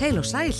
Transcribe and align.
Heil 0.00 0.16
og 0.16 0.24
sæl. 0.24 0.54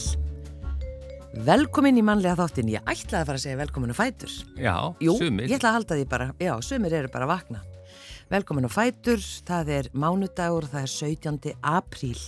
Velkomin 1.47 1.97
í 1.97 2.03
mannlega 2.05 2.37
þáttin. 2.43 2.69
Ég 2.75 2.85
ætlaði 2.85 3.23
að 3.23 3.29
fara 3.31 3.39
að 3.39 3.45
segja 3.47 3.59
velkomin 3.61 3.93
og 3.95 3.97
fætur. 3.97 4.33
Já, 4.61 4.75
Jú, 5.01 5.15
sumir. 5.17 5.47
ég 5.49 5.57
ætla 5.57 5.71
að 5.71 5.77
halda 5.79 5.97
því 5.97 6.09
bara. 6.11 6.27
Já, 6.37 6.53
sumir 6.61 6.93
eru 6.93 7.09
bara 7.09 7.27
vakna. 7.27 7.63
Velkomin 8.29 8.69
og 8.69 8.75
fætur. 8.75 9.23
Það 9.49 9.71
er 9.79 9.89
mánudagur, 9.95 10.69
það 10.69 10.83
er 10.83 10.93
17. 10.93 11.55
apríl. 11.63 12.21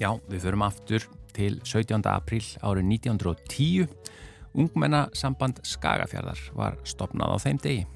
Já, 0.00 0.18
við 0.30 0.40
förum 0.40 0.64
aftur 0.64 1.04
til 1.34 1.60
17. 1.64 2.02
apríl 2.08 2.56
árið 2.62 2.88
1910. 2.96 3.88
Ungmennasamband 4.54 5.60
Skagafjörðar 5.62 6.40
var 6.54 6.78
stopnað 6.84 7.28
á 7.28 7.36
þeim 7.44 7.60
degi. 7.60 7.86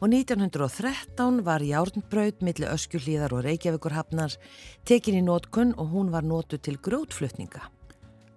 Og 0.00 0.08
1913 0.08 1.44
var 1.44 1.60
Járnbraut 1.60 2.40
milli 2.42 2.66
Öskjuhlíðar 2.66 3.36
og 3.36 3.44
Reykjavíkurhafnar 3.44 4.34
tekin 4.84 5.14
í 5.14 5.22
nótkunn 5.22 5.76
og 5.76 5.92
hún 5.92 6.10
var 6.10 6.24
nótu 6.26 6.58
til 6.58 6.80
grótflutninga. 6.82 7.68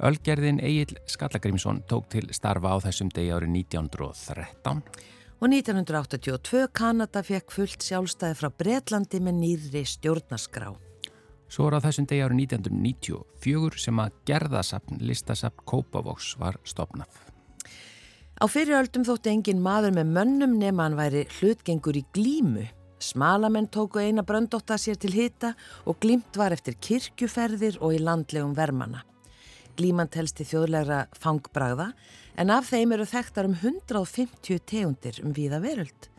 Ölgerðin 0.03 0.59
Egil 0.59 0.97
Skallagrímsson 1.07 1.83
tók 1.87 2.09
til 2.11 2.27
starfa 2.35 2.73
á 2.75 2.77
þessum 2.83 3.11
degi 3.15 3.31
árið 3.31 3.53
1913. 3.63 4.81
Og 5.39 5.47
1982 5.47 6.65
Kanada 6.75 7.23
fekk 7.23 7.53
fullt 7.55 7.85
sjálfstæði 7.85 8.35
frá 8.39 8.49
Bretlandi 8.51 9.21
með 9.23 9.39
nýðri 9.39 9.85
stjórnaskrá. 9.87 10.73
Svo 11.47 11.69
var 11.69 11.79
á 11.79 11.85
þessum 11.87 12.09
degi 12.11 12.25
árið 12.25 12.41
1994 12.43 13.79
sem 13.85 14.03
að 14.03 14.19
gerðasapn 14.27 14.99
listasapn 14.99 15.63
Kópavogs 15.63 16.33
var 16.41 16.59
stopnað. 16.67 17.07
Á 18.35 18.45
fyriröldum 18.51 19.07
þótti 19.07 19.31
engin 19.31 19.63
maður 19.63 19.95
með 19.95 20.11
mönnum 20.17 20.59
nema 20.59 20.89
hann 20.89 20.99
væri 20.99 21.23
hlutgengur 21.37 21.95
í 21.95 22.03
glímu. 22.11 22.67
Smalamenn 22.99 23.71
tóku 23.71 24.01
eina 24.03 24.25
bröndótta 24.27 24.75
sér 24.75 24.99
til 24.99 25.15
hita 25.15 25.53
og 25.87 26.01
glímt 26.03 26.35
var 26.35 26.51
eftir 26.51 26.75
kirkjuferðir 26.75 27.79
og 27.79 27.95
í 27.95 28.03
landlegum 28.03 28.55
vermana. 28.57 29.05
Glíman 29.75 30.07
telst 30.11 30.39
í 30.39 30.45
þjóðlegra 30.47 31.05
fangbragða 31.19 31.89
en 32.39 32.51
af 32.53 32.69
þeim 32.69 32.93
eru 32.95 33.07
þekktar 33.09 33.49
um 33.49 33.55
150 33.59 34.61
tegundir 34.69 35.19
um 35.23 35.33
víða 35.35 35.59
veröld. 35.63 36.09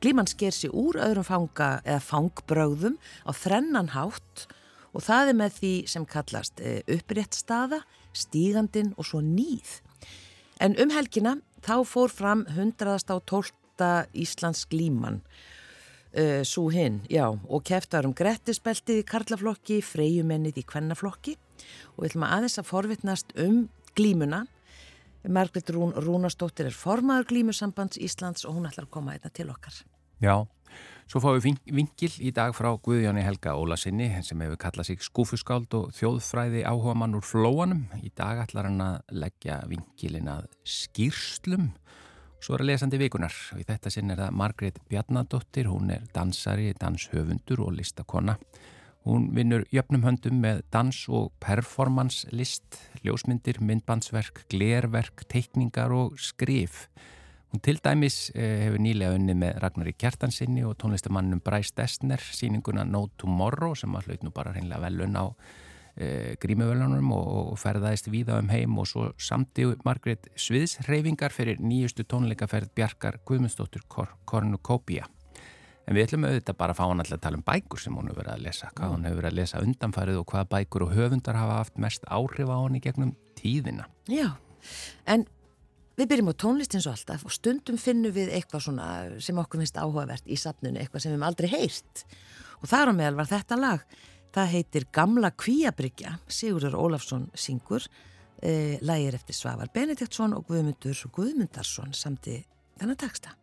Glíman 0.00 0.30
sker 0.30 0.54
sér 0.54 0.72
úr 0.76 1.00
öðrum 1.02 1.26
fanga 1.26 1.70
eða 1.82 2.00
fangbrögðum 2.06 2.96
á 3.26 3.30
þrennan 3.34 3.92
hátt 3.96 4.46
og 4.94 5.04
það 5.06 5.32
er 5.32 5.38
með 5.42 5.56
því 5.58 5.74
sem 5.90 6.06
kallast 6.08 6.62
upprétt 6.62 7.36
staða, 7.36 7.82
stígandin 8.16 8.94
og 8.96 9.06
svo 9.10 9.20
nýð. 9.24 9.80
En 10.62 10.76
um 10.80 10.94
helgina 10.94 11.38
þá 11.66 11.80
fór 11.88 12.12
fram 12.12 12.46
112. 12.54 13.56
Íslands 14.12 14.66
glíman, 14.68 15.22
uh, 16.12 16.42
svo 16.44 16.66
hinn, 16.68 16.98
já, 17.08 17.30
og 17.32 17.62
keftar 17.64 18.04
um 18.04 18.12
grettispeltið 18.12 19.00
í 19.00 19.06
karlaflokki, 19.08 19.78
freyjumennið 19.80 20.60
í 20.60 20.64
kvennaflokki 20.68 21.38
og 21.96 22.04
við 22.04 22.10
ætlum 22.10 22.26
að 22.26 22.34
aðeins 22.36 22.58
að 22.60 22.70
forvitnast 22.70 23.36
um 23.40 23.60
glímuna. 23.98 24.44
Margrit 25.28 25.68
Rún 25.74 25.92
Rúnastóttir 25.92 26.70
er 26.70 26.76
formaður 26.76 27.28
glímusambands 27.34 28.00
Íslands 28.00 28.46
og 28.48 28.56
hún 28.56 28.68
ætlar 28.70 28.86
að 28.86 28.94
koma 28.94 29.16
einna 29.16 29.32
til 29.34 29.50
okkar. 29.52 29.82
Já, 30.20 30.46
svo 31.08 31.20
fáum 31.20 31.36
við 31.40 31.58
vingil 31.68 32.12
í 32.24 32.32
dag 32.36 32.54
frá 32.56 32.70
Guðjóni 32.80 33.24
Helga 33.24 33.56
Ólasinni 33.56 34.08
sem 34.24 34.40
hefur 34.40 34.60
kallað 34.60 34.90
sig 34.90 35.04
skúfuskáld 35.04 35.76
og 35.76 35.92
þjóðfræði 35.96 36.64
áhuga 36.68 36.96
mann 36.96 37.18
úr 37.18 37.26
flóanum. 37.26 37.86
Í 38.00 38.12
dag 38.16 38.40
ætlar 38.46 38.70
hann 38.70 38.80
að 38.84 39.14
leggja 39.24 39.60
vingilin 39.68 40.32
að 40.32 40.48
skýrslum. 40.64 41.70
Svo 42.40 42.56
er 42.56 42.64
að 42.64 42.70
lesandi 42.70 43.00
vikunar 43.00 43.34
í 43.60 43.64
þetta 43.68 43.92
sinn 43.92 44.12
er 44.14 44.22
það 44.22 44.36
Margret 44.40 44.78
Bjarnadóttir, 44.88 45.68
hún 45.68 45.92
er 45.92 46.06
dansari, 46.14 46.70
danshöfundur 46.80 47.60
og 47.66 47.74
listakonna. 47.76 48.38
Hún 49.08 49.30
vinnur 49.32 49.64
jöfnum 49.72 50.02
höndum 50.04 50.42
með 50.42 50.60
dans- 50.70 51.08
og 51.08 51.32
performanslist, 51.40 52.76
ljósmyndir, 53.00 53.60
myndbandsverk, 53.64 54.44
glerverk, 54.52 55.24
teikningar 55.28 55.92
og 55.92 56.18
skrif. 56.20 56.88
Hún 57.50 57.62
til 57.64 57.80
dæmis 57.82 58.30
eh, 58.34 58.66
hefur 58.66 58.78
nýlega 58.78 59.16
unni 59.16 59.34
með 59.34 59.56
Ragnari 59.62 59.94
Kjartansinni 59.98 60.62
og 60.68 60.76
tónlistamannum 60.78 61.40
Bryce 61.42 61.72
Dessner 61.74 62.20
síninguna 62.20 62.84
No 62.84 63.08
Tomorrow 63.18 63.74
sem 63.74 63.96
að 63.96 64.06
hlaut 64.06 64.22
nú 64.22 64.30
bara 64.36 64.52
hreinlega 64.52 64.84
velun 64.84 65.16
á 65.18 65.26
eh, 65.96 66.36
grímuvölunum 66.38 67.10
og, 67.16 67.56
ferðaðist 67.58 68.12
víða 68.12 68.38
um 68.38 68.52
heim 68.52 68.78
og 68.78 68.86
svo 68.86 69.08
samti 69.18 69.66
Margrét 69.82 70.28
Sviðsreyfingar 70.36 71.34
fyrir 71.34 71.58
nýjustu 71.58 72.06
tónleikaferð 72.06 72.70
Bjarkar 72.76 73.18
Guðmundsdóttur 73.24 73.82
Kor 73.88 74.14
Kornukópia. 74.24 75.08
En 75.90 75.96
við 75.98 76.04
ætlum 76.06 76.22
auðvitað 76.28 76.54
bara 76.54 76.70
að 76.70 76.78
fá 76.78 76.84
hann 76.86 77.02
alltaf 77.02 77.16
að 77.16 77.22
tala 77.24 77.38
um 77.40 77.42
bækur 77.48 77.80
sem 77.82 77.94
hún 77.98 78.06
hefur 78.06 78.20
verið 78.20 78.32
að 78.36 78.42
lesa, 78.44 78.68
hvað 78.78 78.92
hún 78.92 79.06
hefur 79.08 79.16
verið 79.18 79.30
að 79.32 79.38
lesa 79.40 79.62
undanfarið 79.64 80.18
og 80.20 80.26
hvaða 80.30 80.46
bækur 80.52 80.84
og 80.84 80.92
höfundar 80.94 81.38
hafa 81.40 81.56
haft 81.58 81.80
mest 81.82 82.06
áhrif 82.06 82.52
á 82.54 82.56
hann 82.62 82.76
í 82.78 82.82
gegnum 82.84 83.10
tíðina. 83.40 83.88
Já, 84.06 84.28
en 85.10 85.24
við 85.98 86.12
byrjum 86.12 86.30
á 86.30 86.34
tónlist 86.44 86.76
eins 86.78 86.86
og 86.86 86.94
alltaf 86.94 87.26
og 87.26 87.34
stundum 87.34 87.80
finnum 87.82 88.14
við 88.14 88.30
eitthvað 88.36 88.62
svona 88.68 88.86
sem 89.18 89.42
okkur 89.42 89.64
finnst 89.64 89.82
áhugavert 89.82 90.30
í 90.30 90.38
safnunu, 90.38 90.78
eitthvað 90.78 91.02
sem 91.02 91.10
við 91.10 91.18
hefum 91.18 91.26
aldrei 91.32 91.50
heyrt 91.56 92.04
og 92.60 92.70
þar 92.70 92.94
á 92.94 92.98
meðal 93.00 93.18
var 93.18 93.32
þetta 93.34 93.58
lag. 93.58 93.84
Það 94.30 94.54
heitir 94.54 94.88
Gamla 94.94 95.34
Kvíabryggja, 95.34 96.14
Sigurður 96.30 96.78
Ólafsson 96.78 97.26
syngur, 97.34 97.82
eh, 98.38 98.78
lagir 98.78 99.18
eftir 99.18 99.34
Svavar 99.34 99.74
Benediktsson 99.74 100.38
og 100.38 100.46
Guðmundur 100.46 100.94
Guðmundarsson 101.18 101.90
samt 101.98 102.30
í 102.30 102.38
þennan 102.78 103.02
taksta. 103.02 103.34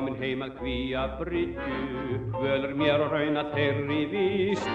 Komin 0.00 0.16
heim 0.16 0.40
að 0.40 0.54
kvíja 0.56 1.00
bryggju, 1.18 2.18
völur 2.40 2.70
mér 2.72 3.02
og 3.04 3.10
rauna 3.12 3.42
þeirri 3.52 3.98
víst. 4.08 4.70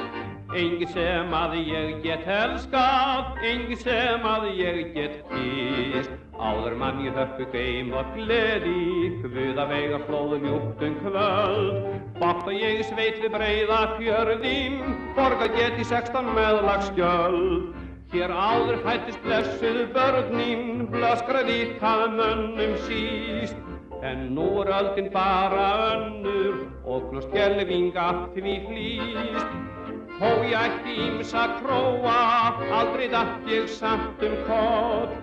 Engi 0.53 0.85
sem 0.91 1.33
að 1.33 1.55
ég 1.65 2.03
get 2.03 2.27
elskað, 2.29 3.31
engi 3.49 3.77
sem 3.81 4.27
að 4.29 4.45
ég 4.59 4.93
get 4.93 5.15
kýst. 5.31 6.13
Áður 6.37 6.77
mann 6.77 7.01
ég 7.01 7.17
höfðu 7.17 7.47
geim 7.55 7.89
og 7.97 8.13
gleði, 8.13 9.09
hvud 9.23 9.57
að 9.63 9.73
vega 9.73 10.01
flóðum 10.05 10.45
júktum 10.51 10.99
kvöld. 11.01 11.81
Bátt 12.21 12.45
og 12.45 12.53
ég 12.53 12.85
sveit 12.85 13.17
við 13.23 13.33
breyða 13.33 13.81
fjörðin, 13.97 14.81
borga 15.17 15.49
get 15.57 15.81
í 15.81 15.89
sextan 15.89 16.29
meðlagsgjöld. 16.37 17.71
Hér 18.13 18.29
áður 18.29 18.77
fættist 18.85 19.25
blessuð 19.25 19.87
börnin, 19.95 20.85
blöskraði 20.93 21.63
það 21.81 22.11
mönnum 22.19 22.77
síst. 22.85 23.65
En 24.05 24.35
nú 24.35 24.45
er 24.61 24.69
öldin 24.69 25.07
bara 25.13 25.67
önnur 25.93 26.57
og 26.85 27.07
glust 27.09 27.31
gelving 27.33 27.95
af 27.97 28.27
því 28.35 28.53
flýst. 28.67 29.55
Þó 30.19 30.29
ég 30.45 30.53
ætti 30.59 30.93
ímsa 31.07 31.45
króa, 31.57 32.19
aldrei 32.79 33.07
dætt 33.09 33.49
ég 33.49 33.65
samt 33.79 34.21
um 34.27 34.35
kott. 34.45 35.17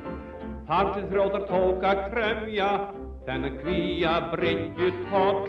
Þar 0.66 0.90
til 0.96 1.06
þrótar 1.12 1.46
tók 1.52 1.86
að 1.92 2.02
kremja, 2.10 2.70
þennan 3.28 3.56
kvíja 3.62 4.18
bryggju 4.34 4.90
tóll. 5.12 5.46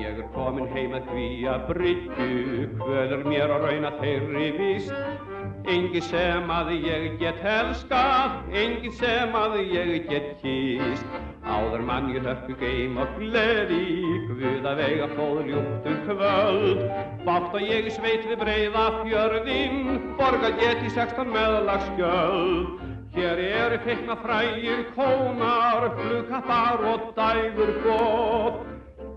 Ég 0.00 0.16
er 0.24 0.32
komin 0.32 0.72
heim 0.72 0.96
að 0.96 1.12
kvíja 1.12 1.60
bryggju, 1.68 2.70
hvöður 2.80 3.28
mér 3.28 3.52
á 3.52 3.56
rauna 3.68 3.92
þeirri 4.00 4.50
víst. 4.56 5.35
Engi 5.66 5.98
sem 5.98 6.50
að 6.54 6.68
ég 6.78 7.16
get 7.18 7.40
elskað, 7.42 8.36
engi 8.54 8.90
sem 8.94 9.32
að 9.34 9.56
ég 9.66 10.04
get 10.06 10.28
kýst. 10.38 11.16
Áður 11.42 11.82
mann 11.88 12.12
ég 12.14 12.22
höfku 12.22 12.54
geim 12.60 12.94
og 13.02 13.10
gleði, 13.18 13.80
Guð 14.28 14.68
að 14.70 14.78
vega 14.78 15.08
flóður 15.14 15.48
ljúptum 15.50 15.96
kvöld. 16.06 16.84
Bátt 17.26 17.56
og 17.58 17.66
ég 17.66 17.88
sveit 17.96 18.28
við 18.28 18.38
breyða 18.44 18.84
fjörðin, 19.00 19.90
borga 20.20 20.52
get 20.60 20.86
í 20.86 20.92
sextan 20.94 21.34
meðlagsgjöld. 21.34 22.86
Hér 23.16 23.42
eru 23.48 23.80
feikna 23.88 24.18
frægir 24.22 24.86
kónar, 24.94 25.88
flugkattar 25.98 26.86
og 26.92 27.10
dægur 27.18 27.74
gótt. 27.82 28.62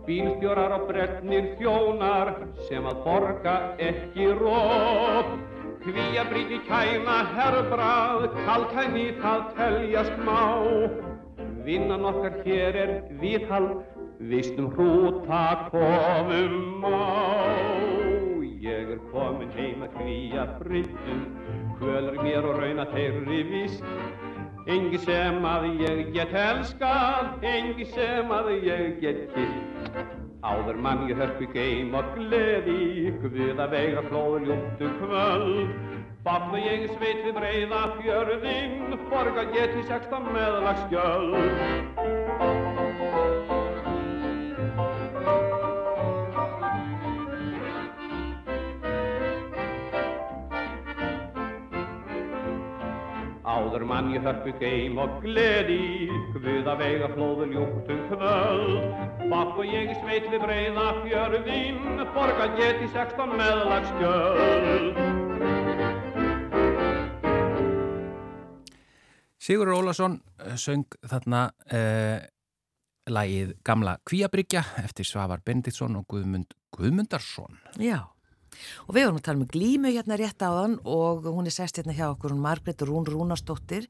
Bílstjórar 0.10 0.74
og 0.80 0.90
brennir 0.90 1.54
þjónar 1.62 2.34
sem 2.66 2.90
að 2.90 3.06
borga 3.06 3.56
ekki 3.78 4.34
rótt. 4.42 5.58
Kvíja 5.79 6.25
bríti 6.27 6.57
kæna 6.67 7.21
herbrað, 7.31 8.25
kaltæni 8.43 9.05
það 9.21 9.45
teljast 9.55 10.17
má. 10.27 10.41
Vinnan 11.63 12.03
okkar 12.09 12.35
hér 12.43 12.79
er 12.81 12.91
viðhald, 13.21 13.85
vistum 14.31 14.67
hrúta 14.75 15.69
komum 15.71 16.83
á. 16.83 16.99
Ég 18.59 18.91
er 18.97 19.01
komin 19.13 19.55
heim 19.55 19.87
að 19.87 19.95
kvíja 19.95 20.45
bryttum, 20.59 21.25
kvölur 21.79 22.19
mér 22.27 22.51
og 22.51 22.59
rauna 22.59 22.89
þeirri 22.91 23.43
vist. 23.47 23.83
Engi 24.67 24.99
sem 25.07 25.45
að 25.47 25.69
ég 25.79 26.09
get 26.11 26.35
elskað, 26.35 27.37
engi 27.55 27.87
sem 27.95 28.35
að 28.35 28.57
ég 28.67 28.97
get 28.99 29.29
kitt. 29.31 30.19
Áður 30.39 30.77
mann 30.80 31.01
ég 31.09 31.18
hörpu 31.19 31.50
geim 31.51 31.91
og 32.00 32.13
gleði, 32.15 33.12
Guð 33.19 33.59
að 33.59 33.74
veiga 33.75 34.03
flóðu 34.07 34.39
ljúttu 34.45 34.88
kvöld. 35.01 35.74
Bafna 36.24 36.62
ég 36.63 36.86
sveit 36.94 37.25
við 37.25 37.36
breyða 37.36 37.81
fjörðin, 37.97 38.95
Borga 39.12 39.44
geti 39.51 39.83
sexta 39.91 40.24
meðlagsgjöld. 40.30 42.49
Áður 53.69 53.83
mann 53.86 54.07
ég 54.10 54.24
hörpu 54.25 54.50
geim 54.57 54.95
og 54.98 55.19
gleði, 55.21 56.10
Guð 56.33 56.66
að 56.71 56.80
veiga 56.81 57.10
flóðu 57.12 57.45
ljúttum 57.51 58.00
kvöld. 58.10 58.95
Bapp 59.30 59.60
og 59.62 59.68
ég 59.69 59.92
sveit 60.00 60.25
við 60.31 60.42
breyða 60.42 60.86
fjörðin, 61.04 61.77
Borga 62.16 62.48
geti 62.57 62.89
sextan 62.95 63.36
meðlagsgjöld. 63.38 64.98
Sigur 69.38 69.69
Ólason 69.77 70.18
söng 70.57 70.89
þarna 71.06 71.45
uh, 71.69 72.25
lagið 73.06 73.54
Gamla 73.62 74.00
Kvíabryggja 74.01 74.65
eftir 74.81 75.06
Svavar 75.06 75.45
Benditsson 75.45 76.01
og 76.01 76.10
Guðmund 76.10 76.57
Guðmundarsson. 76.74 77.62
Já, 77.77 78.01
og 78.88 78.95
við 78.95 79.06
vorum 79.07 79.19
að 79.21 79.25
tala 79.27 79.41
um 79.44 79.50
glímu 79.53 79.91
hérna 79.94 80.17
rétt 80.19 80.41
áðan 80.45 80.77
og 80.83 81.27
hún 81.29 81.50
er 81.50 81.56
sest 81.56 81.79
hérna 81.81 81.95
hjá 81.97 82.07
okkur, 82.11 82.33
hún 82.35 82.44
Margret 82.44 82.81
Rún 82.88 83.07
Rúnastóttir, 83.07 83.88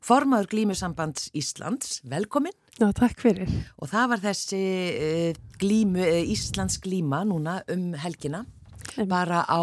formaður 0.00 0.48
glímusambands 0.54 1.28
Íslands, 1.36 1.98
velkomin. 2.08 2.54
Já, 2.80 2.88
takk 2.96 3.20
fyrir. 3.20 3.50
Og 3.80 3.90
það 3.92 4.06
var 4.14 4.22
þessi 4.24 4.60
uh, 4.62 5.42
glímu, 5.60 6.00
uh, 6.00 6.22
Íslands 6.32 6.78
glíma 6.80 7.24
núna 7.28 7.60
um 7.72 7.90
helgina, 8.00 8.46
Em. 8.96 9.06
bara 9.08 9.44
á, 9.46 9.60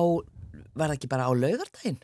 var 0.77 0.92
það 0.92 0.98
ekki 1.00 1.10
bara 1.12 1.25
á 1.27 1.31
laugardaginn? 1.33 1.98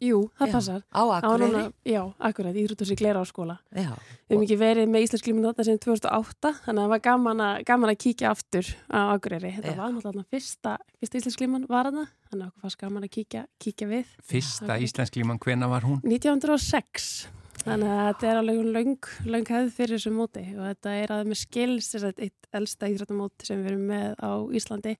Jú, 0.00 0.18
það 0.38 0.46
Já, 0.46 0.52
passar. 0.52 0.82
Á 0.94 1.02
Akureyri? 1.18 1.48
núna- 1.52 1.72
Já, 1.84 2.02
akkurat, 2.20 2.54
Íþrótúsi 2.54 2.96
Gleira 2.96 3.20
á 3.20 3.26
skóla. 3.26 3.58
Já, 3.74 3.90
Við 4.28 4.36
hefum 4.36 4.42
ekki 4.44 4.58
verið 4.60 4.86
með 4.92 5.04
Íslandsglíminu 5.06 5.48
þarna 5.52 5.64
sem 5.64 5.78
2008, 5.78 6.52
þannig 6.64 6.78
að 6.78 6.84
það 6.84 6.92
var 6.94 7.02
gaman 7.08 7.38
að, 7.40 7.64
gaman 7.64 7.90
að 7.90 7.98
kíkja 8.04 8.30
aftur 8.30 8.66
á 8.92 8.98
Akureyri. 9.16 9.50
Þetta 9.58 9.72
Já. 9.74 9.76
var 9.76 9.90
náttúrulega 9.92 10.26
fyrsta, 10.30 10.76
fyrsta 11.00 11.18
Íslandsglíman 11.18 11.66
var 11.68 11.84
þarna, 11.90 12.06
þannig 12.30 12.44
að 12.44 12.48
okkur 12.52 12.60
fannst 12.62 12.78
gaman 12.78 13.02
að 13.02 13.10
kíkja, 13.16 13.46
kíkja 13.58 13.88
við. 13.88 14.06
Fyrsta 14.22 14.78
íslensk 14.78 15.14
hvena 15.44 15.68
var 15.68 15.82
hún? 15.82 16.00
1906, 16.04 17.28
þannig 17.64 17.88
að 17.90 18.04
þetta 18.08 18.28
er 18.30 18.38
alveg 18.42 18.60
löng, 18.74 19.08
löng 19.26 19.48
hefð 19.50 19.72
fyrir 19.74 19.96
þessu 19.98 20.12
móti 20.14 20.44
og 20.56 20.64
þetta 20.68 20.92
er 21.02 21.12
að 21.16 21.26
með 21.32 21.40
skils 21.42 21.88
þess 21.94 22.06
að 22.08 22.22
eitt 22.28 22.48
elsta 22.54 22.86
íþróttamót 22.92 23.44
sem 23.48 23.62
við 23.64 23.72
erum 23.72 23.86
með 23.90 24.14
á 24.22 24.30
Íslandi 24.54 24.94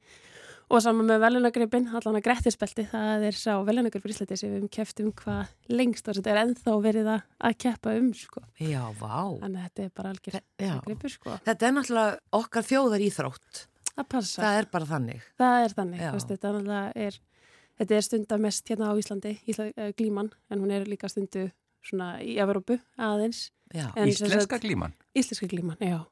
og 0.69 0.83
saman 0.85 1.07
með 1.09 1.23
velunagripin, 1.25 1.87
allan 1.97 2.19
að 2.19 2.25
grettispelti, 2.27 2.85
það 2.91 3.23
er 3.29 3.37
sá 3.39 3.55
velunagrip 3.65 4.03
fyrir 4.05 4.15
Íslandi 4.17 4.37
sem 4.37 4.51
við 4.51 4.59
hefum 4.59 4.73
keft 4.77 5.01
um 5.05 5.13
hvað 5.17 5.53
lengst 5.73 6.11
og 6.11 6.19
þetta 6.19 6.33
er 6.35 6.41
ennþá 6.43 6.75
verið 6.85 7.09
að, 7.15 7.23
að 7.49 7.57
keppa 7.65 7.95
um 7.97 8.11
sko. 8.17 8.43
já, 8.61 8.83
vá. 9.01 9.17
Þannig 9.41 9.63
að 9.63 9.65
þetta 9.69 9.87
er 9.87 9.95
bara 10.01 10.13
algjör 10.13 10.37
Já. 10.61 10.75
gripur 10.85 11.15
sko. 11.15 11.39
Þetta 11.47 11.69
er 11.71 11.75
náttúrulega 11.79 12.19
okkar 12.41 12.69
þjóðar 12.69 13.07
íþrótt, 13.09 13.63
Það 13.99 14.09
passa, 14.13 14.43
það 14.45 14.59
er 14.61 14.69
bara 14.77 14.91
þannig. 14.93 15.23
það 15.41 15.63
er 15.65 15.77
þannig, 15.79 16.05
veist, 16.15 16.35
þetta 16.35 16.83
er, 17.07 17.19
þetta 17.81 17.97
er 17.99 18.07
stunda 18.07 18.39
mest 18.45 18.69
hérna 18.69 18.93
á 18.93 18.95
Íslandi, 19.01 19.33
Ísla, 19.49 19.71
uh, 19.73 19.89
glíman, 19.99 20.29
en 20.53 20.61
hún 20.63 20.71
er 20.77 20.85
líka 20.87 21.09
stundu 21.11 21.49
svona 21.83 22.19
í 22.21 22.37
Evrópu 22.43 22.77
aðeins. 23.01 23.49
Íslenska 23.73 24.59
glíman? 24.61 24.93
Íslenska 25.17 25.49
glíman, 25.51 25.81
já. 25.81 26.03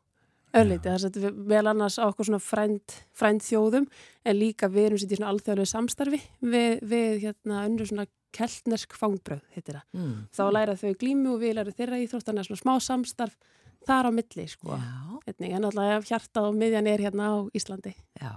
Öllítið, 0.61 0.93
þess 0.93 1.09
að 1.09 1.19
við 1.25 1.41
vel 1.53 1.65
annars 1.71 1.99
á 2.01 2.05
okkur 2.07 2.29
svona 2.29 2.43
frænd, 2.43 2.95
frænd 3.17 3.45
þjóðum 3.47 3.89
en 4.25 4.39
líka 4.39 4.71
við 4.73 4.89
erum 4.91 5.03
sitt 5.03 5.13
í 5.13 5.19
svona 5.19 5.33
alþjóðlega 5.35 5.73
samstarfi 5.73 6.21
við, 6.41 6.81
við 6.83 7.21
hérna 7.27 7.65
önnur 7.67 7.91
svona 7.91 8.07
keltnersk 8.37 8.97
fangbröð, 8.99 9.45
heitir 9.55 9.79
það. 9.79 9.87
mm. 9.97 10.17
Þá 10.37 10.43
læra 10.53 10.77
þau 10.81 10.91
glímu 11.01 11.37
og 11.37 11.41
við 11.45 11.57
læra 11.57 11.77
þeirra 11.77 12.01
íþróttana 12.05 12.45
svona 12.45 12.63
smá 12.63 12.75
samstarf 12.85 13.39
þar 13.87 14.11
á 14.11 14.11
milli, 14.13 14.49
sko. 14.51 14.77
já, 14.77 15.23
Einnig, 15.31 15.55
en 15.57 15.69
alltaf 15.71 16.11
hjartað 16.11 16.51
og 16.51 16.59
miðjan 16.59 16.91
er 16.91 17.07
hérna 17.07 17.31
á 17.33 17.35
Íslandi. 17.57 17.95
já. 18.21 18.33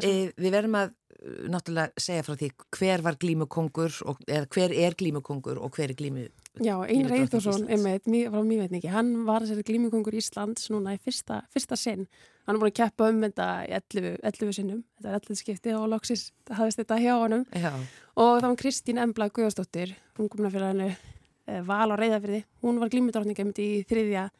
E, 0.00 0.32
við 0.36 0.56
verðum 0.56 0.78
að 0.80 0.92
uh, 0.92 1.46
náttúrulega 1.52 2.06
segja 2.06 2.24
frá 2.26 2.36
því 2.36 2.50
hver 2.78 3.04
var 3.06 3.18
glímukongur 3.22 4.00
og, 4.06 4.20
eða 4.26 4.50
hver 4.56 4.74
er 4.86 4.96
glímukongur 4.98 5.60
og 5.62 5.76
hver 5.76 5.92
er 5.92 5.98
glímu 5.98 6.26
Já, 6.56 6.72
Einar 6.88 7.12
Íslands. 7.20 7.66
einmitt, 7.68 8.06
frá 8.32 8.40
mývetningi, 8.40 8.88
hann 8.88 9.10
var 9.26 9.44
þessari 9.44 9.64
glímukongur 9.68 10.14
Íslands 10.16 10.70
núna 10.72 10.94
í 10.96 11.00
fyrsta, 11.04 11.42
fyrsta 11.52 11.76
sinn. 11.76 12.06
Hann 12.46 12.56
er 12.56 12.62
búin 12.62 12.70
að 12.70 12.78
keppa 12.78 13.10
um 13.12 13.20
þetta 13.26 13.48
í 13.66 13.74
11, 13.76 14.14
11 14.24 14.54
sinnum, 14.56 14.78
þetta 14.96 15.10
er 15.10 15.18
11 15.18 15.40
skipti 15.42 15.74
og 15.76 15.84
loksis 15.92 16.30
hafðist 16.48 16.80
þetta 16.80 17.00
hjá 17.02 17.12
honum. 17.20 17.44
Já, 17.52 17.74
Og 18.16 18.38
það 18.40 18.48
var 18.48 18.56
Kristín 18.62 19.00
Embla 19.02 19.28
Guðjósdóttir, 19.28 19.92
hún 20.16 20.30
komna 20.32 20.48
fyrir 20.48 20.78
eh, 20.86 21.60
val 21.66 21.92
á 21.92 21.96
reyðafyrði. 22.00 22.44
Hún 22.64 22.78
var 22.80 22.88
glímudrottning 22.88 23.36
einmitt 23.42 23.60
í 23.60 23.84
þriðja, 23.90 24.30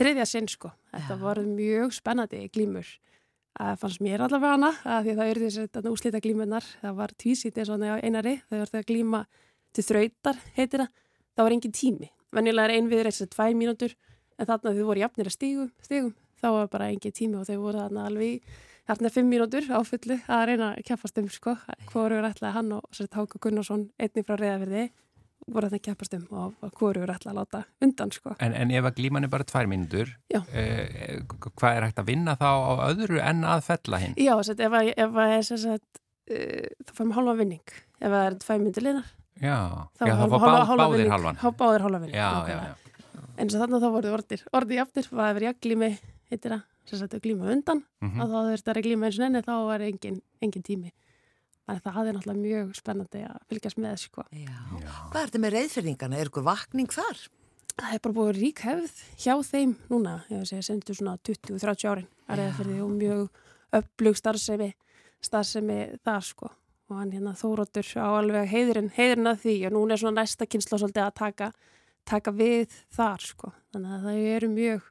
þriðja 0.00 0.26
sinn, 0.30 0.48
sko. 0.48 0.70
Þetta 0.94 1.18
Já. 1.18 1.20
var 1.20 1.42
mjög 1.44 1.92
spennandi 1.92 2.46
glímur. 2.54 2.88
Það 3.56 3.78
fannst 3.80 4.02
mér 4.04 4.22
allavega 4.26 4.52
hana, 4.52 4.70
því 4.84 5.12
að 5.12 5.18
það 5.20 5.30
eru 5.32 5.46
þessi 5.46 5.90
úslita 5.92 6.20
glímunar. 6.20 6.66
Það 6.82 6.98
var 6.98 7.14
tvísítið 7.22 7.68
svona 7.70 7.96
á 7.96 8.04
einari, 8.04 8.34
þau 8.50 8.58
verður 8.58 8.82
að 8.82 8.88
glíma 8.90 9.22
til 9.72 9.84
þrautar, 9.86 10.42
heitir 10.58 10.84
það. 10.84 11.02
Það 11.36 11.46
var 11.46 11.56
engin 11.56 11.76
tími. 11.76 12.10
Venjulega 12.36 12.68
er 12.68 12.76
ein 12.76 12.90
viður 12.90 13.08
þess 13.10 13.24
að 13.24 13.32
tvær 13.32 13.56
mínútur, 13.56 13.96
en 14.36 14.48
þarna 14.50 14.74
þau 14.76 14.86
voru 14.90 15.02
jafnir 15.02 15.30
að 15.30 15.36
stígum, 15.36 15.72
stígum, 15.84 16.14
þá 16.42 16.48
var 16.52 16.70
bara 16.72 16.90
engin 16.92 17.16
tími 17.16 17.40
og 17.40 17.48
þau 17.48 17.56
voru 17.62 17.80
þarna 17.80 18.06
alveg 18.10 18.36
í 18.36 18.56
hérna 18.86 19.10
fimm 19.10 19.30
mínútur 19.32 19.66
á 19.72 19.80
fullu 19.82 20.18
að 20.30 20.44
reyna 20.50 20.68
að 20.74 20.84
keppast 20.86 21.18
um, 21.18 21.30
sko. 21.32 21.56
Hvorur 21.90 22.28
ætlaði 22.28 22.54
hann 22.54 22.72
og 22.76 23.00
Háka 23.16 23.40
Gunnarsson, 23.42 23.88
einnig 23.98 24.26
frá 24.28 24.36
reyðafyrði, 24.38 24.90
voru 25.46 25.68
að 25.70 25.80
keppast 25.82 26.14
um 26.16 26.24
og, 26.30 26.54
og 26.64 26.72
hvorur 26.78 27.06
ætlaði 27.12 27.32
að 27.32 27.38
láta 27.38 27.60
undan, 27.84 28.10
sko. 28.12 28.34
En, 28.42 28.54
en 28.54 28.70
ef 28.74 28.84
að 28.88 28.96
glíman 28.98 29.24
er 29.24 29.30
bara 29.30 29.44
tvær 29.46 29.68
mínútur, 29.70 30.10
Já. 30.32 30.40
eh, 30.52 31.20
hvað 31.28 31.76
er 31.76 31.86
hægt 31.86 32.00
að 32.02 32.08
vinna 32.10 32.34
þá 32.40 32.48
á 32.50 32.72
öðru 32.90 33.20
en 33.22 33.44
að 33.44 33.62
fella 33.68 34.00
hinn? 34.02 34.16
Já, 34.18 34.34
sett, 34.48 34.60
ef 34.66 34.72
að, 34.72 34.90
ef 34.96 35.20
að 35.22 35.34
er 35.36 35.42
sem 35.46 35.60
sagt, 35.62 36.00
uh, 36.30 36.66
þá 36.88 36.90
færum 36.98 37.12
hálfa 37.18 37.36
vinning. 37.38 37.62
Ef 38.00 38.10
það 38.10 38.26
er 38.26 38.38
tvær 38.42 38.64
myndir 38.64 38.86
liðnar, 38.88 39.12
Já, 39.36 39.56
þá 40.00 40.02
já 40.08 40.12
þá 40.12 40.18
hálfa- 40.24 40.40
fá 40.40 40.46
bá, 40.46 40.64
hálfa 40.64 40.82
báðir 41.60 41.84
hálfa 41.86 42.00
vinning. 42.00 42.16
Já, 42.16 42.26
já, 42.26 42.32
nákvæmlega. 42.40 42.74
já. 42.74 42.82
En 43.36 43.50
svo 43.52 43.58
þarna 43.60 43.78
þá 43.82 43.90
voru 43.92 44.12
orðir, 44.16 44.42
orðið 44.56 44.78
jafnir, 44.80 45.06
það 45.12 45.26
hefur 45.28 45.44
jafn 45.46 45.60
glími, 45.66 45.90
heitir 46.32 46.52
það, 46.56 46.62
sem 46.88 46.98
sagt 47.02 47.14
að 47.18 47.20
glíma 47.26 47.50
undan, 47.52 47.82
Mhm. 48.02 48.20
að 48.24 48.30
þá 48.32 48.38
þurfti 48.50 48.72
að 48.72 48.82
glíma 48.86 49.06
eins 49.10 49.18
og 49.20 49.26
enni, 49.26 49.42
þá 49.44 49.52
var 49.68 49.80
engin, 49.84 50.22
engin 50.42 50.62
tími. 50.64 50.92
Þannig 51.66 51.82
að 51.82 51.96
það 51.96 52.08
er 52.08 52.16
náttúrulega 52.16 52.42
mjög 52.42 52.74
spennandi 52.78 53.22
að 53.26 53.38
fylgjast 53.50 53.80
með, 53.82 53.96
sko. 54.04 54.24
já. 54.30 54.92
Hvað 55.10 55.20
er 55.20 55.30
þetta 55.30 55.42
með 55.42 55.54
reyðfyrðingana? 55.56 56.20
Er 56.20 56.30
ykkur 56.30 56.46
vakning 56.46 56.92
þar? 56.94 57.22
Það 57.76 57.96
er 57.96 58.02
bara 58.04 58.16
búið 58.16 58.38
rík 58.38 58.62
hefð 58.64 59.00
hjá 59.20 59.34
þeim 59.44 59.72
núna, 59.90 60.12
ég 60.30 60.44
veist, 60.44 60.68
sendu 60.68 60.94
svona 60.96 61.16
20-30 61.26 61.90
árin 61.90 62.06
að 62.30 62.60
því 62.60 62.76
og 62.84 62.92
mjög 62.94 63.26
upplug 63.76 64.16
starfsemi, 64.16 64.70
starfsemi 65.26 65.80
þar 66.06 66.24
sko 66.24 66.52
og 66.86 67.00
hann 67.00 67.12
hérna 67.12 67.34
Þóróttur 67.36 67.88
á 67.98 68.08
alveg 68.14 68.46
heiðurinn, 68.50 68.92
heiðurinn 68.94 69.30
að 69.32 69.40
því 69.42 69.56
og 69.66 69.74
núna 69.74 69.96
er 69.96 70.02
svona 70.02 70.22
næsta 70.22 70.46
kynsla 70.46 70.78
svolítið 70.78 71.02
að 71.02 71.16
taka, 71.18 71.48
taka 72.06 72.34
við 72.36 72.76
þar 72.94 73.26
sko, 73.26 73.50
þannig 73.74 73.96
að 73.96 74.06
það 74.06 74.28
eru 74.36 74.52
mjög, 74.52 74.86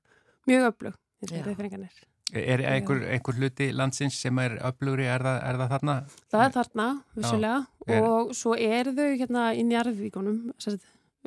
mjög 0.51 0.67
upplug 0.74 1.00
þessi 1.24 1.39
Já. 1.39 2.14
Er 2.34 2.63
einhver, 2.65 3.03
einhver 3.13 3.36
hluti 3.38 3.67
landsins 3.72 4.15
sem 4.17 4.38
er 4.41 4.55
öflugri, 4.65 5.05
er 5.05 5.22
það, 5.22 5.36
er 5.46 5.58
það 5.62 5.74
þarna? 5.75 5.94
Það 6.34 6.44
er 6.48 6.53
þarna, 6.55 6.86
vissulega, 7.20 7.58
er- 7.88 8.08
og 8.10 8.32
svo 8.34 8.55
eru 8.58 8.94
þau 8.98 9.10
hérna 9.20 9.44
í 9.53 9.62
Njarðvíkunum, 9.70 10.39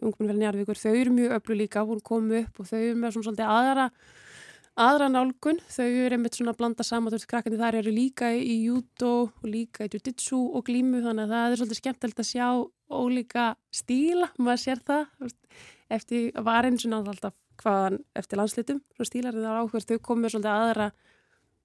ungmennfélagi 0.02 0.40
Njarðvíkur, 0.42 0.80
þau 0.82 0.94
eru 0.98 1.14
mjög 1.14 1.36
öflug 1.38 1.60
líka, 1.62 1.84
hún 1.86 2.02
kom 2.02 2.26
upp 2.40 2.58
og 2.60 2.66
þau 2.66 2.78
eru 2.80 2.98
með 2.98 3.14
svona 3.14 3.28
svolítið 3.28 3.54
aðra, 3.54 3.86
aðra 4.88 5.08
nálgun, 5.14 5.62
þau 5.70 5.86
eru 5.86 6.18
einmitt 6.18 6.34
svona 6.38 6.52
að 6.54 6.58
blanda 6.64 6.84
saman, 6.90 7.12
þú 7.14 7.18
veist, 7.20 7.30
krakkandi 7.30 7.62
þar 7.62 7.78
eru 7.80 7.94
líka 7.94 8.32
í 8.34 8.58
judo 8.66 9.14
og 9.30 9.48
líka 9.48 9.86
í 9.86 9.92
jiu-jitsu 9.94 10.38
og 10.58 10.66
glímu, 10.66 11.00
þannig 11.06 11.28
að 11.28 11.34
það 11.38 11.50
er 11.54 11.60
svolítið 11.62 11.80
skemmtilegt 11.84 12.24
að 12.26 12.32
sjá 12.34 12.48
ólíka 12.90 13.46
stíla, 13.70 14.32
maður 14.38 14.64
sér 14.66 14.82
það, 14.82 15.34
eftir, 15.94 16.32
var 16.42 16.66
eins 16.66 16.84
og 16.84 16.90
náttúrulega 16.92 17.14
alltaf 17.16 17.34
hvaðan 17.62 18.00
eftir 18.18 18.40
landslitum, 18.40 18.82
svo 18.96 19.06
stílar 19.06 19.36
það 19.36 19.60
áhverð, 19.62 19.88
þau 19.88 20.04
komið 20.08 20.34
svolítið 20.34 20.54
aðra 20.54 20.90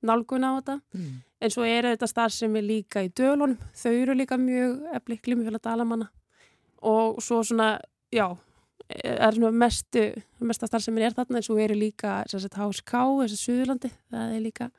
nálgun 0.04 0.48
á 0.48 0.52
þetta. 0.58 0.78
Mm. 0.98 1.12
En 1.44 1.52
svo 1.52 1.66
eru 1.68 1.92
þetta 1.94 2.10
starf 2.10 2.36
sem 2.36 2.56
er 2.60 2.66
líka 2.66 3.04
í 3.04 3.12
dölunum, 3.12 3.58
þau 3.76 3.92
eru 3.92 4.16
líka 4.18 4.38
mjög 4.40 4.96
eflik 5.00 5.24
glímufélag 5.26 5.64
dalamanna 5.64 6.10
og 6.84 7.20
svo 7.24 7.40
svona, 7.48 7.78
já, 8.12 8.28
er 8.90 9.36
svona 9.36 9.52
mestu, 9.56 10.10
mesta 10.44 10.68
starf 10.68 10.84
sem 10.84 10.98
er 11.00 11.16
þarna 11.16 11.40
en 11.40 11.46
svo 11.46 11.58
eru 11.62 11.78
líka 11.78 12.22
sagt, 12.32 12.58
HSK, 12.60 13.04
þessi 13.24 13.40
Suðurlandi, 13.40 13.92
það 14.12 14.34
er 14.36 14.44
líka 14.44 14.70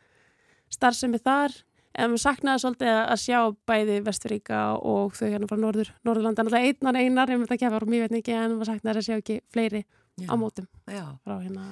starf 0.73 0.99
sem 0.99 1.14
er 1.16 1.23
þar, 1.25 1.56
en 1.94 2.12
við 2.12 2.25
saknaði 2.25 2.64
svolítið 2.64 2.94
að 3.00 3.21
sjá 3.23 3.40
bæði 3.68 3.99
Vestfríka 4.04 4.62
og 4.76 5.16
þau 5.16 5.28
hérna 5.28 5.49
frá 5.50 5.61
Norður, 5.61 5.92
Norðurlandi, 6.04 6.42
en 6.42 6.50
alltaf 6.50 6.68
einnar 6.68 7.00
einar, 7.00 7.33
ég 7.33 7.40
myndi 7.40 7.56
ekki 7.56 7.68
að 7.68 7.76
fara 7.78 7.92
mjög 7.94 8.06
veitningi 8.09 8.37
en 8.37 8.59
við 8.59 8.71
saknaði 8.71 9.00
að 9.00 9.09
sjá 9.09 9.16
ekki 9.21 9.40
fleiri 9.54 9.85
Já. 10.21 10.28
á 10.30 10.35
mótum 10.38 10.66
hérna 10.87 11.66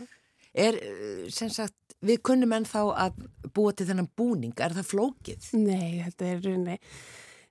Er, 0.55 0.77
eh, 0.77 1.31
sem 1.33 1.49
sagt, 1.49 1.95
við 2.05 2.19
kunnum 2.29 2.53
enn 2.53 2.67
þá 2.69 2.93
að 2.93 3.23
búa 3.57 3.73
til 3.73 3.87
þennan 3.89 4.11
búning, 4.15 4.53
er 4.61 4.75
það 4.77 4.91
flókið? 4.91 5.47
Nei, 5.57 6.03
þetta 6.05 6.27
er 6.29 6.43
rauninni 6.45 6.75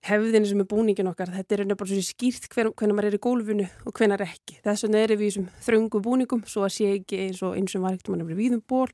hefðinu 0.06 0.50
sem 0.50 0.62
er 0.62 0.68
búningin 0.70 1.10
okkar, 1.10 1.32
þetta 1.34 1.56
er 1.56 1.62
rauninni 1.64 1.78
bara 1.78 1.90
svo 1.90 2.04
skýrt 2.06 2.46
hven, 2.54 2.70
hvernig 2.78 2.98
maður 2.98 3.10
er 3.10 3.18
í 3.18 3.22
gólfinu 3.26 3.66
og 3.86 3.94
hvenar 3.98 4.22
ekki. 4.26 4.60
Þess 4.66 4.86
vegna 4.86 5.02
erum 5.02 5.18
við 5.22 5.26
í 5.26 5.32
þessum 5.32 5.50
þröngu 5.66 6.02
búningum 6.06 6.44
svo 6.46 6.66
að 6.68 6.76
sé 6.78 6.92
ekki 7.00 7.20
eins 7.26 7.42
og 7.46 7.58
eins 7.58 7.76
og 7.78 7.82
var 7.86 7.98
ekkert 7.98 8.14
mann 8.14 8.22
að 8.22 8.32
vera 8.32 8.42
víðum 8.42 8.64
ból, 8.70 8.88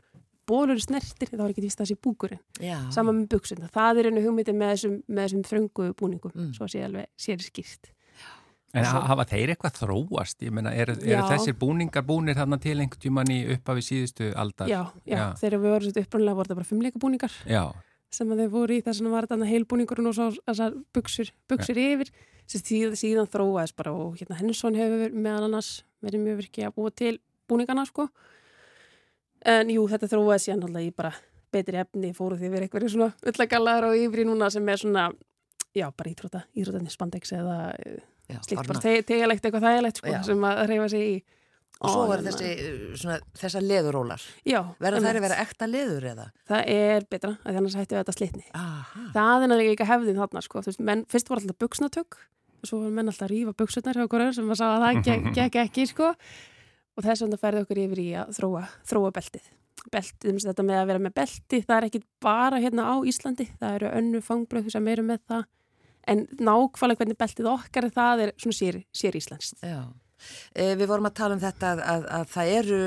bólur 0.47 0.75
er 0.77 0.83
snertir, 0.83 1.27
það 1.31 1.43
var 1.43 1.51
ekki 1.51 1.63
því 1.65 1.71
að 1.73 1.79
það 1.81 1.91
sé 1.91 1.99
búkurinn. 2.07 2.43
Saman 2.95 3.21
með 3.21 3.29
buksuna, 3.35 3.69
það 3.75 3.99
er 3.99 4.07
rauninni 4.07 4.23
hugmyndin 4.27 4.59
með 4.63 4.73
þessum, 4.73 4.97
með 5.07 5.23
þessum 5.27 5.45
þröngu 5.51 5.89
búningum, 5.99 6.31
Mm. 6.35 6.53
svo 6.55 6.63
að 6.63 6.71
sé 6.71 6.83
alveg 6.87 7.07
sér 7.19 7.43
skýrt. 7.43 7.91
En 8.75 8.83
Svo- 8.83 8.99
hafa 9.07 9.23
þeir 9.25 9.53
eitthvað 9.53 9.77
þróast? 9.79 10.41
Ég 10.43 10.51
meina, 10.51 10.73
eru 10.75 10.97
er 10.99 11.21
þessir 11.23 11.55
búningar 11.57 12.03
búnir 12.03 12.35
þarna 12.35 12.57
til 12.59 12.75
einhvern 12.75 12.99
tíman 12.99 13.29
í 13.31 13.37
uppafi 13.55 13.83
síðustu 13.85 14.33
aldar? 14.35 14.67
Já, 14.67 14.81
já, 15.07 15.15
Já. 15.15 15.27
þegar 15.39 15.61
við 15.63 15.71
vorum 15.71 16.01
upprannlega 16.03 16.35
voru 16.35 16.51
það 16.51 16.59
bara 16.59 16.67
fimmleika 16.71 16.99
búningar 16.99 17.37
Já, 17.47 17.63
sem 18.11 18.27
að 18.27 18.41
þeir 18.43 18.51
voru 18.51 18.75
í 18.75 18.81
þess 18.83 19.01
að 19.01 19.13
var 19.13 19.27
þetta 19.27 19.47
heilbúningurinn 19.51 20.09
og 20.11 20.17
svo 20.17 20.27
þessar 20.43 20.75
buksur, 20.95 21.31
buksur 21.47 21.79
yfir 21.79 22.11
sem 22.47 22.61
síðan, 22.63 22.95
síðan 22.99 23.31
þróaðist 23.31 23.77
bara 23.79 23.93
og 23.95 24.19
hérna 24.19 24.39
Henningsson 24.39 24.75
hefur 24.75 25.15
meðal 25.15 25.47
annars 25.47 25.71
verið 26.03 26.23
mjög 26.23 26.41
virkið 26.43 26.67
að 26.67 26.75
búa 26.75 26.91
til 26.91 27.13
búningana 27.47 27.87
sko 27.87 28.09
en 29.47 29.71
jú, 29.71 29.87
þetta 29.87 30.11
þróaðist 30.11 30.49
síðan 30.49 30.67
alltaf 30.67 30.85
í 30.85 30.91
bara 30.95 31.13
betri 31.55 31.79
efni 31.79 32.11
fóru 32.15 32.35
því 32.39 32.51
við 32.51 32.65
eitthvað 32.67 32.91
svona 32.91 33.09
ullagallar 33.31 33.89
og 33.89 33.97
yfir 33.99 34.23
í 34.23 34.27
núna 34.27 34.51
sem 34.51 34.67
er 34.69 34.81
svona 34.81 35.07
já, 35.75 35.87
bara 35.91 36.11
íþrótta, 36.11 36.43
íþróttanir 36.55 36.95
spandex 36.95 37.35
eða 37.37 37.57
eh, 37.79 37.99
Já, 37.99 38.16
slíkt 38.43 38.59
bara 38.59 38.79
svona- 38.79 38.83
te 38.83 39.01
tegalegt 39.07 39.43
eitthvað 39.47 39.65
þægilegt 39.67 39.97
sko 40.01 40.23
sem 40.27 40.45
að 40.49 40.61
reyfa 40.71 40.89
sig 40.93 41.03
í 41.07 41.17
Og 41.77 41.91
svo 41.93 42.07
var 42.09 42.17
hérna- 42.17 42.31
þessi, 42.33 42.97
svona, 42.97 43.19
þessar 43.37 43.61
leðurólar. 43.61 44.21
Já, 44.49 44.63
Verða 44.81 45.01
þær 45.03 45.17
að 45.19 45.25
vera 45.27 45.35
ekta 45.43 45.67
leður 45.69 46.07
eða? 46.09 46.23
Það 46.49 46.63
er 46.73 47.05
betra, 47.05 47.31
að 47.45 47.51
því 47.53 47.57
annars 47.59 47.75
hættu 47.77 47.93
við 47.93 47.99
þetta 48.01 48.15
slitni 48.17 48.45
Aha. 48.57 49.03
það 49.13 49.43
er 49.43 49.47
náttúrulega 49.51 49.75
ekki 49.75 49.87
hefðin 49.91 50.17
þarna 50.17 50.41
sko. 50.41 50.61
Veist, 50.65 50.79
menn, 50.79 51.05
fyrst 51.05 51.29
var 51.29 51.37
alltaf 51.37 51.59
buksnatök 51.61 52.17
og 52.17 52.65
svo 52.65 52.79
var 52.81 52.89
menn 52.89 53.11
alltaf 53.11 53.27
að 53.27 53.33
rífa 53.35 53.53
buksutnar 53.53 54.33
sem 54.33 54.49
að 54.49 54.57
sá 54.57 54.65
að 54.73 54.81
það 54.87 55.03
gekk, 55.05 55.29
gekk 55.37 55.55
ekki 55.67 55.87
sko. 55.87 56.15
og 56.97 57.03
þess 57.05 57.21
vegna 57.21 57.37
færði 57.37 57.61
okkur 57.61 57.81
yfir 57.85 57.99
í 58.01 58.09
að 58.17 58.33
þróa, 58.39 58.63
þróa 58.89 59.11
beltið 59.13 59.45
beltið, 59.93 60.39
þetta 60.43 60.65
með 60.65 60.79
að 60.81 60.87
vera 60.89 60.99
með 61.05 61.13
belti 61.13 61.59
það 61.61 61.77
er 61.77 61.85
ekki 61.87 62.01
bara 62.23 62.59
hérna 62.59 62.87
á 62.89 62.95
Íslandi 63.07 63.45
það 63.61 63.75
eru 63.77 63.91
önnu 63.99 64.21
fangbröð 64.25 64.71
sem 64.73 64.87
eru 64.91 65.05
með 65.05 65.21
það 65.29 65.45
en 66.11 66.25
nákvæmlega 66.39 67.01
hvernig 67.01 67.19
beltið 67.19 67.49
okkar 67.51 67.87
er 67.87 67.95
það 67.95 68.25
er 68.25 68.33
svona 68.39 68.57
sér, 68.57 68.81
sér 68.95 69.17
Íslands 69.19 69.53
Já. 69.61 69.81
E, 70.53 70.73
við 70.79 70.87
vorum 70.89 71.09
að 71.09 71.17
tala 71.19 71.37
um 71.37 71.41
þetta 71.43 71.73
að, 71.75 71.81
að, 71.93 72.05
að 72.17 72.29
það 72.33 72.53
eru 72.59 72.79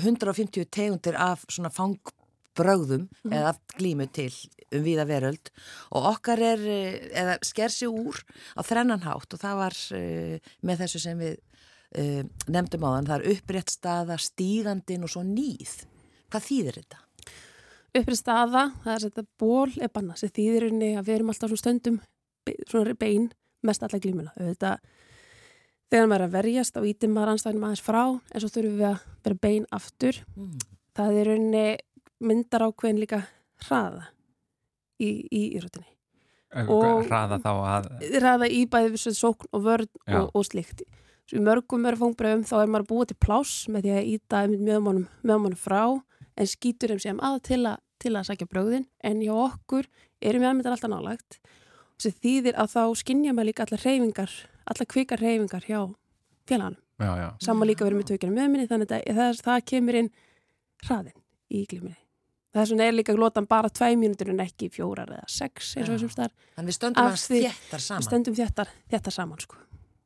150 0.00 0.68
tegundir 0.74 1.18
af 1.20 1.44
svona 1.52 1.72
fangbrögðum 1.74 3.08
eða 3.30 3.52
af 3.52 3.60
glímu 3.76 4.08
til 4.14 4.30
um 4.74 4.82
viða 4.84 5.04
veröld 5.06 5.52
og 5.94 6.08
okkar 6.14 6.40
er, 6.42 6.62
eh, 6.66 6.94
eða 7.14 7.36
sker 7.46 7.70
sig 7.70 7.90
úr 7.90 8.18
á 8.58 8.60
þrennan 8.66 9.04
hátt 9.04 9.36
og 9.36 9.42
það 9.42 9.60
var 9.60 9.76
uh, 9.94 10.54
með 10.66 10.84
þessu 10.84 11.02
sem 11.04 11.20
við 11.20 11.42
nefndum 12.50 12.82
á 12.82 12.90
þann, 12.90 13.06
það 13.06 13.20
er 13.20 13.36
upprétt 13.36 13.70
staða, 13.70 14.16
stígandin 14.18 15.04
og 15.06 15.12
svo 15.12 15.20
nýð. 15.22 15.76
Hvað 16.26 16.46
þýðir 16.48 16.78
þetta? 16.80 17.04
upprið 17.94 18.18
staða, 18.18 18.64
það 18.82 18.94
er 18.94 19.04
þetta 19.06 19.24
ból 19.38 19.70
er 19.78 19.92
banna, 19.94 20.16
sem 20.18 20.32
þýðir 20.34 20.68
unni 20.70 20.90
að 20.98 21.08
við 21.08 21.16
erum 21.18 21.30
alltaf 21.30 21.52
svona 21.52 21.62
stöndum 21.62 22.00
svona 22.68 22.94
bein 22.98 23.30
mest 23.64 23.82
alla 23.86 23.98
glímuna, 24.02 24.32
auðvitað 24.36 24.78
þegar 25.92 26.08
maður 26.10 26.24
er 26.24 26.28
að 26.28 26.34
verjast 26.34 26.76
á 26.76 26.82
ítum 26.84 27.14
maður 27.14 27.32
anstæðinum 27.34 27.66
aðeins 27.68 27.84
frá, 27.84 28.02
en 28.34 28.42
svo 28.42 28.50
þurfum 28.52 28.78
við 28.80 28.88
að 28.90 28.98
vera 29.24 29.38
bein 29.46 29.66
aftur, 29.72 30.18
Mm. 30.36 30.58
það 30.96 31.18
er 31.20 31.28
unni 31.36 31.64
myndar 32.20 32.64
ákveðin 32.66 33.00
líka 33.00 33.22
hraða 33.68 34.04
í, 35.00 35.08
í 35.30 35.42
írótinni 35.58 35.86
Og- 36.68 37.06
hraða 37.08 37.40
þá 37.42 37.50
að 37.50 37.88
hraða 38.20 38.46
í 38.48 38.66
bæði 38.70 38.92
við 38.94 39.00
svo 39.02 39.12
sókn 39.12 39.48
og 39.52 39.62
vörn 39.64 39.88
og, 40.06 40.30
og 40.34 40.44
slíkt. 40.46 40.82
Svo 41.26 41.38
í 41.38 41.42
mörgum 41.42 41.82
fangbröðum 41.98 42.44
þá 42.46 42.62
er 42.62 42.68
maður 42.70 42.86
búið 42.92 43.06
til 43.08 43.16
pláss 43.24 43.66
með 43.68 43.82
því 43.82 43.90
að 43.96 44.08
íta 44.12 44.42
meðmánum, 44.52 45.08
meðmánum 45.24 45.56
frá 45.58 46.02
en 46.36 46.46
skýtur 46.46 46.92
þeim 46.94 47.00
sem 47.00 47.18
að 47.18 47.40
til 47.42 47.62
að, 47.66 47.78
til 47.98 48.12
að 48.14 48.26
sækja 48.28 48.46
bröðin 48.46 48.86
en 49.02 49.20
hjá 49.20 49.32
okkur 49.34 49.88
erum 50.22 50.42
meðmyndar 50.42 50.76
alltaf 50.76 50.90
nálagt 50.92 51.40
sem 52.02 52.12
þýðir 52.24 52.56
að 52.58 52.72
þá 52.74 52.82
skinnja 53.02 53.32
maður 53.36 53.48
líka 53.50 53.66
allar 53.66 53.84
reyfingar 53.84 54.32
allar 54.70 54.86
kvikar 54.94 55.20
reyfingar 55.22 55.66
hjá 55.68 55.80
félaganum 56.48 56.80
Já, 56.94 57.10
já, 57.18 57.28
saman 57.42 57.66
líka 57.66 57.84
verið 57.84 57.98
með 58.00 58.08
tökjana 58.12 58.34
með 58.38 58.50
minni 58.52 58.68
þannig 58.70 58.92
að 58.94 59.16
það, 59.18 59.38
það 59.42 59.62
kemur 59.70 59.96
inn 59.98 60.10
hraðin 60.86 61.16
í 61.50 61.64
glíminni 61.66 61.98
þess 62.54 62.70
vegna 62.70 62.84
er 62.86 62.94
líka 62.94 63.16
glotan 63.18 63.48
bara 63.50 63.70
tvæ 63.74 63.96
mínútur 63.98 64.30
en 64.30 64.42
ekki 64.44 64.68
fjórar 64.70 65.10
eða 65.10 65.26
sex 65.26 65.72
eins 65.76 65.88
og 65.88 65.96
þessum 65.96 66.12
staðar 66.14 66.34
Þannig 66.54 66.70
við 66.70 66.76
stöndum 66.78 67.08
hans 67.08 67.24
því- 67.26 67.40
þéttar 67.48 67.80
við 67.80 67.86
saman. 67.88 68.06
stöndum 68.06 68.36
þéttar, 68.38 68.68
þéttar 68.94 69.16
saman 69.16 69.40
sko. 69.42 69.56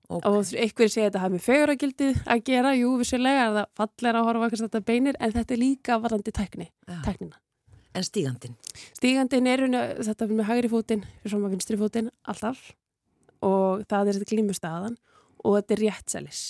Ok. 0.08 0.24
og 0.24 0.38
einhverjir 0.56 0.88
segja 0.94 1.04
að 1.04 1.10
þetta 1.10 1.20
hafi 1.26 1.34
með 1.36 1.44
feguragildið 1.44 2.20
að 2.32 2.38
gera, 2.48 2.70
jú, 2.78 2.94
vissulega 3.02 3.42
er 3.44 3.52
það 3.58 3.66
fallir 3.76 4.16
að 4.16 4.24
horfa 4.30 4.46
eitthvað 4.48 4.62
þetta 4.64 4.80
beinir 4.88 5.18
en 5.20 5.32
þetta 5.36 5.52
er 5.52 5.60
líka 5.60 5.98
varðandi 6.00 6.32
tækni, 6.38 6.68
Já. 6.88 6.96
tæknina 7.04 7.36
En 7.98 8.06
stígandin? 8.06 8.54
stígandin 8.94 9.48
er 9.50 9.64
þetta 10.06 10.28
með 10.30 10.46
hægri 10.52 10.70
fótinn 10.70 11.02
fyrir 11.18 11.32
svona 11.32 11.50
vinstri 11.50 11.78
fótinn, 11.80 12.12
alltaf. 12.30 12.60
Og 13.42 13.82
það 13.90 14.12
er 14.12 14.18
þetta 14.18 14.30
glímustaðan 14.32 14.96
og 15.42 15.58
þetta 15.58 15.74
er 15.74 15.82
réttselis. 15.82 16.42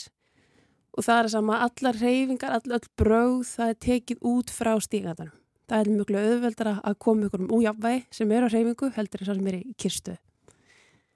Og 0.98 1.06
það 1.06 1.22
er 1.22 1.30
sama, 1.32 1.58
allar 1.64 2.00
reyfingar 2.02 2.56
all, 2.58 2.76
all 2.76 2.88
bröð, 3.00 3.42
það 3.54 3.72
er 3.72 3.82
tekið 3.86 4.24
út 4.28 4.52
frá 4.52 4.74
stígandanum. 4.84 5.34
Það 5.68 5.82
er 5.82 5.92
mjög 5.92 6.14
auðveldara 6.16 6.78
að 6.84 7.00
koma 7.04 7.28
ykkur 7.28 7.44
um 7.44 7.52
újafvægi 7.58 8.06
sem 8.20 8.32
er 8.32 8.44
á 8.44 8.48
reyfingu 8.48 8.92
heldur 8.96 9.24
en 9.24 9.28
svo 9.28 9.36
sem 9.36 9.50
er 9.50 9.58
í 9.60 9.76
kirstu 9.76 10.16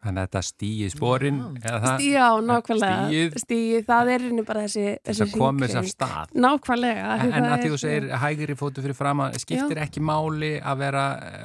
þannig 0.02 0.22
að 0.22 0.26
þetta 0.26 0.42
stíi 0.48 0.88
spórin 0.92 1.36
Já. 1.62 1.74
það 1.84 2.46
nákvæmlega. 2.48 3.30
Stígið, 3.42 3.84
það 3.86 4.10
er 4.14 4.24
rinni 4.26 4.44
bara 4.48 4.64
þessi, 4.66 4.84
þess 4.98 5.20
þessi 5.22 5.26
að 5.28 5.38
komið 5.42 5.70
sér 5.72 5.80
af 5.82 5.88
stað 5.92 6.34
Nákvæmlega. 6.42 7.06
En, 7.22 7.32
það 7.32 7.52
að 7.52 7.62
því 7.62 7.70
þú 7.70 7.76
er- 7.78 7.82
segir 7.84 8.08
hægri 8.24 8.56
fótu 8.58 8.82
fyrir 8.86 8.98
fram 8.98 9.22
að 9.26 9.38
skiptir 9.44 9.78
Já. 9.78 9.84
ekki 9.86 10.02
máli 10.02 10.52
að 10.60 10.82
vera 10.82 11.04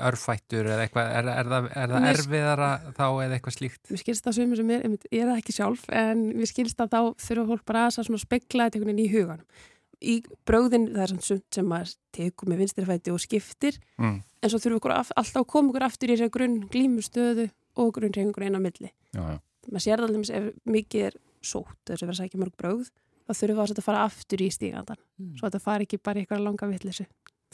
örfættur 0.10 0.66
eða 0.74 0.88
eitthvað, 0.88 1.14
er, 1.20 1.32
er, 1.38 1.52
það, 1.54 1.70
er 1.84 1.94
það 1.96 2.10
erfiðara 2.14 2.70
þá 2.98 3.06
eða 3.08 3.38
eitthvað 3.38 3.58
slíkt? 3.60 3.82
Mér 3.94 4.04
skilst 4.04 4.28
það 4.28 4.38
sömur 4.42 4.62
sem 4.64 4.70
er, 4.76 4.86
ég 5.12 5.22
er 5.24 5.32
það 5.32 5.42
ekki 5.44 5.58
sjálf, 5.58 5.88
en 6.04 6.26
mér 6.38 6.52
skilst 6.52 6.82
að 6.84 6.94
þá 6.94 7.02
þurfa 7.28 7.48
fólk 7.54 7.66
bara 7.70 7.86
að 7.88 7.98
svona 8.10 8.24
spekla 8.26 8.68
þetta 8.68 8.80
einhvern 8.82 8.96
veginn 8.96 9.06
í 9.06 9.12
hugan. 9.14 9.44
Í 9.98 10.16
bröðin, 10.46 10.92
það 10.94 11.02
er 11.08 11.12
svona 11.16 11.26
sumt 11.26 11.56
sem 11.58 11.66
maður 11.66 11.94
tekur 12.14 12.50
með 12.52 12.60
vinstri 12.62 12.86
fæti 12.86 13.14
og 13.14 13.22
skiptir, 13.24 13.80
Mm. 13.98 14.20
en 14.46 14.50
svo 14.50 14.60
okkur 14.78 14.94
af, 14.94 15.10
alltaf 15.18 15.42
að 15.42 15.48
koma 15.50 15.72
okkur 15.74 15.86
aftur 15.88 16.10
í 16.10 16.14
þessari 16.14 16.30
grunn 16.36 16.60
glímustöðu 16.70 17.48
og 17.78 17.94
grunn 17.98 18.14
reyfingur 18.16 18.44
eina 18.48 18.60
milli. 18.64 18.92
Já, 19.14 19.22
já. 19.22 19.38
Maður 19.68 19.84
sér 19.84 20.00
það 20.02 20.08
alveg 20.10 20.30
ef 20.40 20.50
mikið 20.78 21.06
er 21.10 21.18
sótt, 21.44 21.78
þess 21.88 22.02
að 22.04 22.08
vera 22.08 22.20
sækja 22.22 22.42
mörg 22.42 22.56
bröð, 22.60 22.92
þá 23.28 23.34
þurfa 23.42 23.66
að 23.78 23.84
fara 23.88 24.04
aftur 24.08 24.44
í 24.44 24.50
stígandan, 24.54 25.00
Mm. 25.20 25.34
svo 25.38 25.48
að 25.48 25.52
þetta 25.52 25.62
fari 25.64 25.86
ekki 25.88 26.00
bara 26.04 26.20
í 26.20 26.26
eitthvað 26.26 26.44
langa 26.46 26.68
vitleysu. 26.72 27.06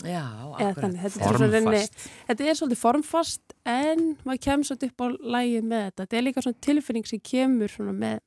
Já, 0.04 0.24
akkurat. 0.58 0.94
er 0.96 1.10
Formfast. 1.10 1.98
þetta 2.28 2.46
er 2.50 2.56
svolítið 2.58 2.80
formfast 2.82 3.42
en 3.66 4.00
maður 4.26 4.40
kemur 4.42 4.66
svolítið 4.66 4.90
upp 4.90 5.02
á 5.02 5.08
lægi 5.36 5.60
með 5.62 5.84
þetta. 5.86 6.00
Þetta 6.04 6.18
er 6.18 6.24
líka 6.24 6.42
svona 6.42 6.62
tilfinning 6.62 7.06
sem 7.08 7.20
kemur 7.20 7.68
svona 7.70 7.94
með, 7.94 8.20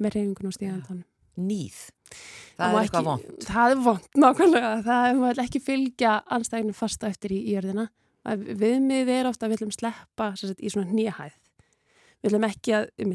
með 0.00 0.10
reyfingun 0.16 0.46
og 0.50 0.56
stígandanum. 0.56 1.04
Nýð. 1.38 1.78
Það 2.56 2.58
Það 2.58 2.74
er 2.74 2.82
eitthvað 2.82 3.04
vond. 3.04 3.46
Það 3.46 3.70
er 3.70 3.80
vond, 3.86 4.08
nákvæmlega. 4.16 4.72
Það 4.86 5.22
er 5.30 5.40
ekki 5.44 5.60
fylgja 5.62 6.12
anstæðinu 6.32 6.74
fasta 6.74 7.06
eftir 7.12 7.30
í, 7.36 7.38
í 7.46 7.54
jörðina. 7.54 7.88
Það- 8.26 8.46
Viðmið 8.60 9.10
er 9.16 9.28
ofta 9.30 9.46
að 9.46 9.52
við 9.54 9.60
viljum 9.62 9.74
sleppa 9.76 10.30
sem 10.36 10.50
sagt, 10.50 10.60
í 10.66 10.70
svona 10.72 10.90
nýjahæð. 10.90 11.34
Við 12.24 12.30
viljum 12.30 12.46
ekki 12.50 12.74
að 12.74 12.88
um, 13.04 13.12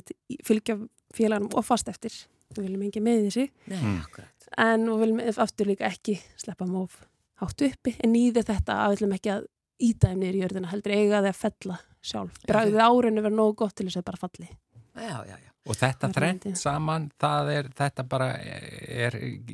fylgja 0.48 0.78
félaganum 1.14 1.50
og 1.60 1.66
fast 1.68 1.90
eftir. 1.92 2.14
Við 2.56 2.66
viljum 2.68 2.86
ekki 2.88 3.02
með 3.04 3.26
þessi. 3.28 3.46
Nei, 3.68 3.78
Mm. 3.82 4.00
akkurat. 4.06 4.48
En 4.58 4.86
við 4.88 5.00
viljum 5.06 5.22
aftur 5.44 5.66
líka 5.68 5.88
ekki 5.92 6.20
sleppa 6.38 6.66
móf 6.68 7.02
hátt 7.42 7.62
uppi. 7.68 7.96
En 8.04 8.14
nýðir 8.14 8.44
þetta 8.48 8.74
að 8.86 8.92
við 8.96 9.00
viljum 9.02 9.16
ekki 9.20 9.32
að 9.36 9.46
íta 9.82 10.08
þeim 10.12 10.20
niður 10.22 10.36
í 10.36 10.42
jörðina. 10.46 10.72
Heldur 10.72 10.92
eiga 10.96 11.22
þeir 11.22 11.32
að 11.34 11.40
fella 11.44 11.80
sjálf. 12.02 12.36
Já, 12.42 12.48
Bræðið 12.54 12.82
árinu 12.88 13.22
verður 13.26 13.38
nógu 13.40 13.56
gott 13.56 13.76
til 13.76 13.88
þess 13.88 13.98
að 14.02 14.06
bara 14.06 14.18
falli. 14.22 14.50
Já, 14.96 15.18
já, 15.26 15.36
já. 15.38 15.50
Og 15.70 15.76
þetta 15.78 16.08
er 16.10 16.24
fyndið. 16.26 16.56
saman, 16.58 17.12
það 17.22 17.50
er, 17.56 17.68
þetta 17.78 18.04
bara 18.10 18.28
er, 18.42 19.12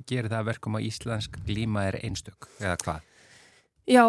gerir 0.08 0.30
það 0.32 0.40
að 0.40 0.46
verkum 0.46 0.78
að 0.80 0.86
íslensk 0.88 1.38
glíma 1.46 1.84
er 1.90 1.98
einstök, 2.04 2.48
eða 2.62 2.78
hvað? 2.84 3.02
Já, 3.88 4.04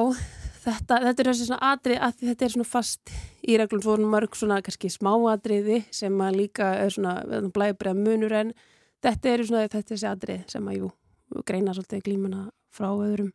þetta, 0.65 0.99
þetta 1.07 1.23
er 1.23 1.31
þessi 1.31 1.49
svona 1.49 1.73
atrið 1.73 2.01
að 2.03 2.15
því 2.19 2.29
þetta 2.33 2.47
er 2.47 2.55
svona 2.55 2.69
fast 2.69 3.13
í 3.47 3.59
reglum 3.61 3.83
svo 3.85 3.97
eru 3.97 4.09
mörg 4.11 4.39
svona 4.39 4.61
kannski 4.65 4.91
smáatriði 4.93 5.83
sem 5.95 6.23
að 6.25 6.39
líka 6.43 6.71
er 6.83 6.95
svona 6.95 7.43
blæbrið 7.55 8.01
munur 8.01 8.35
en 8.41 8.55
þetta 9.05 9.35
eru 9.35 9.49
svona 9.49 9.67
þetta 9.67 9.81
er 9.81 9.91
þessi 9.93 10.09
atrið 10.11 10.41
sem 10.55 10.71
að 10.71 10.81
jú 10.81 10.91
greina 11.47 11.75
svolítið 11.77 12.07
glímuna 12.09 12.49
frá 12.75 12.89
öðrum 12.91 13.31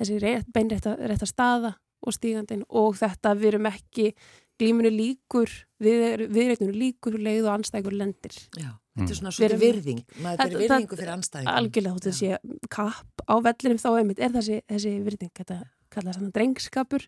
þessi 0.00 0.20
rétt, 0.22 0.52
beinrétta 0.54 0.94
rétta 1.00 1.28
staða 1.28 1.74
og 2.00 2.16
stígandinn 2.16 2.62
og 2.68 2.94
þetta 3.00 3.34
við 3.36 3.54
erum 3.54 3.68
ekki 3.72 4.12
glímunu 4.60 4.92
líkur 4.92 5.50
við, 5.82 6.28
viðreitninu 6.30 6.76
líkur 6.76 7.18
leið 7.18 7.48
og 7.48 7.58
anstækur 7.58 7.96
lendir 7.96 8.36
Já. 8.54 8.70
Þetta 9.00 9.14
er 9.14 9.18
svona 9.20 9.30
svolítið 9.32 9.60
virðing, 9.62 10.00
maður 10.20 10.40
er 10.44 10.56
virðingu 10.60 10.96
fyrir 10.98 11.12
anstæðingum. 11.14 11.58
Algjörlega, 11.60 11.92
þú 11.94 12.08
veist, 12.10 12.22
þessi 12.24 12.66
kapp 12.74 13.22
á 13.22 13.34
vellinum 13.46 13.78
þá 13.80 13.88
einmitt 13.92 14.20
er 14.20 14.32
þessi, 14.34 14.58
þessi 14.68 14.94
virðing, 15.06 15.30
þetta 15.38 15.58
kalla 15.92 16.14
svona 16.16 16.32
drengskapur 16.34 17.06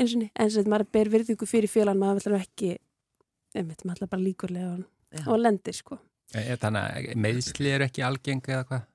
eins 0.00 0.16
og 0.16 0.62
og 0.62 0.72
maður 0.72 0.88
ber 0.96 1.10
virðingu 1.12 1.46
fyrir 1.46 1.70
félag, 1.70 1.98
maður 2.00 2.22
ætlar 2.22 2.40
ekki, 2.40 2.76
einmitt, 3.54 3.84
maður 3.84 4.00
ætlar 4.00 4.12
bara 4.14 4.24
líkurlega 4.24 5.26
og 5.28 5.38
lendir, 5.38 5.76
sko. 5.76 5.98
Þannig 6.32 6.80
að 6.80 7.20
meðsli 7.20 7.74
eru 7.74 7.86
ekki 7.86 8.04
algengi 8.06 8.54
eða 8.54 8.64
hvað? 8.70 8.88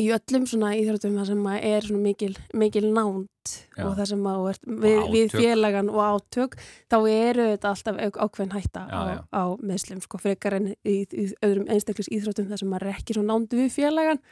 í 0.00 0.08
öllum 0.14 0.46
svona 0.48 0.72
íþróttum 0.78 1.16
það 1.18 1.28
sem 1.30 1.48
er 1.54 1.86
svona 1.86 2.02
mikil, 2.06 2.32
mikil 2.56 2.84
nánt 2.94 3.52
Já. 3.76 3.84
og 3.86 3.96
það 3.98 4.08
sem 4.12 4.26
að 4.30 4.44
er, 4.50 4.60
við, 4.84 5.00
við 5.12 5.34
félagan 5.34 5.90
og 5.92 6.00
átök 6.06 6.56
þá 6.92 6.96
eru 7.10 7.48
þetta 7.50 7.72
alltaf 7.72 8.00
ákveðin 8.16 8.54
hætta 8.56 8.84
já, 8.86 8.96
á, 8.96 9.02
já. 9.10 9.20
á 9.28 9.42
meðslum 9.60 10.02
sko 10.04 10.20
frekar 10.22 10.58
en 10.58 10.70
í, 10.72 10.96
í 11.04 11.26
öðrum 11.44 11.68
einstaklis 11.72 12.10
íþróttum 12.12 12.48
þar 12.52 12.62
sem 12.62 12.76
er 12.78 12.88
ekki 12.94 13.16
svo 13.16 13.24
nánt 13.26 13.56
við 13.56 13.72
félagan 13.74 14.22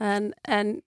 en, 0.00 0.32
en 0.48 0.78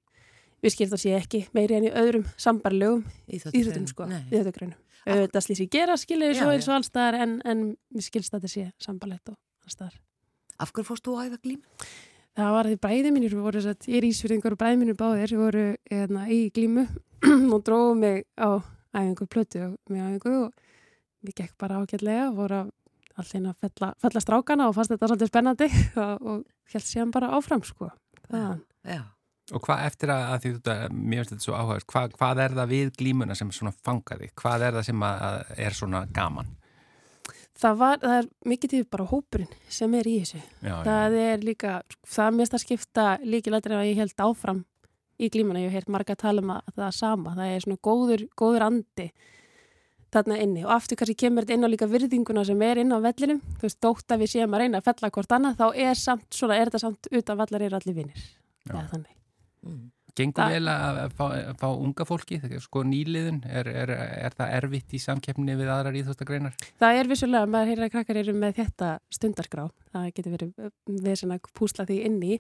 við 0.64 0.76
skilta 0.78 1.00
sé 1.02 1.14
ekki 1.18 1.46
meiri 1.56 1.78
en 1.80 1.90
í 1.90 1.92
öðrum 1.92 2.26
sambarlegum 2.40 3.04
íþróttum 3.28 3.90
sko 3.92 4.08
íþróttugrunum 4.32 4.80
það 5.04 5.44
slýs 5.44 5.62
í 5.66 5.70
gera 5.72 6.00
skilir 6.00 6.38
svo 6.38 6.54
eins 6.54 6.70
og 6.72 6.78
allstaðar 6.80 7.20
en, 7.26 7.38
en 7.44 7.68
við 7.92 8.08
skilst 8.08 8.34
að 8.34 8.46
þetta 8.46 8.54
sé 8.54 8.86
sambarlegt 8.86 9.34
og 9.34 9.40
allstaðar 9.68 10.00
Af 10.62 10.72
hverju 10.74 10.88
fórst 10.88 11.06
þú 11.08 11.16
að 11.18 11.32
æða 11.32 11.40
glím? 11.44 11.62
Það 12.34 12.52
var 12.56 12.70
því 12.70 12.78
bræði 12.82 13.10
mínir, 13.14 13.34
voru, 13.38 13.62
ég 13.62 13.98
er 14.00 14.06
ísfyrðingar 14.08 14.56
og 14.56 14.60
bræði 14.62 14.78
mínir 14.82 14.98
báðir, 14.98 15.34
við 15.36 15.42
voru 15.42 15.66
eðna, 15.94 16.24
í 16.34 16.40
glímu 16.54 16.86
og 17.54 17.60
dróðum 17.66 18.02
mig 18.02 18.24
á 18.38 18.58
æfingu 18.94 19.28
plötu 19.30 19.62
og 19.68 19.94
með 19.94 20.08
æfingu 20.08 20.34
og 20.40 20.64
við 21.24 21.38
gekk 21.42 21.54
bara 21.62 21.82
ágætlega 21.82 22.30
og 22.32 22.40
voru 22.40 22.62
allir 23.22 23.50
að 23.52 23.60
fella, 23.62 23.92
fella 24.02 24.24
strákana 24.24 24.70
og 24.70 24.78
fannst 24.78 24.94
þetta 24.96 25.12
svolítið 25.12 25.30
spennandi 25.30 25.70
og, 26.06 26.26
og 26.32 26.74
held 26.74 26.88
sér 26.90 27.14
bara 27.14 27.34
áfram 27.38 27.66
sko. 27.68 27.92
Já, 28.32 28.58
já. 28.90 29.02
Og 29.52 29.60
hvað 29.66 29.86
eftir 29.90 30.12
að, 30.14 30.26
að 30.32 30.44
því 30.44 30.52
þú, 30.56 30.74
mér 30.96 31.20
finnst 31.20 31.34
þetta 31.34 31.44
svo 31.44 31.56
áhugast, 31.60 31.88
hvað, 31.92 32.14
hvað 32.20 32.42
er 32.46 32.54
það 32.60 32.70
við 32.72 32.92
glímuna 33.00 33.36
sem 33.36 33.50
svona 33.52 33.74
fangaði? 33.84 34.30
Hvað 34.40 34.68
er 34.70 34.78
það 34.78 34.86
sem 34.88 35.08
að, 35.08 35.40
er 35.66 35.76
svona 35.76 36.06
gaman? 36.16 36.54
það, 37.60 37.80
var, 37.80 38.02
það 38.02 38.18
er 38.18 38.30
mikið 38.54 38.74
tíð 38.74 38.86
bara 38.94 39.08
hópurinn 39.10 39.56
sem 39.72 39.98
er 40.00 40.10
í 40.10 40.16
þessu. 40.22 40.42
Já, 40.64 40.76
það 40.88 41.18
já. 41.18 41.26
er 41.34 41.46
líka, 41.50 41.74
það 42.16 42.40
mest 42.40 42.58
að 42.58 42.64
skipta 42.66 43.08
líkilættir 43.24 43.76
að 43.78 43.90
ég 43.90 44.02
held 44.02 44.26
áfram 44.26 44.64
í 45.22 45.30
glímana, 45.32 45.62
ég 45.62 45.72
hef 45.72 45.84
heilt 45.84 45.94
marga 45.94 46.16
að 46.16 46.24
tala 46.26 46.44
um 46.44 46.54
að 46.56 46.74
það 46.74 46.88
er 46.88 46.98
sama, 46.98 47.38
það 47.38 47.54
er 47.54 47.66
svona 47.66 47.82
góður, 47.90 48.28
góður 48.40 48.68
andi 48.68 49.10
þarna 50.14 50.38
inni. 50.46 50.64
Og 50.66 50.76
aftur 50.76 51.00
kannski 51.00 51.18
kemur 51.24 51.46
þetta 51.46 51.58
inn 51.58 51.68
á 51.68 51.74
líka 51.74 51.90
virðinguna 51.90 52.46
sem 52.46 52.64
er 52.66 52.84
inn 52.84 52.94
á 52.94 53.00
vellinum, 53.02 53.42
þú 53.58 53.68
veist, 53.68 53.82
dótt 53.82 54.14
að 54.14 54.26
við 54.26 54.34
séum 54.36 54.54
að 54.54 54.66
reyna 54.66 54.82
að 54.82 54.90
fella 54.90 55.12
hvort 55.14 55.36
annað, 55.38 55.60
þá 55.62 55.84
er 55.88 56.00
samt 56.00 56.30
svona, 56.38 56.60
er 56.60 56.70
þetta 56.70 56.86
samt 56.88 57.12
utan 57.12 57.40
vallar 57.40 57.66
er 57.66 57.78
allir 57.80 57.98
vinnir 57.98 58.32
það 58.68 58.80
er 58.80 58.90
þannig 58.92 59.23
mm. 59.64 59.84
Gengur 60.14 60.52
vel 60.54 60.70
að 60.70 61.16
fá, 61.18 61.24
að 61.34 61.56
fá 61.58 61.70
unga 61.72 62.06
fólki, 62.06 62.38
sko 62.62 62.84
nýliðun, 62.86 63.40
er, 63.50 63.70
er, 63.72 63.94
er 64.28 64.36
það 64.38 64.52
erfitt 64.60 64.94
í 64.94 65.00
samkeppni 65.02 65.56
við 65.58 65.72
aðrar 65.74 65.98
íþjóstagreinar? 65.98 66.54
Það 66.82 67.00
er 67.00 67.10
vissulega, 67.10 67.50
maður 67.50 67.72
heyrir 67.72 67.88
að 67.88 67.94
krakkar 67.96 68.20
eru 68.22 68.36
með 68.38 68.60
þetta 68.60 68.92
stundarskrá, 69.18 69.66
það 69.96 70.06
getur 70.20 70.36
verið 70.36 70.54
við 71.08 71.18
svona 71.24 71.40
púsla 71.58 71.88
því 71.90 72.00
inni, 72.12 72.40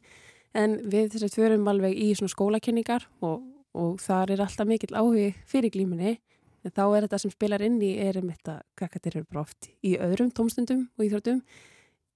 en 0.53 0.77
við 0.85 1.09
þess 1.15 1.25
að 1.31 1.39
förum 1.39 1.73
alveg 1.73 1.97
í 1.97 2.11
skólakenningar 2.13 3.09
og, 3.25 3.41
og 3.73 3.97
þar 4.05 4.35
er 4.35 4.45
alltaf 4.45 4.69
mikill 4.69 4.93
áhugi 4.93 5.31
fyrir 5.49 5.73
glíminni, 5.73 6.19
en 6.61 6.77
þá 6.77 6.85
er 6.85 7.07
þetta 7.07 7.23
sem 7.25 7.33
spilar 7.33 7.65
inni 7.65 7.95
er 8.05 8.21
um 8.21 8.29
þetta 8.29 8.59
krakkar 8.77 9.09
eru 9.09 9.25
bara 9.31 9.47
oft 9.47 9.73
í 9.81 9.97
öðrum 9.97 10.29
tómstundum 10.29 10.91
og 10.93 11.07
íþjóttum, 11.07 11.41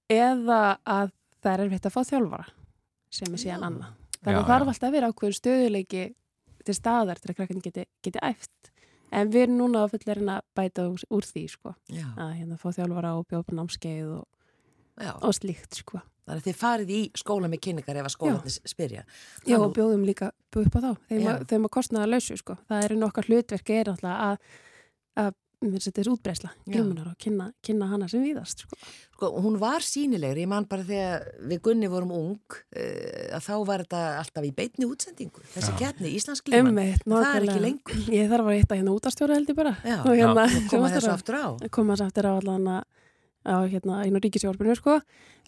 eða 0.06 0.76
að 0.86 1.16
það 1.42 1.56
er 1.56 1.64
erfitt 1.66 1.90
að 1.90 1.98
fá 1.98 2.04
þjálfara 2.14 2.52
sem 3.10 3.34
er 3.34 3.42
síðan 3.42 3.72
annað. 3.72 3.97
Þannig 4.24 4.38
að 4.38 4.42
það 4.42 4.52
þarf 4.52 4.72
alltaf 4.72 4.88
að 4.88 4.96
vera 4.96 5.10
ákveður 5.12 5.38
stöðuleiki 5.38 6.04
til 6.66 6.76
staðar 6.76 7.20
til 7.20 7.30
að 7.32 7.38
krakkarnir 7.38 7.64
geti, 7.68 7.86
geti 8.04 8.22
æft. 8.24 8.72
En 9.14 9.30
við 9.32 9.46
erum 9.46 9.60
núna 9.62 9.86
að 9.86 9.94
fullera 9.94 10.34
að 10.34 10.46
bæta 10.58 10.84
úr, 10.90 11.04
úr 11.16 11.24
því, 11.24 11.44
sko. 11.48 11.72
Já. 11.88 12.04
Að 12.20 12.32
hérna 12.36 12.58
fá 12.60 12.68
þjálfara 12.76 13.14
og 13.16 13.26
bjópa 13.30 13.56
námskeið 13.56 14.10
og, 14.18 14.24
og 15.24 15.36
slíkt, 15.36 15.78
sko. 15.80 16.02
Þannig 16.28 16.42
að 16.42 16.48
þið 16.50 16.58
farið 16.60 16.90
í 16.92 17.00
skóla 17.16 17.48
með 17.48 17.62
kynningar 17.64 18.00
ef 18.02 18.08
að 18.10 18.12
skólanir 18.12 18.56
spyrja. 18.68 19.04
Já, 19.48 19.56
og 19.56 19.70
bjóðum 19.78 20.04
líka 20.04 20.28
upp 20.60 20.76
á 20.76 20.80
þá. 20.84 20.90
Þeim 21.08 21.64
að 21.64 21.72
kostnaða 21.78 22.10
lausu, 22.10 22.36
sko. 22.36 22.58
Það 22.68 22.84
eru 22.84 22.98
nokkar 23.00 23.30
hlutverk 23.30 23.72
er 23.72 23.92
alltaf 23.94 24.18
að, 24.26 24.58
að 25.24 25.30
þetta 25.58 26.02
er 26.02 26.08
útbreysla, 26.12 26.50
glumunar 26.68 27.08
og 27.10 27.16
kynna, 27.18 27.48
kynna 27.64 27.88
hana 27.90 28.06
sem 28.10 28.22
víðast 28.22 28.62
sko. 28.62 28.76
Sko, 29.16 29.30
hún 29.42 29.56
var 29.58 29.82
sínilegur, 29.82 30.38
ég 30.38 30.50
man 30.50 30.68
bara 30.70 30.84
þegar 30.86 31.24
við 31.50 31.62
Gunni 31.64 31.88
vorum 31.90 32.12
ung 32.14 32.36
uh, 32.38 33.24
að 33.34 33.42
þá 33.48 33.54
var 33.66 33.82
þetta 33.82 34.02
alltaf 34.20 34.46
í 34.46 34.52
beitni 34.54 34.86
útsendingu 34.86 35.42
þessi 35.56 35.74
kjarni, 35.80 36.12
Íslands 36.14 36.44
glíman. 36.46 36.78
Það 37.02 37.26
er 37.32 37.48
ekki 37.48 37.64
lengur. 37.64 38.04
Ég 38.14 38.30
þarf 38.30 38.52
að 38.52 38.60
hitta 38.60 38.78
hérna 38.78 38.94
útastjóra 38.94 39.38
heldur 39.40 39.58
bara. 39.58 39.74
Já, 39.82 39.98
og 39.98 40.12
hérna, 40.14 40.46
koma 40.70 40.92
þessu 40.94 41.12
aftur 41.16 41.40
á. 41.42 41.46
Koma 41.74 41.96
þessu 41.96 42.06
aftur 42.06 42.30
á 42.30 42.32
allan 42.36 42.72
að 42.78 43.68
hérna 43.74 44.00
einu 44.04 44.22
ríkisjórfinu 44.22 44.78
sko. 44.78 45.00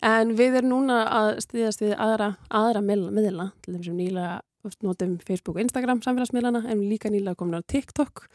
En 0.03 0.35
við 0.35 0.59
erum 0.59 0.75
núna 0.75 1.03
að 1.13 1.35
stiðast 1.45 1.83
við 1.85 1.95
aðra, 2.01 2.33
aðra 2.49 2.83
miðla, 2.83 3.51
til 3.63 3.77
þess 3.77 3.93
að 3.93 3.99
nýlega 4.01 4.39
notum 4.85 5.19
Facebook 5.25 5.57
og 5.57 5.63
Instagram 5.65 6.03
samfélagsmiðlana 6.05 6.67
en 6.69 6.83
líka 6.89 7.09
nýlega 7.13 7.39
komin 7.39 7.61
á 7.61 7.65
TikTok 7.65 8.27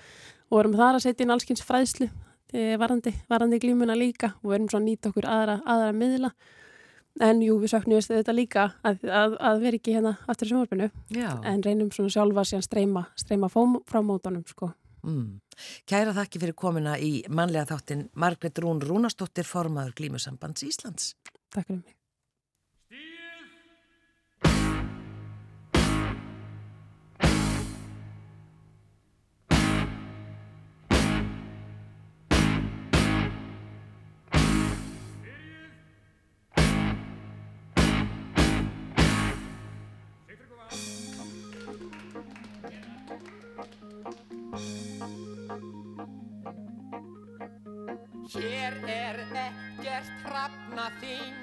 og 0.52 0.60
erum 0.62 0.78
þar 0.78 1.00
að 1.00 1.06
setja 1.08 1.26
inn 1.26 1.34
allskynns 1.36 1.66
fræðslu 1.66 2.10
eh, 2.54 2.76
varandi, 2.82 3.14
varandi 3.32 3.60
glímuna 3.64 3.98
líka. 3.98 4.34
Og 4.44 4.56
erum 4.58 4.70
svo 4.72 4.82
að 4.82 4.88
nýta 4.90 5.12
okkur 5.12 5.28
aðra, 5.30 5.60
aðra 5.66 5.96
miðla. 5.96 6.32
En 7.26 7.40
jú, 7.40 7.56
við 7.62 7.72
söknum 7.72 8.02
þetta 8.04 8.36
líka 8.36 8.66
að, 8.84 9.06
að, 9.08 9.38
að 9.40 9.62
vera 9.64 9.80
ekki 9.80 9.96
hérna 9.96 10.18
aftur 10.28 10.50
í 10.50 10.52
sjónvarpinu. 10.52 10.90
En 11.48 11.64
reynum 11.64 11.92
svona 11.96 12.12
sjálfa 12.12 12.44
síðan 12.50 12.66
streyma, 12.66 13.06
streyma 13.16 13.52
frá 13.52 14.02
mótunum 14.04 14.44
sko. 14.50 14.74
Mm. 15.06 15.38
Kæra 15.88 16.16
þakki 16.18 16.42
fyrir 16.42 16.58
komina 16.60 16.98
í 17.00 17.20
manlega 17.32 17.70
þáttin 17.72 18.10
Margret 18.20 18.60
Rún 18.60 18.84
Rúnastóttir 18.84 19.48
formaður 19.48 19.96
Glímusambands 20.02 20.66
Íslands. 20.68 21.14
Takk 21.54 21.70
fyrir 21.70 21.86
mig 21.86 21.95
Hér 48.66 48.78
er 48.88 49.20
ekkert 49.32 50.24
hrafnaþing, 50.26 51.36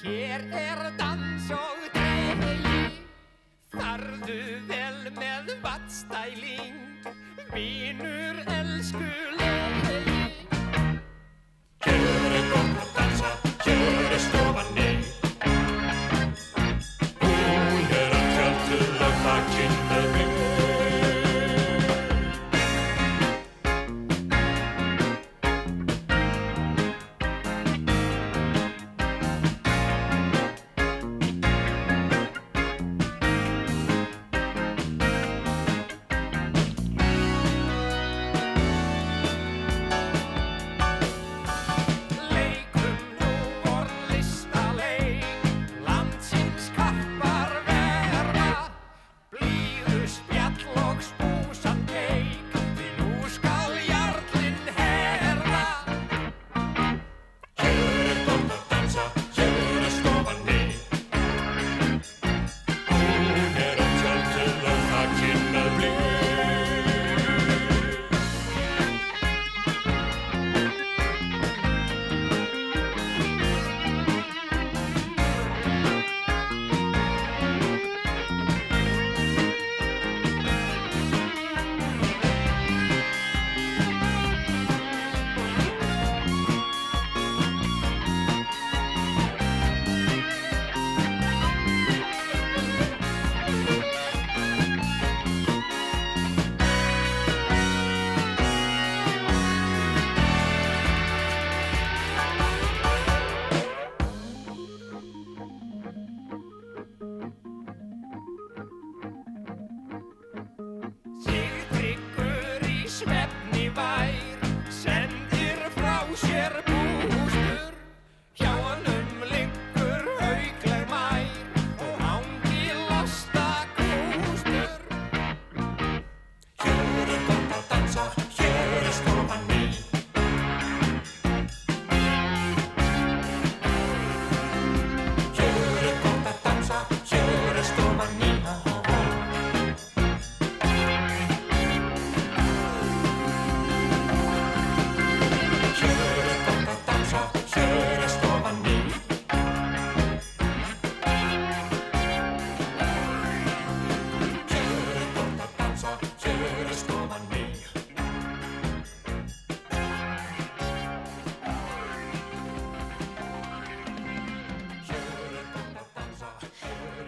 hér 0.00 0.40
er 0.56 0.80
dans 0.96 1.50
og 1.52 1.84
dreig. 1.92 2.96
Farðu 3.76 4.40
vel 4.64 5.12
með 5.20 5.52
vatstæling, 5.60 6.80
vínur 7.52 8.40
elskuleg. 8.56 10.15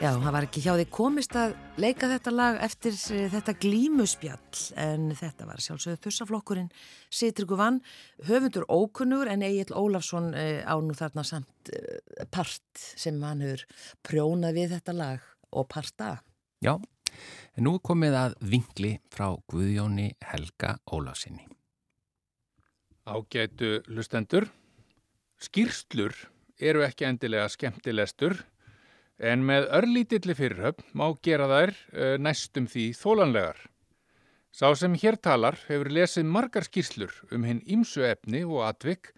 Já, 0.09 0.15
það 0.17 0.33
var 0.33 0.45
ekki 0.47 0.61
hjá 0.65 0.71
því 0.73 0.85
komist 0.95 1.35
að 1.37 1.51
leika 1.83 2.09
þetta 2.09 2.33
lag 2.33 2.59
eftir 2.65 2.95
eh, 3.13 3.27
þetta 3.29 3.53
glímuspjall 3.61 4.61
en 4.81 5.11
þetta 5.19 5.49
var 5.51 5.61
sjálfsögðu 5.61 6.01
þursaflokkurinn 6.07 6.71
Sittriku 7.13 7.59
Vann, 7.61 7.83
höfundur 8.25 8.65
ókunnur 8.73 9.29
en 9.29 9.45
Egil 9.45 9.75
Ólafsson 9.77 10.31
eh, 10.33 10.65
á 10.65 10.81
nú 10.81 10.97
þarna 10.97 11.27
samt 11.29 11.73
eh, 11.77 12.25
part 12.33 12.65
sem 12.73 13.21
hann 13.21 13.45
hefur 13.45 13.67
prjónað 14.09 14.57
við 14.63 14.75
þetta 14.79 14.97
lag 14.97 15.29
og 15.53 15.69
parta. 15.75 16.15
Já, 16.65 16.79
en 16.79 17.69
nú 17.69 17.77
komið 17.85 18.21
að 18.23 18.41
vingli 18.57 18.97
frá 19.13 19.29
Guðjóni 19.53 20.15
Helga 20.25 20.79
Ólafsinni. 20.89 21.45
Ágætu 23.05 23.83
lustendur, 23.93 24.49
skýrslur 25.37 26.17
eru 26.57 26.89
ekki 26.89 27.11
endilega 27.13 27.51
skemmtilestur 27.53 28.41
en 29.19 29.43
með 29.47 29.67
örlítilli 29.75 30.35
fyrirhöfn 30.39 30.95
má 30.95 31.11
gera 31.27 31.49
þær 31.51 31.75
uh, 31.75 32.15
næstum 32.23 32.69
því 32.71 32.93
þólanlegar. 32.99 33.59
Sá 34.55 34.73
sem 34.79 34.95
hér 34.99 35.19
talar 35.21 35.59
hefur 35.69 35.91
lesið 35.93 36.27
margar 36.27 36.67
skýrslur 36.67 37.13
um 37.35 37.45
hinn 37.47 37.61
ímsu 37.67 38.03
efni 38.07 38.45
og 38.47 38.65
atvik 38.67 39.13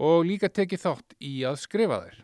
og 0.00 0.24
líka 0.28 0.48
tekið 0.48 0.84
þátt 0.84 1.16
í 1.20 1.32
að 1.48 1.58
skrifa 1.64 1.98
þær. 2.04 2.20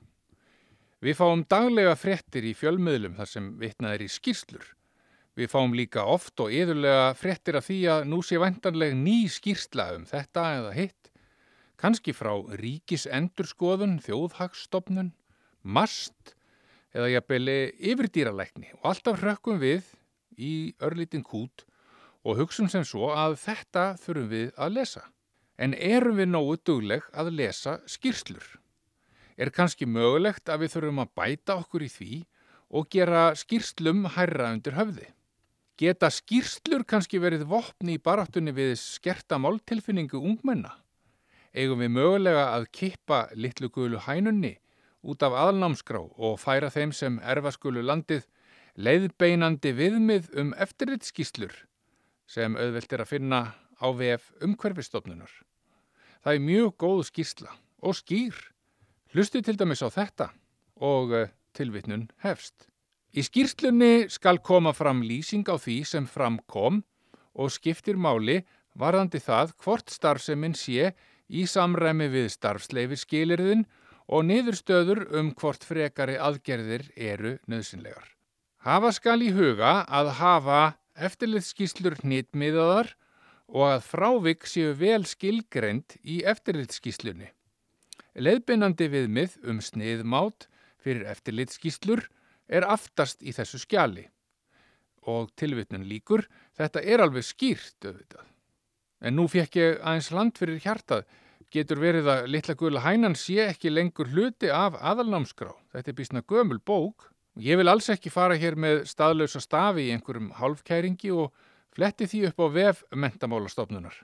Við 1.05 1.18
fáum 1.18 1.42
daglega 1.44 1.96
frettir 1.98 2.46
í 2.48 2.55
fjölmiðlum 2.57 3.18
þar 3.18 3.29
sem 3.29 3.50
vitnað 3.61 3.96
er 3.96 4.05
í 4.07 4.12
skýrslur. 4.12 4.64
Við 5.37 5.50
fáum 5.52 5.74
líka 5.76 6.07
oft 6.09 6.40
og 6.40 6.55
yðurlega 6.55 7.11
frettir 7.18 7.59
af 7.59 7.66
því 7.66 7.81
að 7.92 8.07
nú 8.09 8.22
sé 8.24 8.40
vantanleg 8.40 8.96
ný 8.96 9.26
skýrsla 9.29 9.90
um 9.98 10.07
þetta 10.09 10.46
eða 10.62 10.72
hitt, 10.72 11.11
kannski 11.76 12.14
frá 12.16 12.33
ríkisendurskoðun, 12.57 13.98
þjóðhagsstofnun, 14.07 15.12
mast 15.61 16.36
eða 16.96 17.12
jafnveli 17.12 17.56
yfirdýralækni 17.92 18.70
og 18.78 18.90
alltaf 18.90 19.20
hrökkum 19.20 19.59
við 19.61 19.85
í 20.40 20.52
örlítin 20.85 21.24
kút 21.24 21.66
og 22.24 22.40
hugsun 22.40 22.70
sem 22.72 22.85
svo 22.88 23.11
að 23.12 23.37
þetta 23.42 23.85
þurfum 24.00 24.30
við 24.32 24.46
að 24.56 24.78
lesa. 24.78 25.02
En 25.56 25.72
erum 25.72 26.18
við 26.20 26.30
nógu 26.32 26.56
dugleg 26.64 27.04
að 27.16 27.32
lesa 27.37 27.78
skýrslur? 27.88 28.44
Er 29.37 29.52
kannski 29.52 29.88
mögulegt 29.88 30.48
að 30.48 30.64
við 30.64 30.72
þurfum 30.74 31.04
að 31.04 31.12
bæta 31.20 31.59
okkur 31.61 31.85
í 31.85 31.92
því 31.92 32.11
og 32.76 32.88
gera 32.92 33.28
skýrslum 33.37 34.04
hærra 34.16 34.50
undir 34.56 34.76
höfði? 34.76 35.09
Geta 35.76 36.09
skýrslur 36.12 36.87
kannski 36.88 37.20
verið 37.20 37.44
vopni 37.48 37.96
í 37.96 38.02
baráttunni 38.02 38.52
við 38.56 38.74
skerta 38.80 39.37
máltilfinningu 39.38 40.16
ungmenna? 40.16 40.72
Eigum 41.52 41.80
við 41.85 41.92
mögulega 41.92 42.46
að 42.56 42.70
kippa 42.72 43.26
litlu 43.37 43.68
guðlu 43.72 44.00
hænunni 44.04 44.56
út 45.02 45.22
af 45.22 45.35
aðalnámskrá 45.37 46.00
og 46.00 46.38
færa 46.40 46.70
þeim 46.72 46.92
sem 46.96 47.18
erfaskulu 47.20 47.82
landið 47.85 48.26
leiðbeinandi 48.76 49.72
viðmið 49.76 50.30
um 50.40 50.52
eftirritskíslur 50.61 51.54
sem 52.28 52.56
auðvelt 52.59 52.92
er 52.92 53.04
að 53.04 53.12
finna 53.12 53.40
á 53.80 53.87
VF 53.92 54.32
umhverfistofnunar. 54.44 55.30
Það 56.24 56.35
er 56.35 56.44
mjög 56.44 56.72
góð 56.82 57.02
skísla 57.11 57.52
og 57.80 57.96
skýr. 57.96 58.37
Hlustu 59.14 59.40
til 59.40 59.56
dæmis 59.56 59.85
á 59.85 59.88
þetta 59.92 60.30
og 60.82 61.14
eh, 61.14 61.30
tilvitnun 61.56 62.09
hefst. 62.24 62.68
Í 63.16 63.22
skýrslunni 63.24 64.11
skal 64.12 64.42
koma 64.44 64.74
fram 64.76 65.00
lýsing 65.06 65.46
á 65.48 65.56
því 65.56 65.78
sem 65.88 66.09
fram 66.11 66.40
kom 66.50 66.82
og 67.32 67.52
skiptir 67.54 67.96
máli 67.96 68.42
varðandi 68.76 69.22
það 69.22 69.54
hvort 69.62 69.92
starfseminn 69.92 70.56
sé 70.56 70.92
í 71.28 71.46
samræmi 71.48 72.11
við 72.12 72.28
starfsleifi 72.35 72.98
skilirðin 73.00 73.64
og 74.06 74.26
niðurstöður 74.26 75.06
um 75.18 75.32
hvort 75.34 75.64
frekari 75.66 76.16
aðgerðir 76.18 76.86
eru 76.94 77.36
nöðsynlegar. 77.50 78.06
Hafa 78.66 78.92
skal 78.94 79.20
í 79.22 79.32
huga 79.34 79.82
að 79.86 80.12
hafa 80.20 80.60
eftirlitskíslur 80.96 81.98
hnitmiðaðar 82.02 82.94
og 83.46 83.64
að 83.68 83.86
frávik 83.86 84.46
séu 84.48 84.72
vel 84.78 85.04
skilgrend 85.06 85.98
í 86.02 86.22
eftirlitskíslunni. 86.26 87.30
Leðbeinandi 88.16 88.88
viðmið 88.90 89.36
um 89.44 89.60
sniðmát 89.62 90.48
fyrir 90.82 91.06
eftirlitskíslur 91.10 92.06
er 92.48 92.66
aftast 92.66 93.22
í 93.22 93.34
þessu 93.36 93.60
skjali 93.62 94.06
og 95.06 95.30
tilvitnun 95.38 95.86
líkur, 95.86 96.24
þetta 96.56 96.82
er 96.82 97.02
alveg 97.04 97.26
skýrt 97.26 97.84
auðvitað. 97.86 98.24
En 99.06 99.14
nú 99.18 99.26
fekk 99.30 99.58
ég 99.60 99.78
aðeins 99.84 100.10
land 100.14 100.38
fyrir 100.38 100.58
hjartað 100.62 101.04
getur 101.56 101.80
verið 101.82 102.08
að 102.12 102.26
litla 102.30 102.54
gula 102.58 102.82
hænan 102.84 103.16
sé 103.18 103.40
ekki 103.48 103.72
lengur 103.72 104.10
hluti 104.12 104.50
af 104.52 104.76
aðalnámskrá. 104.78 105.54
Þetta 105.72 105.92
er 105.92 105.96
bísna 105.98 106.22
gömul 106.22 106.60
bók. 106.60 107.08
Ég 107.36 107.58
vil 107.60 107.68
alls 107.68 107.88
ekki 107.92 108.12
fara 108.12 108.36
hér 108.38 108.56
með 108.56 108.84
staðlausa 108.88 109.42
stafi 109.44 109.88
í 109.88 109.94
einhverjum 109.94 110.30
halvkæringi 110.38 111.10
og 111.12 111.32
fletti 111.76 112.08
því 112.08 112.22
upp 112.30 112.38
á 112.40 112.46
VF 112.54 112.84
mentamálastofnunar. 112.96 113.96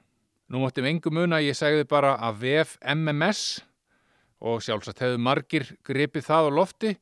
Nú 0.53 0.61
móttum 0.61 0.85
engum 0.89 1.23
að 1.23 1.47
ég 1.47 1.57
segði 1.57 1.87
bara 1.89 2.17
að 2.21 2.43
VF 2.43 2.75
MMS 2.85 3.63
og 4.43 4.61
sjálfsagt 4.65 5.01
hefðu 5.01 5.23
margir 5.23 5.71
grepið 5.87 6.27
það 6.27 6.49
á 6.49 6.57
lofti 6.59 6.93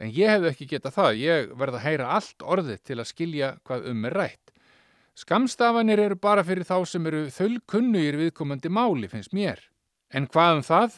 en 0.00 0.14
ég 0.14 0.32
hefðu 0.32 0.50
ekki 0.52 0.70
getað 0.70 0.96
það. 0.96 1.20
Ég 1.20 1.52
verða 1.58 1.80
að 1.80 1.86
heyra 1.88 2.08
allt 2.16 2.46
orðið 2.54 2.80
til 2.88 2.98
að 3.00 3.10
skilja 3.10 3.52
hvað 3.66 3.90
um 3.92 4.08
er 4.08 4.18
rætt. 4.20 4.54
Skamstafanir 5.14 6.00
eru 6.02 6.16
bara 6.18 6.42
fyrir 6.46 6.66
þá 6.66 6.78
sem 6.90 7.04
eru 7.06 7.26
þöllkunnugir 7.30 8.18
viðkomandi 8.18 8.72
máli 8.72 9.10
finnst 9.10 9.36
mér. 9.36 9.60
En 10.14 10.28
hvað 10.30 10.60
um 10.60 10.62
það? 10.62 10.96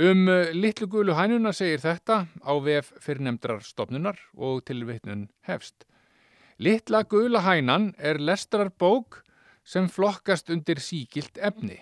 Um 0.00 0.28
uh, 0.32 0.52
litlu 0.56 0.86
gulu 0.88 1.12
hænuna 1.16 1.50
segir 1.52 1.82
þetta 1.82 2.22
á 2.40 2.52
VF 2.64 2.94
fyrirnemdrar 3.04 3.60
stopnunar 3.64 4.16
og 4.32 4.62
tilvittnun 4.64 5.26
hefst. 5.44 5.84
Littla 6.56 7.02
gula 7.04 7.42
hænan 7.44 7.90
er 7.98 8.16
lestrar 8.16 8.70
bók 8.72 9.20
sem 9.64 9.88
flokkast 9.92 10.48
undir 10.48 10.80
síkilt 10.80 11.36
efni. 11.36 11.76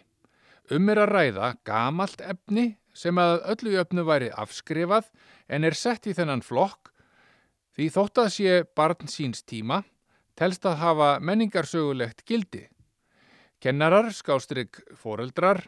Um 0.75 0.91
er 0.91 1.05
að 1.05 1.13
ræða 1.13 1.53
gamalt 1.63 2.25
efni 2.25 2.73
sem 2.95 3.19
að 3.19 3.37
öllu 3.55 3.77
öfnu 3.85 4.07
væri 4.09 4.33
afskrifað 4.35 5.13
en 5.47 5.63
er 5.63 5.79
sett 5.79 6.09
í 6.11 6.17
þennan 6.19 6.43
flokk 6.43 6.91
því 7.79 7.91
þótt 7.95 8.23
að 8.25 8.33
sé 8.41 8.57
barn 8.75 9.07
síns 9.11 9.47
tíma 9.47 9.85
telst 10.35 10.67
að 10.67 10.81
hafa 10.83 11.13
menningarsögulegt 11.23 12.27
gildi. 12.27 12.67
Kennarar, 13.63 14.11
skástrygg, 14.11 14.83
foreldrar 14.99 15.63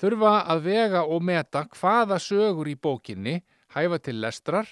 þurfa 0.00 0.34
að 0.50 0.64
vega 0.68 1.04
og 1.06 1.22
meta 1.22 1.64
hvaða 1.76 2.18
sögur 2.22 2.70
í 2.70 2.76
bókinni 2.76 3.40
hæfa 3.74 4.00
til 4.02 4.20
lestrar 4.22 4.68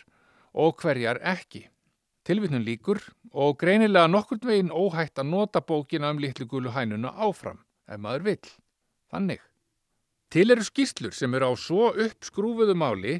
og 0.52 0.76
hverjar 0.82 1.20
ekki. 1.22 1.66
Tilvittnum 2.22 2.62
líkur 2.62 3.00
og 3.34 3.56
greinilega 3.58 4.06
nokkurn 4.10 4.46
veginn 4.46 4.74
óhætt 4.74 5.18
að 5.18 5.30
nota 5.32 5.62
bókina 5.64 6.12
um 6.12 6.20
litlu 6.22 6.46
gulu 6.46 6.70
hænuna 6.70 7.10
áfram, 7.18 7.58
ef 7.88 7.98
maður 7.98 8.28
vill. 8.28 8.52
Þannig. 9.10 9.40
Til 10.32 10.50
eru 10.54 10.64
skýslur 10.64 11.12
sem 11.12 11.34
eru 11.34 11.50
á 11.50 11.54
svo 11.58 11.90
uppskrúfuðu 11.90 12.76
máli 12.78 13.18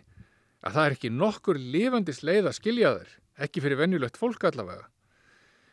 að 0.63 0.77
það 0.77 0.85
er 0.85 0.95
ekki 0.97 1.11
nokkur 1.13 1.59
lifandis 1.59 2.23
leið 2.23 2.49
að 2.49 2.59
skilja 2.61 2.93
þær, 2.95 3.11
ekki 3.45 3.65
fyrir 3.65 3.81
venjulegt 3.83 4.21
fólk 4.21 4.47
allavega. 4.49 4.87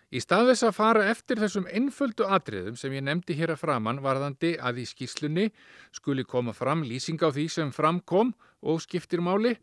Í 0.09 0.17
stað 0.23 0.47
þess 0.49 0.65
að 0.65 0.73
fara 0.73 1.01
eftir 1.11 1.37
þessum 1.37 1.67
einföldu 1.69 2.25
atriðum 2.25 2.77
sem 2.81 2.93
ég 2.97 3.03
nefndi 3.05 3.35
hér 3.37 3.53
að 3.53 3.59
framann 3.61 3.99
varðandi 4.01 4.55
að 4.57 4.79
í 4.81 4.85
skýrslunni 4.89 5.51
skuli 5.93 6.25
koma 6.25 6.55
fram 6.57 6.81
lýsing 6.81 7.21
á 7.21 7.29
því 7.29 7.45
sem 7.53 7.69
framkom 7.69 8.31
og 8.65 8.81
skiptir 8.81 9.21
máli, 9.21 9.53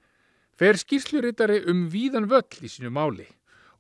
fer 0.55 0.79
skýrslurittari 0.79 1.65
um 1.73 1.89
víðan 1.91 2.29
völl 2.31 2.63
í 2.63 2.71
sínu 2.71 2.93
máli 2.95 3.27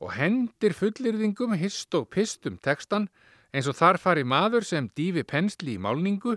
og 0.03 0.11
hendir 0.19 0.75
fullirðingum 0.75 1.55
hist 1.55 1.95
og 1.95 2.11
pist 2.11 2.51
um 2.51 2.59
textan 2.59 3.07
eins 3.55 3.71
og 3.71 3.79
þar 3.79 4.01
fari 4.03 4.27
maður 4.27 4.67
sem 4.67 4.91
dífi 4.91 5.23
pensli 5.23 5.77
í 5.77 5.83
málningu 5.87 6.35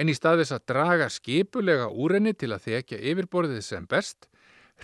en 0.00 0.08
í 0.08 0.16
stað 0.16 0.40
þess 0.40 0.56
að 0.56 0.66
draga 0.72 1.10
skipulega 1.12 1.92
úr 1.92 2.16
henni 2.16 2.32
til 2.32 2.54
að 2.56 2.64
þekja 2.70 3.02
yfirborðið 3.12 3.62
sem 3.68 3.84
best, 3.84 4.24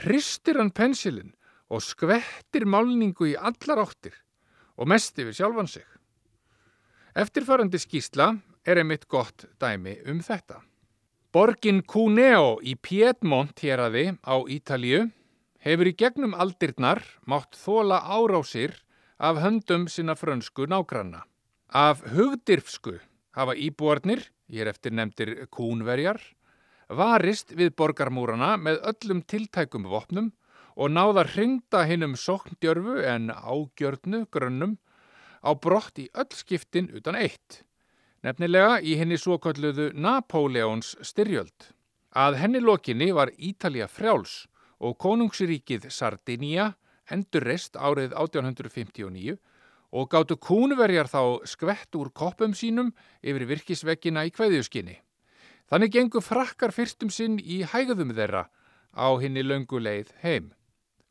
hristir 0.05 0.61
hann 0.61 0.71
pensilin 0.71 1.33
og 1.73 1.81
skvettir 1.81 2.69
málningu 2.69 3.33
í 3.33 3.37
allar 3.41 3.87
áttir 3.89 4.21
og 4.77 4.89
mest 4.89 5.19
yfir 5.19 5.35
sjálfan 5.37 5.69
sig. 5.69 5.85
Eftirfarandi 7.17 7.81
skísla 7.81 8.35
er 8.67 8.81
einmitt 8.83 9.07
gott 9.09 9.47
dæmi 9.61 9.97
um 10.11 10.21
þetta. 10.21 10.61
Borgin 11.33 11.83
Cuneo 11.83 12.57
í 12.65 12.77
Piedmont 12.81 13.57
héradi 13.61 14.11
á 14.25 14.37
Ítalíu 14.49 15.07
hefur 15.65 15.91
í 15.91 15.97
gegnum 15.99 16.37
aldirnar 16.37 17.03
mátt 17.29 17.57
þóla 17.59 17.99
árásir 18.05 18.77
af 19.19 19.41
höndum 19.43 19.89
sinna 19.89 20.15
frönsku 20.17 20.69
nágranna. 20.69 21.25
Af 21.69 22.05
hugdirfsku 22.13 22.99
hafa 23.37 23.57
íbúarnir, 23.57 24.23
ég 24.49 24.65
er 24.65 24.71
eftir 24.71 24.95
nefndir 24.95 25.49
kúnverjar, 25.53 26.21
varist 26.89 27.53
við 27.57 27.75
borgarmúrana 27.77 28.55
með 28.57 28.81
öllum 28.93 29.23
tiltækum 29.27 29.89
vopnum 29.91 30.31
og 30.77 30.93
náða 30.93 31.25
hrinda 31.33 31.85
hinnum 31.89 32.17
sókndjörfu 32.21 33.01
en 33.09 33.31
ágjörnu 33.33 34.27
grönnum 34.31 34.77
á 35.41 35.51
brott 35.57 35.99
í 35.99 36.11
öll 36.13 36.33
skiptin 36.37 36.91
utan 36.93 37.17
eitt, 37.17 37.63
nefnilega 38.23 38.81
í 38.85 38.97
henni 39.01 39.17
svo 39.17 39.39
kalluðu 39.41 39.93
Napoleons 39.95 40.95
styrjöld. 41.01 41.73
Að 42.17 42.39
henni 42.41 42.61
lokinni 42.61 43.11
var 43.13 43.33
Ítalija 43.37 43.89
frjáls 43.89 44.45
og 44.81 44.99
konungsríkið 45.01 45.89
Sardinia 45.93 46.75
endurreist 47.13 47.77
árið 47.77 48.13
1859 48.13 49.37
og 49.97 50.11
gáttu 50.13 50.37
kúnverjar 50.37 51.09
þá 51.09 51.47
skvett 51.49 51.97
úr 51.97 52.11
koppum 52.13 52.53
sínum 52.57 52.93
yfir 53.23 53.47
virkisveggina 53.49 54.27
í 54.27 54.33
kveðjuskinni. 54.35 54.99
Þannig 55.71 55.95
gengur 55.95 56.23
frakkar 56.23 56.75
fyrstum 56.75 57.11
sinn 57.11 57.41
í 57.41 57.63
hægðum 57.67 58.13
þeirra 58.15 58.47
á 58.93 59.09
henni 59.21 59.43
löngu 59.43 59.81
leið 59.81 60.13
heim. 60.23 60.53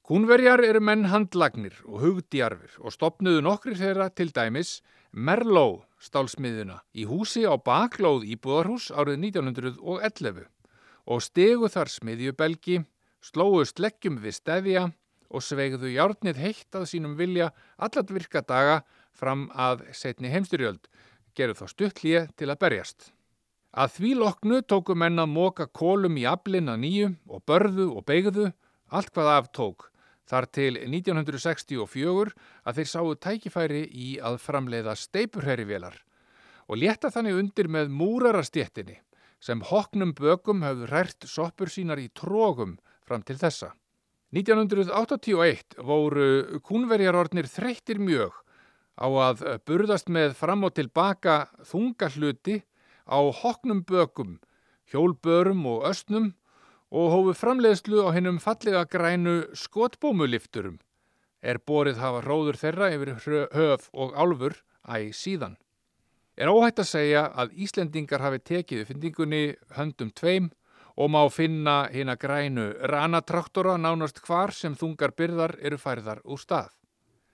Kúnverjar 0.05 0.61
eru 0.61 0.77
menn 0.85 1.07
handlagnir 1.09 1.79
og 1.89 2.03
hugdjarfir 2.03 2.75
og 2.77 2.93
stopnuðu 2.93 3.39
nokkri 3.41 3.73
þeirra 3.73 4.11
til 4.13 4.27
dæmis 4.29 4.75
Merló 5.09 5.81
stálsmiðuna 5.97 6.75
í 6.93 7.07
húsi 7.09 7.41
á 7.49 7.57
baklóð 7.57 8.27
íbúðarhús 8.35 8.91
árið 8.93 9.17
1911 9.31 10.43
og 11.09 11.23
stegu 11.25 11.69
þar 11.73 11.89
smiðjubelgi, 11.89 12.83
slóust 13.17 13.81
leggjum 13.81 14.19
við 14.21 14.37
stefja 14.37 14.83
og 15.33 15.41
sveigðu 15.41 15.89
járnið 15.95 16.43
heitt 16.43 16.77
að 16.77 16.85
sínum 16.91 17.17
vilja 17.17 17.49
allat 17.81 18.13
virka 18.13 18.45
daga 18.45 18.83
fram 19.09 19.47
að 19.57 19.87
setni 19.89 20.29
heimstyrjöld, 20.29 20.85
gerðu 21.33 21.63
þá 21.63 21.73
stuttlíð 21.73 22.29
til 22.37 22.51
að 22.53 22.61
berjast. 22.61 23.09
Að 23.73 23.97
því 23.97 24.13
loknu 24.21 24.61
tóku 24.69 24.93
menna 24.93 25.25
móka 25.25 25.65
kólum 25.65 26.21
í 26.21 26.29
aflinn 26.29 26.69
að 26.69 26.81
nýju 26.85 27.11
og 27.25 27.45
börðu 27.49 27.89
og 27.97 28.05
beigðu, 28.05 28.51
allt 28.93 29.09
hvað 29.09 29.33
aftók, 29.39 29.89
þar 30.29 30.47
til 30.57 30.71
1964 30.81 32.33
að 32.65 32.79
þeir 32.79 32.89
sáu 32.91 33.15
tækifæri 33.21 33.83
í 33.85 34.09
að 34.19 34.39
framleiða 34.41 34.95
steipurherrivélar 34.97 35.97
og 36.65 36.81
létta 36.81 37.11
þannig 37.13 37.39
undir 37.39 37.69
með 37.69 37.91
múrarastjettinni 37.93 38.97
sem 39.45 39.61
hoknum 39.69 40.13
bökum 40.17 40.63
hafðu 40.65 40.89
rært 40.89 41.27
soppur 41.29 41.69
sínar 41.69 42.01
í 42.01 42.09
trógum 42.17 42.77
fram 43.05 43.21
til 43.21 43.37
þessa. 43.37 43.73
1981 44.35 45.77
voru 45.85 46.59
kúnverjarornir 46.65 47.47
þreyttir 47.47 48.01
mjög 48.01 48.33
á 48.97 49.07
að 49.29 49.43
burðast 49.67 50.09
með 50.09 50.33
fram 50.39 50.65
og 50.65 50.73
tilbaka 50.75 51.45
þungahluti 51.67 52.63
á 53.05 53.19
hoknum 53.21 53.83
bökum, 53.85 54.39
hjólbörum 54.89 55.61
og 55.69 55.85
östnum 55.91 56.33
og 56.95 57.11
hófu 57.11 57.33
framleiðslu 57.35 58.05
á 58.07 58.15
hennum 58.15 58.37
fallega 58.39 58.85
grænu 58.87 59.35
skotbómulifturum 59.59 60.77
er 61.43 61.59
borið 61.59 61.99
hafa 61.99 62.21
hróður 62.23 62.59
þeirra 62.61 62.87
yfir 62.95 63.11
höf 63.53 63.89
og 63.91 64.15
álfur 64.15 64.55
æg 64.87 65.11
síðan. 65.17 65.57
Er 66.39 66.51
óhætt 66.51 66.79
að 66.79 66.91
segja 66.93 67.25
að 67.35 67.51
Íslendingar 67.65 68.23
hafi 68.23 68.39
tekið 68.39 68.85
uppfindingunni 68.85 69.43
höndum 69.75 70.13
tveim 70.15 70.49
og 70.95 71.11
má 71.11 71.21
finna 71.31 71.75
hérna 71.91 72.15
grænu 72.15 72.69
ranatraktora 72.91 73.75
nánast 73.75 74.23
hvar 74.23 74.55
sem 74.55 74.75
þungar 74.79 75.11
byrðar 75.19 75.57
eru 75.59 75.79
færðar 75.79 76.23
úr 76.23 76.39
stað. 76.39 76.71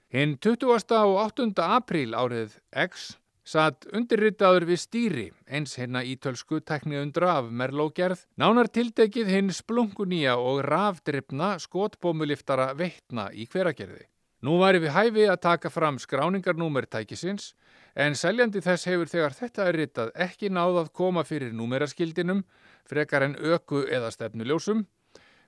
Hinn 0.09 0.39
20. 0.41 0.73
og 1.05 1.17
8. 1.21 1.53
apríl 1.61 2.17
árið 2.17 2.57
X 2.73 3.13
satt 3.43 3.87
undirritaður 3.95 4.65
við 4.69 4.79
stýri 4.79 5.25
eins 5.49 5.73
hérna 5.79 6.03
ítölsku 6.05 6.61
tekniundra 6.61 7.37
af 7.39 7.49
Merlógerð, 7.49 8.25
nánar 8.37 8.69
tiltekið 8.69 9.31
hinn 9.33 9.51
splungunýja 9.55 10.37
og 10.37 10.63
rafdryfna 10.67 11.55
skotbómuliftara 11.59 12.71
veitna 12.77 13.29
í 13.33 13.47
hveragerði. 13.49 14.05
Nú 14.41 14.57
væri 14.57 14.81
við 14.81 14.95
hæfi 14.95 15.27
að 15.29 15.41
taka 15.41 15.69
fram 15.69 15.99
skráningarnúmer 16.01 16.87
tækisins 16.89 17.51
en 17.93 18.15
seljandi 18.17 18.61
þess 18.65 18.87
hefur 18.89 19.11
þegar 19.11 19.35
þetta 19.37 19.67
er 19.67 19.77
ritað 19.77 20.15
ekki 20.25 20.49
náð 20.49 20.79
að 20.85 20.89
koma 20.97 21.23
fyrir 21.27 21.53
númeraskildinum 21.53 22.41
frekar 22.89 23.27
en 23.27 23.37
öku 23.37 23.83
eða 23.85 24.09
stefnuljósum. 24.13 24.87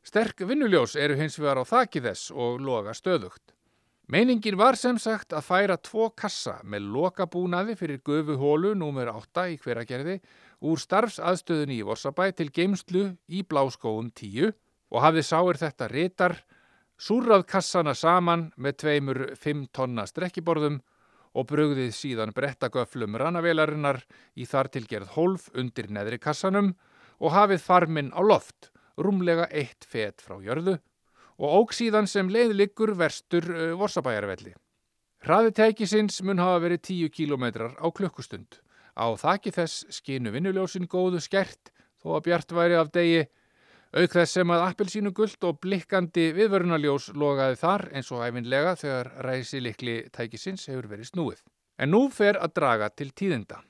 Sterk 0.04 0.44
vinnuljós 0.46 0.98
eru 1.00 1.16
hins 1.18 1.40
vegar 1.40 1.64
á 1.64 1.66
þakki 1.66 2.04
þess 2.04 2.30
og 2.36 2.62
loga 2.62 2.94
stöðugt. 2.94 3.56
Meiningin 4.12 4.58
var 4.60 4.76
sem 4.76 4.98
sagt 5.00 5.32
að 5.32 5.46
færa 5.48 5.76
tvo 5.80 6.10
kassa 6.12 6.58
með 6.68 6.90
lokabúnaði 6.92 7.78
fyrir 7.80 8.02
gufu 8.04 8.36
hólu 8.36 8.74
nr. 8.76 9.14
8 9.14 9.46
í 9.54 9.56
hveragerði 9.64 10.18
úr 10.68 10.82
starfsaðstöðunni 10.84 11.78
í 11.80 11.86
Vossabæ 11.88 12.26
til 12.36 12.50
geimslu 12.52 13.06
í 13.32 13.46
bláskóum 13.48 14.12
10 14.12 14.52
og 14.92 15.00
hafði 15.06 15.24
sáir 15.24 15.62
þetta 15.62 15.88
ritar, 15.88 16.36
súrrað 17.00 17.48
kassana 17.48 17.96
saman 17.96 18.50
með 18.58 18.78
tveimur 18.84 19.24
5 19.40 19.66
tonna 19.72 20.04
strekkiborðum 20.12 20.82
og 21.34 21.48
brugðið 21.48 21.96
síðan 21.96 22.36
brettagöflum 22.36 23.16
rannavelarinnar 23.16 24.04
í 24.36 24.44
þar 24.44 24.68
tilgerð 24.76 25.16
hólf 25.16 25.48
undir 25.56 25.88
neðri 25.88 26.20
kassanum 26.20 26.74
og 27.24 27.32
hafið 27.32 27.64
farminn 27.64 28.12
á 28.12 28.20
loft, 28.20 28.74
rúmlega 29.00 29.48
eitt 29.48 29.88
fet 29.88 30.20
frá 30.20 30.44
jörðu 30.44 30.82
og 31.40 31.56
óg 31.60 31.74
síðan 31.76 32.10
sem 32.10 32.30
leiðliggur 32.30 32.94
verstur 33.00 33.48
uh, 33.50 33.72
Vorsabæjarvelli. 33.80 34.54
Hraði 35.24 35.54
tækisins 35.56 36.20
mun 36.28 36.42
hafa 36.44 36.60
verið 36.66 36.82
10 36.90 37.14
km 37.16 37.46
á 37.80 37.88
klukkustund. 37.96 38.60
Á 38.94 39.08
þakki 39.18 39.54
þess 39.56 39.86
skinu 39.90 40.34
vinnuljósin 40.34 40.90
góðu 40.92 41.22
skert 41.24 41.72
þó 42.04 42.18
að 42.18 42.26
bjart 42.28 42.52
væri 42.52 42.76
af 42.78 42.92
degi, 42.94 43.24
auk 43.96 44.12
þess 44.18 44.36
sem 44.38 44.52
að 44.52 44.66
appelsínu 44.68 45.14
gullt 45.16 45.48
og 45.48 45.62
blikkandi 45.64 46.32
viðvörunaljós 46.36 47.12
logaði 47.16 47.60
þar 47.62 47.86
eins 47.94 48.12
og 48.12 48.26
æfinlega 48.26 48.76
þegar 48.82 49.12
ræsi 49.26 49.62
likli 49.64 49.96
tækisins 50.14 50.68
hefur 50.68 50.90
verið 50.92 51.14
snúið. 51.14 51.44
En 51.80 51.94
nú 51.94 52.10
fer 52.12 52.38
að 52.38 52.58
draga 52.60 52.90
til 52.92 53.14
tíðinda. 53.16 53.64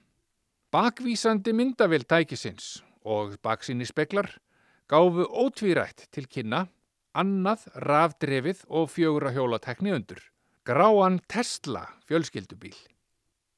Bakvísandi 0.73 1.53
myndavill 1.53 2.07
tækisins 2.09 2.81
og 3.05 3.37
baksinni 3.45 3.85
speklar 3.85 4.31
gáfu 4.89 5.27
ótvírætt 5.29 6.07
til 6.11 6.25
kynna 6.25 6.65
annað 7.13 7.67
rafdrefið 7.87 8.63
og 8.69 8.89
fjögur 8.91 9.27
að 9.29 9.37
hjóla 9.37 9.59
tekni 9.61 9.93
undur. 9.95 10.21
Gráan 10.65 11.19
Tesla 11.27 11.85
fjölskyldubíl. 12.07 12.75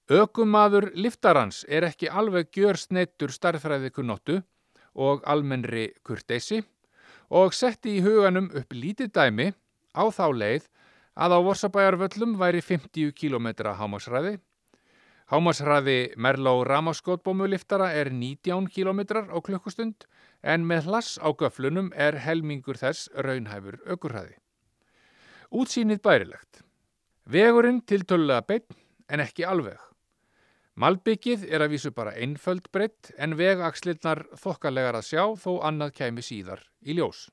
Ökumadur 0.09 0.91
liftarans 0.93 1.63
er 1.67 1.87
ekki 1.87 2.09
alveg 2.09 2.51
gjör 2.53 2.77
sneittur 2.77 3.33
starfræði 3.33 3.91
kunnottu 3.93 4.41
og 4.93 5.23
almennri 5.25 5.87
kurteysi 6.05 6.61
og 7.29 7.55
setti 7.57 7.97
í 7.97 8.03
huganum 8.05 8.51
upp 8.53 8.73
lítið 8.73 9.13
dæmi 9.15 9.47
á 9.97 10.03
þá 10.13 10.25
leið 10.33 10.67
að 11.15 11.37
á 11.37 11.39
Vorsabæjarvöllum 11.47 12.35
væri 12.37 12.61
50 12.61 13.15
km 13.17 13.47
hámasræði 13.79 14.37
Hámasræði 15.25 16.13
Merló 16.21 16.59
Ramaskotbómuliftara 16.67 17.87
er 17.97 18.11
19 18.13 18.67
km 18.69 18.99
á 19.25 19.37
klukkustund 19.41 20.05
en 20.45 20.65
með 20.69 20.89
hlass 20.89 21.17
á 21.17 21.33
göflunum 21.33 21.89
er 21.97 22.19
helmingur 22.21 22.77
þess 22.77 23.09
raunhæfur 23.17 23.79
ökurhæði. 23.89 24.37
Útsýnið 25.49 26.01
bærilegt. 26.05 26.61
Vegurinn 27.25 27.81
tiltölulega 27.81 28.45
beinn 28.45 28.81
en 29.09 29.23
ekki 29.25 29.45
alveg. 29.49 29.79
Malbyggið 30.75 31.45
er 31.49 31.63
að 31.63 31.71
vísu 31.71 31.91
bara 31.95 32.13
einföld 32.19 32.67
breytt 32.75 33.13
en 33.17 33.37
vegakslirnar 33.39 34.25
þokkarlegar 34.37 34.97
að 34.99 35.07
sjá 35.07 35.23
þó 35.39 35.51
annað 35.69 35.95
kæmi 36.01 36.25
síðar 36.25 36.65
í 36.83 36.97
ljós. 36.97 37.29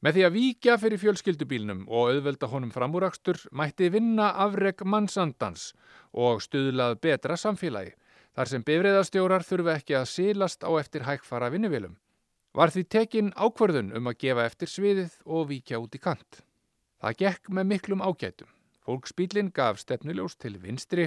Með 0.00 0.14
því 0.14 0.24
að 0.24 0.34
víkja 0.38 0.76
fyrir 0.78 1.02
fjölskyldubílnum 1.02 1.84
og 1.90 2.12
auðvelda 2.14 2.48
honum 2.48 2.72
framúrakstur 2.72 3.40
mætti 3.52 3.90
vinna 3.92 4.30
afreg 4.46 4.84
mannsandans 4.86 5.72
og 6.14 6.42
stuðlað 6.42 7.00
betra 7.02 7.36
samfélagi 7.36 7.96
þar 8.38 8.50
sem 8.52 8.64
bifriðastjórar 8.64 9.44
þurfi 9.44 9.74
ekki 9.74 9.98
að 9.98 10.10
sílast 10.12 10.62
á 10.62 10.70
eftir 10.78 11.04
hægfara 11.04 11.50
vinnuvilum. 11.50 11.98
Var 12.58 12.72
því 12.74 12.82
tekin 12.90 13.28
ákverðun 13.38 13.92
um 13.94 14.08
að 14.10 14.16
gefa 14.24 14.44
eftir 14.48 14.70
sviðið 14.72 15.12
og 15.30 15.44
víkja 15.46 15.78
út 15.78 15.92
í 15.94 15.98
kant. 16.02 16.40
Það 16.98 17.18
gekk 17.20 17.50
með 17.54 17.66
miklum 17.70 18.00
ágætum. 18.02 18.48
Fólksbílinn 18.82 19.52
gaf 19.54 19.78
stefnuljós 19.78 20.34
til 20.34 20.56
vinstri, 20.58 21.04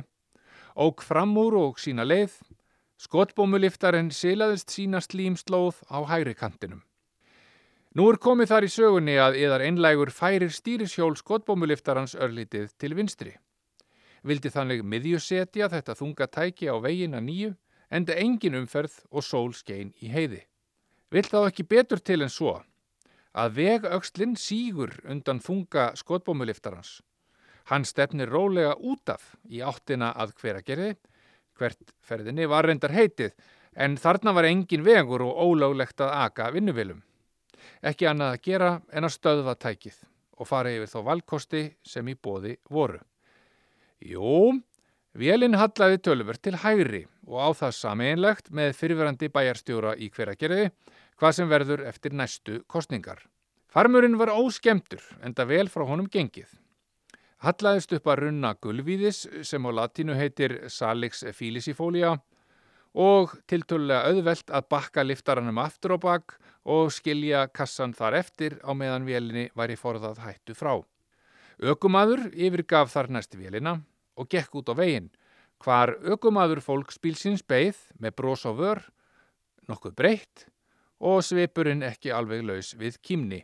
óg 0.79 1.01
fram 1.03 1.33
úr 1.41 1.57
og 1.59 1.81
sína 1.81 2.05
leið, 2.05 2.37
skotbómuliftarinn 3.03 4.13
sílaðist 4.15 4.71
sína 4.71 5.01
slímslóð 5.03 5.81
á 5.91 5.99
hægri 6.07 6.37
kantinum. 6.39 6.85
Nú 7.99 8.05
er 8.07 8.19
komið 8.23 8.53
þar 8.53 8.67
í 8.67 8.71
sögunni 8.71 9.17
að 9.19 9.39
yðar 9.41 9.65
einlægur 9.65 10.13
færir 10.15 10.53
stýrishjól 10.55 11.17
skotbómuliftarans 11.19 12.15
örlítið 12.15 12.69
til 12.79 12.93
vinstri. 12.95 13.33
Vildi 14.23 14.53
þannig 14.53 14.85
miðjusetja 14.87 15.67
þetta 15.73 15.97
þunga 15.99 16.29
tæki 16.31 16.71
á 16.71 16.79
vegin 16.79 17.19
að 17.19 17.27
nýju, 17.27 17.51
enda 17.91 18.15
engin 18.15 18.55
umferð 18.61 19.01
og 19.11 19.27
sól 19.27 19.51
skein 19.57 19.91
í 19.99 20.13
heiði. 20.13 20.45
Vill 21.11 21.27
þá 21.27 21.39
ekki 21.43 21.67
betur 21.67 21.99
til 21.99 22.21
en 22.23 22.31
svo 22.31 22.57
að 23.31 23.55
vegauxlinn 23.59 24.35
sígur 24.39 24.97
undan 25.07 25.39
þunga 25.43 25.91
skotbómuliftarans. 25.99 26.99
Hann 27.71 27.85
stefnir 27.87 28.31
rólega 28.31 28.73
út 28.75 29.11
af 29.11 29.35
í 29.47 29.61
áttina 29.63 30.11
að 30.19 30.33
hver 30.41 30.59
að 30.59 30.67
gerði, 30.67 30.91
hvert 31.59 31.93
ferðinni 32.03 32.47
var 32.49 32.67
reyndar 32.67 32.95
heitið, 32.95 33.31
en 33.75 33.95
þarna 33.95 34.33
var 34.35 34.49
engin 34.49 34.83
vegur 34.83 35.23
og 35.23 35.37
ólöglegt 35.45 36.03
að 36.03 36.17
aka 36.25 36.49
vinnuvilum 36.51 37.03
ekki 37.85 38.07
annað 38.09 38.35
að 38.35 38.43
gera 38.47 38.71
en 38.93 39.07
að 39.07 39.15
stöðva 39.15 39.55
tækið 39.59 40.01
og 40.41 40.49
fara 40.49 40.73
yfir 40.73 40.89
þá 40.89 40.99
valkosti 41.07 41.63
sem 41.85 42.07
í 42.09 42.15
bóði 42.17 42.55
voru. 42.73 42.99
Jú, 44.01 44.57
vélinn 45.13 45.57
hallaði 45.59 46.01
tölver 46.01 46.39
til 46.41 46.57
hægri 46.63 47.03
og 47.27 47.37
á 47.37 47.49
það 47.59 47.77
sameinlegt 47.77 48.49
með 48.49 48.73
fyrirverandi 48.79 49.29
bæjarstjóra 49.33 49.95
í 49.97 50.09
hveragerði 50.13 50.71
hvað 51.21 51.35
sem 51.37 51.49
verður 51.51 51.83
eftir 51.85 52.15
næstu 52.17 52.63
kostningar. 52.65 53.19
Farmurinn 53.69 54.17
var 54.17 54.33
óskemtur, 54.33 55.03
enda 55.21 55.45
vel 55.45 55.67
frá 55.69 55.85
honum 55.85 56.07
gengið. 56.09 56.49
Hallaðist 57.45 57.93
upp 57.93 58.09
að 58.09 58.23
runna 58.23 58.55
gulvíðis 58.57 59.27
sem 59.45 59.61
á 59.61 59.69
latínu 59.69 60.15
heitir 60.17 60.55
Salix 60.73 61.21
filisifólia 61.37 62.15
og 62.97 63.35
tiltölulega 63.45 64.09
auðvelt 64.09 64.49
að 64.49 64.67
bakka 64.73 65.05
liftaranum 65.05 65.61
aftur 65.61 65.93
á 65.93 65.97
bakk 66.01 66.35
og 66.65 66.89
skilja 66.93 67.45
kassan 67.53 67.93
þar 67.93 68.17
eftir 68.17 68.57
á 68.65 68.73
meðan 68.73 69.05
vélinni 69.05 69.47
væri 69.53 69.77
forðað 69.77 70.23
hættu 70.25 70.57
frá. 70.57 70.81
Ökumadur 71.61 72.31
yfirgaf 72.33 72.89
þar 72.93 73.11
næst 73.13 73.37
vélina 73.37 73.77
og 74.17 74.29
gekk 74.29 74.57
út 74.57 74.73
á 74.73 74.75
veginn, 74.75 75.11
hvar 75.61 75.93
ökumadur 76.01 76.63
fólksbílsins 76.65 77.45
beigð 77.45 77.77
með 78.01 78.17
brós 78.17 78.45
á 78.49 78.51
vör, 78.57 78.81
nokkuð 79.69 79.95
breytt 79.95 80.49
og 81.01 81.23
svipurinn 81.25 81.81
ekki 81.83 82.13
alveg 82.13 82.45
laus 82.45 82.75
við 82.77 82.99
kýmni. 83.01 83.41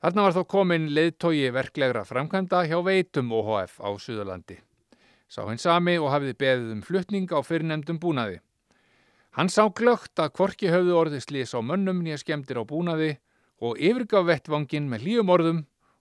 Þarna 0.00 0.26
var 0.26 0.36
þó 0.36 0.42
komin 0.48 0.90
leiðtogi 0.96 1.48
verklegra 1.52 2.04
framkvæmda 2.08 2.62
hjá 2.68 2.78
Veitum 2.84 3.32
OHF 3.36 3.80
á 3.80 3.88
Suðurlandi. 4.00 4.56
Sá 5.28 5.42
hinn 5.48 5.60
sami 5.60 5.96
og 6.00 6.10
hafiði 6.12 6.36
beðið 6.40 6.70
um 6.74 6.84
flutning 6.84 7.28
á 7.32 7.38
fyrirnemdum 7.44 8.00
búnaði. 8.00 8.40
Hann 9.36 9.52
sá 9.52 9.68
glögt 9.68 10.18
að 10.18 10.32
kvorki 10.38 10.72
höfðu 10.72 10.96
orðið 10.98 11.26
slís 11.26 11.52
á 11.54 11.60
mönnum 11.62 12.00
nýja 12.02 12.18
skemmtir 12.22 12.58
á 12.58 12.64
búnaði 12.64 13.12
og 13.60 13.78
yfirgaf 13.78 14.26
vettvangin 14.26 14.88
með 14.90 15.04
hlýjum 15.04 15.30
orðum 15.36 15.60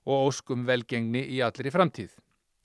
og 0.10 0.32
óskum 0.32 0.66
velgengni 0.66 1.22
í 1.28 1.44
allri 1.46 1.70
framtíð. 1.70 2.10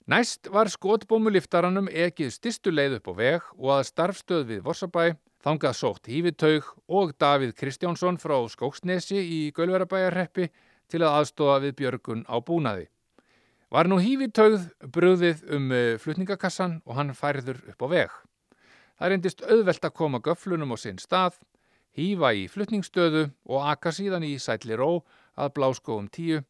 Næst 0.09 0.49
var 0.53 0.69
skotbómuliftaranum 0.69 1.87
ekið 1.89 2.33
stistu 2.33 2.73
leið 2.73 2.99
upp 2.99 3.11
á 3.11 3.13
veg 3.19 3.47
og 3.57 3.71
að 3.75 3.87
starfstöð 3.91 4.43
við 4.49 4.65
Vorsabæ 4.65 5.05
þangað 5.45 5.77
sótt 5.77 6.09
Hífitaug 6.09 6.71
og 6.89 7.13
Davíð 7.21 7.53
Kristjánsson 7.59 8.17
frá 8.17 8.35
Skóksnesi 8.49 9.19
í 9.21 9.39
Gölverabæjarreppi 9.53 10.49
til 10.89 11.03
að 11.03 11.19
aðstofa 11.19 11.59
við 11.65 11.75
björgun 11.81 12.23
á 12.25 12.35
búnaði. 12.41 12.87
Var 13.69 13.89
nú 13.89 13.99
Hífitaugð 14.01 14.65
bröðið 14.93 15.43
um 15.53 15.71
eh, 15.73 15.97
flutningakassan 16.01 16.79
og 16.85 16.97
hann 16.97 17.13
færður 17.17 17.61
upp 17.69 17.85
á 17.85 17.87
veg. 17.93 18.15
Það 18.95 19.11
reyndist 19.11 19.45
auðvelt 19.45 19.85
að 19.85 19.95
koma 19.99 20.21
göflunum 20.23 20.73
á 20.73 20.77
sinn 20.81 21.01
stað, 21.01 21.37
hýfa 21.93 22.31
í 22.33 22.45
flutningsstöðu 22.49 23.27
og 23.45 23.69
aka 23.69 23.91
síðan 23.93 24.25
í 24.25 24.37
sætli 24.41 24.77
ró 24.79 25.03
að 25.35 25.53
bláskóum 25.57 26.07
tíu 26.09 26.41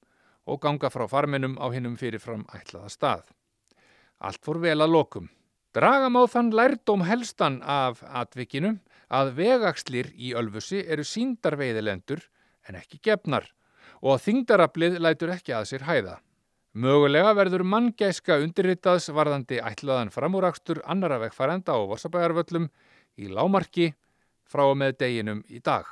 og 0.46 0.62
ganga 0.62 0.92
frá 0.94 1.08
farminum 1.10 1.58
á 1.58 1.68
hinnum 1.74 1.98
fyrirfram 2.00 2.46
ætlaða 2.54 2.92
stað. 2.94 3.26
Allt 4.22 4.44
fór 4.46 4.62
vel 4.64 4.80
að 4.80 4.94
lokum. 4.94 5.28
Dragam 5.76 6.16
á 6.16 6.24
þann 6.32 6.54
lærdóm 6.56 7.02
helstan 7.04 7.58
af 7.68 8.00
atvikinu 8.08 8.78
að 9.12 9.34
vegakslir 9.40 10.08
í 10.16 10.32
Ölfusi 10.40 10.80
eru 10.88 11.04
síndarveiðilendur 11.04 12.22
en 12.70 12.78
ekki 12.80 13.02
gefnar 13.04 13.50
og 14.00 14.22
þingdarablið 14.24 15.02
lætur 15.04 15.34
ekki 15.36 15.52
að 15.58 15.68
sér 15.74 15.84
hæða. 15.84 16.16
Mögulega 16.76 17.34
verður 17.36 17.66
manngæska 17.68 18.40
undirritaðs 18.44 19.10
varðandi 19.16 19.60
ætlaðan 19.64 20.14
framúrakstur 20.16 20.80
annara 20.88 21.20
vegfærenda 21.26 21.76
á 21.76 21.80
Vorsabæjarvöllum 21.92 22.70
í 23.20 23.28
lámarki 23.28 23.92
frá 24.48 24.68
með 24.80 24.96
deginum 25.04 25.44
í 25.52 25.60
dag. 25.60 25.84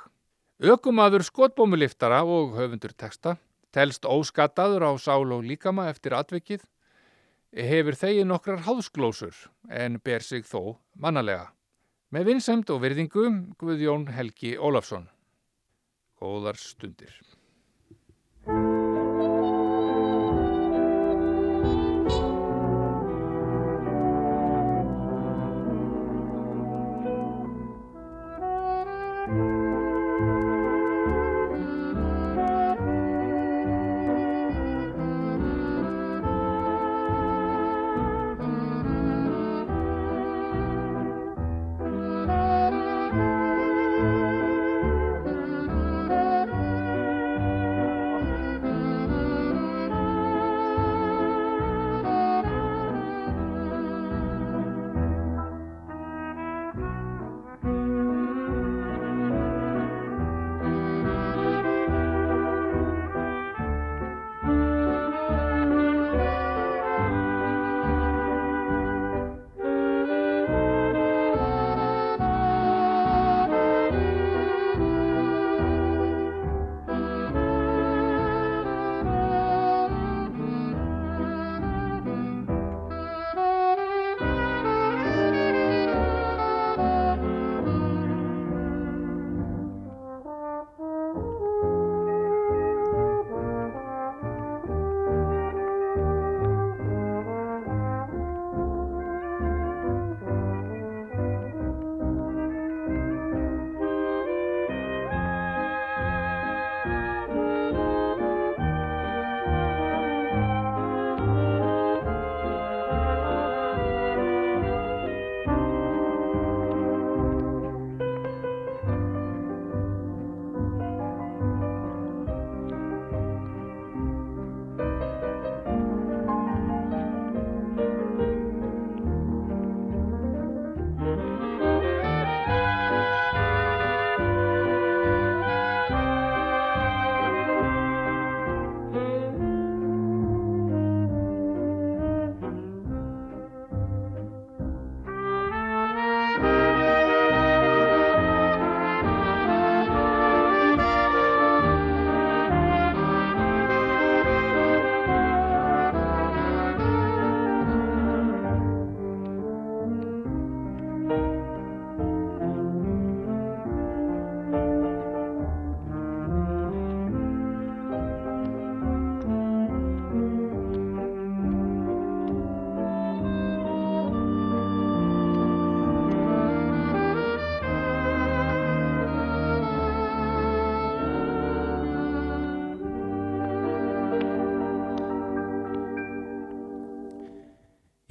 Ökumadur 0.64 1.28
skotbómuliftara 1.28 2.24
og 2.24 2.56
höfundur 2.56 2.96
teksta 2.96 3.36
telst 3.74 4.06
óskattaður 4.06 4.86
á 4.88 4.92
sál 5.02 5.28
og 5.34 5.44
líkama 5.44 5.90
eftir 5.90 6.14
atvikið, 6.16 6.62
hefur 7.54 7.98
þegið 7.98 8.26
nokkrar 8.30 8.64
háðsglósur 8.66 9.36
en 9.70 10.00
ber 10.04 10.26
sig 10.26 10.46
þó 10.48 10.80
mannalega. 10.98 11.52
Með 12.14 12.30
vinsemt 12.30 12.70
og 12.74 12.82
virðingu 12.84 13.30
Guðjón 13.62 14.08
Helgi 14.14 14.56
Ólafsson. 14.58 15.08
Góðar 16.22 16.58
stundir. 16.62 17.14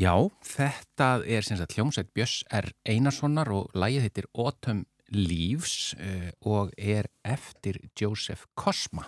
Já, 0.03 0.15
þetta 0.47 1.09
er 1.31 1.45
sem 1.47 1.59
sagt 1.61 1.77
hljómsveit 1.77 2.09
Björns 2.17 2.41
R. 2.51 2.71
Einarssonar 2.89 3.51
og 3.55 3.75
lægið 3.79 4.07
heitir 4.07 4.27
Autumn 4.35 4.85
Leaves 5.13 5.93
uh, 6.01 6.31
og 6.49 6.73
er 6.81 7.07
eftir 7.29 7.79
Joseph 8.01 8.47
Cosma. 8.59 9.05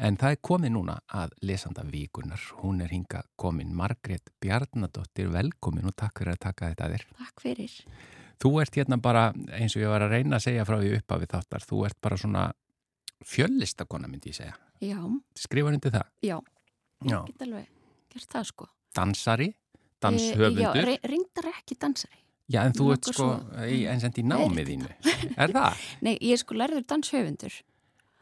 En 0.00 0.16
það 0.16 0.32
er 0.34 0.40
komið 0.48 0.72
núna 0.78 0.94
að 1.12 1.34
lesanda 1.44 1.84
vikunar. 1.84 2.40
Hún 2.62 2.80
er 2.80 2.88
hinga 2.94 3.20
komin 3.38 3.74
Margrét 3.76 4.32
Bjarnadóttir, 4.40 5.28
velkomin 5.34 5.90
og 5.90 5.94
takk 6.00 6.22
fyrir 6.22 6.38
að 6.38 6.42
taka 6.46 6.70
þetta 6.72 6.86
að 6.88 6.94
þér. 6.96 7.04
Takk 7.20 7.44
fyrir. 7.44 7.74
Þú 8.40 8.54
ert 8.62 8.78
hérna 8.80 8.96
bara, 9.04 9.26
eins 9.58 9.76
og 9.76 9.84
ég 9.84 9.92
var 9.92 10.06
að 10.06 10.14
reyna 10.16 10.38
að 10.40 10.46
segja 10.46 10.64
frá 10.64 10.78
því 10.80 10.94
uppafið 11.02 11.34
þáttar, 11.34 11.66
þú 11.68 11.82
ert 11.90 11.98
bara 12.00 12.16
svona 12.22 12.46
fjöllistakona 13.28 14.08
myndi 14.08 14.32
ég 14.32 14.38
segja. 14.40 14.56
Já, 14.80 14.96
Skrifar 15.36 15.76
undir 15.76 15.92
það? 15.92 16.08
já, 16.24 16.38
Já. 17.04 17.18
ég 17.20 17.26
get 17.34 17.44
alveg 17.44 17.68
gert 18.14 18.32
það 18.32 18.48
sko. 18.48 18.70
Dansari, 18.96 19.50
Eh, 20.00 20.08
Já, 20.08 20.72
danshöfundur. 20.72 20.84
re 20.84 20.98
reyndar 21.04 21.48
ekki 21.52 21.76
dansari. 21.80 22.16
Já, 22.50 22.64
en 22.66 22.72
þú 22.72 22.92
ert 22.92 23.04
sko, 23.04 23.22
svo- 23.22 23.66
í, 23.68 23.84
en 23.86 24.00
sendi 24.00 24.22
í 24.22 24.26
námið 24.26 24.66
þínu. 24.70 24.88
Er 25.38 25.52
það? 25.54 25.76
Nei, 26.02 26.16
ég 26.20 26.32
er 26.32 26.40
sko 26.40 26.54
lærður 26.54 26.86
danshöfundur. 26.88 27.52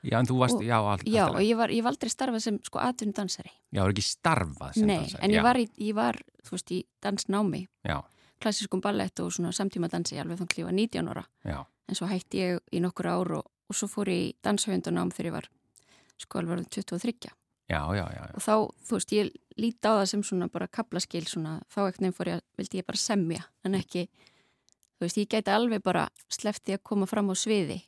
Já, 0.02 0.18
en 0.20 0.26
þú 0.26 0.36
varst, 0.38 0.54
Og- 0.58 0.62
já, 0.66 0.76
all, 0.78 0.98
Já, 1.06 1.24
alltaf- 1.26 1.34
og 1.36 1.42
ég 1.42 1.56
var, 1.56 1.68
ég 1.70 1.82
var 1.82 1.92
aldrei 1.94 2.10
starfað 2.10 2.40
sem 2.42 2.58
sko 2.62 2.78
atvinnu 2.78 3.12
dansari. 3.16 3.50
Já, 3.72 3.80
þú 3.82 3.86
er 3.88 3.94
ekki 3.94 4.04
starfað 4.06 4.72
sem 4.74 4.86
Nei, 4.86 4.98
dansari. 5.00 5.22
en 5.24 5.30
já. 5.30 5.38
ég 5.38 5.42
var, 5.42 5.56
í, 5.56 5.66
ég 5.78 5.94
var, 5.94 6.18
þú 6.44 6.50
veist, 6.56 6.70
í 6.70 6.84
dansnámi, 7.02 7.62
Já, 7.86 8.02
klassískum 8.40 8.80
ballett 8.80 9.18
og 9.20 9.32
svona 9.32 9.50
samtíma 9.52 9.88
dansi 9.90 10.18
alveg 10.20 10.38
þannig 10.38 10.54
að 10.54 10.58
ég 10.62 10.64
var 10.68 10.72
19 10.76 11.08
ára. 11.14 11.24
já, 11.44 11.64
En 11.88 11.94
svo 11.94 12.06
hætti 12.06 12.38
ég 12.38 12.60
í 12.72 12.80
nokkur 12.84 13.06
ár 13.08 13.32
og, 13.38 13.44
og 13.70 13.74
svo 13.74 13.88
fór 13.88 14.06
ég 14.12 14.28
í 14.28 14.34
danshöfundunám 14.44 15.08
þegar 15.10 15.26
ég 15.26 15.32
var 15.32 15.48
sko 16.18 16.38
alveg 16.38 16.52
orðin 16.58 16.68
23. 16.68 17.32
já, 17.70 17.80
já, 17.96 18.04
já, 18.04 18.22
já. 18.28 18.34
Og 18.36 18.42
þá, 18.44 18.54
þú 18.84 18.92
veist, 18.98 19.12
ég 19.16 19.32
líti 19.58 19.84
á 19.90 19.92
það 19.98 20.06
sem 20.12 20.22
svona 20.22 20.48
bara 20.52 20.68
kaplaskil 20.70 21.24
svona, 21.26 21.58
þá 21.72 21.78
ekkert 21.88 22.00
nefn 22.06 22.16
fór 22.16 22.30
ég, 22.32 22.40
að- 22.40 22.46
vildi 22.62 22.78
ég 22.80 22.86
bara 22.86 23.00
semja, 23.02 23.44
en 23.64 23.74
ekki, 23.78 24.06
þú 24.98 25.06
veist, 25.06 25.18
ég 25.18 25.28
gæti 25.34 25.50
alveg 25.54 25.82
bara 25.82 26.08
sleppti 26.30 26.74
að 26.76 26.82
koma 26.82 27.06
fram 27.10 27.30
á 27.30 27.34
sviði, 27.38 27.80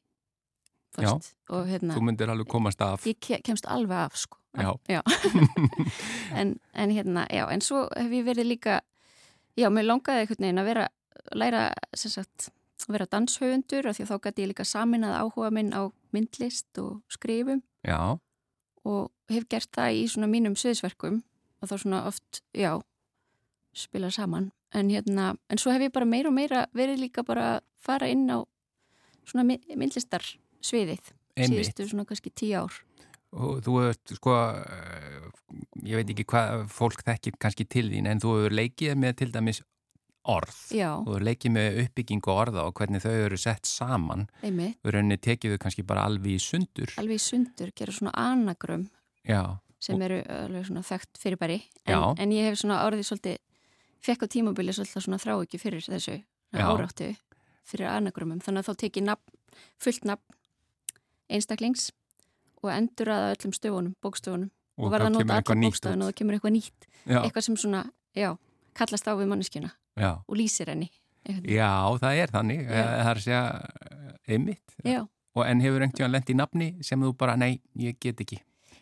þú 0.96 1.02
Já. 1.06 1.12
og 1.54 1.66
hérna, 1.70 1.94
Þú 1.94 2.02
myndir 2.08 2.30
alveg 2.32 2.48
komast 2.50 2.80
af. 2.82 3.04
ég 3.06 3.18
ke 3.20 3.40
kemst 3.46 3.66
alveg 3.70 3.96
af, 4.10 4.16
sko. 4.16 4.36
Já. 4.58 5.00
en, 6.34 6.58
en 6.74 6.90
hérna, 6.90 7.26
já, 7.30 7.46
en 7.52 7.60
svo 7.62 7.84
hef 7.96 8.10
ég 8.10 8.24
verið 8.26 8.48
líka, 8.50 8.80
já, 9.58 9.68
mér 9.70 9.86
langaði 9.86 10.24
einhvern 10.24 10.42
veginn 10.46 10.62
að 10.62 10.68
vera, 10.72 10.88
læra, 11.38 11.62
sem 11.94 12.10
sagt, 12.10 12.48
að 12.88 12.94
vera 12.96 13.06
danshöfundur, 13.12 13.86
af 13.86 13.96
því 13.98 14.06
að 14.06 14.10
þá 14.10 14.18
gæti 14.26 14.42
ég 14.44 14.50
líka 14.50 14.64
saminað 14.66 15.18
áhuga 15.20 15.50
minn 15.54 15.70
á 15.76 15.82
myndlist 16.16 16.78
og 16.82 17.02
skrifum 17.12 17.60
Já, 17.86 18.18
og 18.88 19.10
hef 19.30 19.44
gert 19.52 19.70
það 19.76 19.98
í 20.00 20.06
svona 20.10 20.26
mínum 20.32 20.56
sviðsverkum 20.58 21.20
og 21.62 21.68
þá 21.70 21.76
svona 21.82 22.02
oft, 22.08 22.40
já, 22.56 22.74
spila 23.76 24.10
saman. 24.10 24.50
En 24.74 24.88
hérna, 24.90 25.32
en 25.50 25.58
svo 25.58 25.72
hef 25.74 25.82
ég 25.82 25.92
bara 25.92 26.06
meira 26.06 26.30
og 26.30 26.34
meira 26.36 26.66
verið 26.76 27.00
líka 27.04 27.24
bara 27.26 27.56
að 27.56 27.64
fara 27.82 28.08
inn 28.08 28.28
á 28.30 28.38
svona 29.26 29.44
my- 29.46 29.76
myndlistar 29.76 30.22
sviðið 30.62 31.10
síðustu 31.40 31.88
svona 31.88 32.04
kannski 32.06 32.30
tíu 32.34 32.54
ár. 32.64 32.72
og 33.32 33.60
þú 33.62 33.74
ert 33.88 34.12
sko, 34.16 34.32
eh, 34.58 35.30
ég 35.86 35.94
veit 35.96 36.08
ekki 36.10 36.24
hvað 36.26 36.64
fólk 36.68 37.02
þekkir 37.06 37.36
kannski 37.38 37.68
til 37.68 37.88
þín, 37.90 38.06
en 38.10 38.18
þú 38.20 38.32
hefur 38.36 38.56
leikið 38.58 38.94
með 38.98 39.16
til 39.16 39.30
dæmis 39.32 39.62
orð. 40.26 40.56
Já, 40.74 40.98
Þú 41.04 41.14
hefur 41.14 41.24
leikið 41.28 41.50
með 41.54 41.78
uppbyggingu 41.84 42.30
orða 42.34 42.64
og 42.66 42.74
hvernig 42.74 43.00
þau 43.02 43.14
eru 43.26 43.36
sett 43.38 43.64
saman. 43.66 44.28
Þú 44.42 44.90
rauninni 44.92 45.16
tekið 45.18 45.54
þau 45.54 45.58
kannski 45.62 45.86
bara 45.86 46.02
alveg 46.04 46.34
í 46.36 46.40
sundur. 46.42 46.90
alveg 46.98 47.14
í 47.16 47.22
sundur, 47.22 47.70
gera 47.74 47.92
svona 47.92 48.12
anagrum 48.14 48.88
Já, 49.26 49.58
sem 49.80 50.02
eru 50.04 50.20
þekkt 50.86 51.20
fyrirbæri. 51.20 51.60
En, 51.88 52.04
en 52.20 52.34
ég 52.34 52.50
hef 52.50 52.60
svona 52.60 52.82
orðið 52.86 53.08
svolítið, 53.08 53.38
fekk 54.04 54.24
á 54.24 54.32
tímabili 54.32 54.74
svolítið 54.76 55.06
svona 55.06 55.20
þrá 55.22 55.34
ekki 55.38 55.60
fyrir 55.62 55.86
þessu 55.86 56.18
áráttu 56.52 57.14
fyrir 57.70 57.88
anagrumum. 57.90 58.40
Þannig 58.44 58.64
að 58.64 58.70
þá 58.70 58.80
tek 58.82 58.98
ég 59.00 59.06
nafn, 59.06 59.34
fullt 59.80 60.06
nafn 60.08 60.38
einstaklings 61.30 61.90
og 62.60 62.72
endur 62.74 63.10
að 63.14 63.26
öllum 63.34 63.54
stöfunum, 63.56 63.94
bókstöfunum 64.04 64.50
og, 64.50 64.86
og 64.86 64.94
verða 64.94 65.10
að 65.10 65.14
nota 65.16 65.38
eitthvað 65.38 65.62
bókstafun 65.64 66.00
út. 66.00 66.04
og 66.04 66.10
það 66.10 66.16
kemur 66.20 66.36
eitthvað 66.36 66.54
nýtt. 66.56 66.88
Já, 67.06 67.20
Eitthvað 67.22 67.46
sem 67.46 67.56
svona, 67.60 67.84
já, 68.16 68.30
kallast 68.76 69.08
á 69.08 69.12
við 69.16 69.30
manneskjuna 69.30 69.70
já. 69.96 70.10
og 70.26 70.36
lýsir 70.36 70.72
henni. 70.72 70.90
veginn. 71.24 71.48
Já, 71.54 71.70
það 72.02 72.20
er 72.24 72.34
þannig. 72.34 72.60
Já. 72.66 72.84
Það 72.84 73.10
er 73.12 73.14
að 73.14 73.24
segja 73.24 73.42
eh, 73.54 74.34
einmitt. 74.34 74.76
Já. 74.84 75.00
Og 75.38 75.46
en 75.46 75.60
hefur 75.62 75.84
einhvern 75.86 76.12
lent 76.12 76.30
í 76.30 76.36
nafni 76.36 76.68
sem 76.84 77.00
þú 77.00 77.12
bara, 77.16 77.36
nei, 77.38 77.60
ég 77.78 77.98
get 78.02 78.20
ekki. 78.20 78.40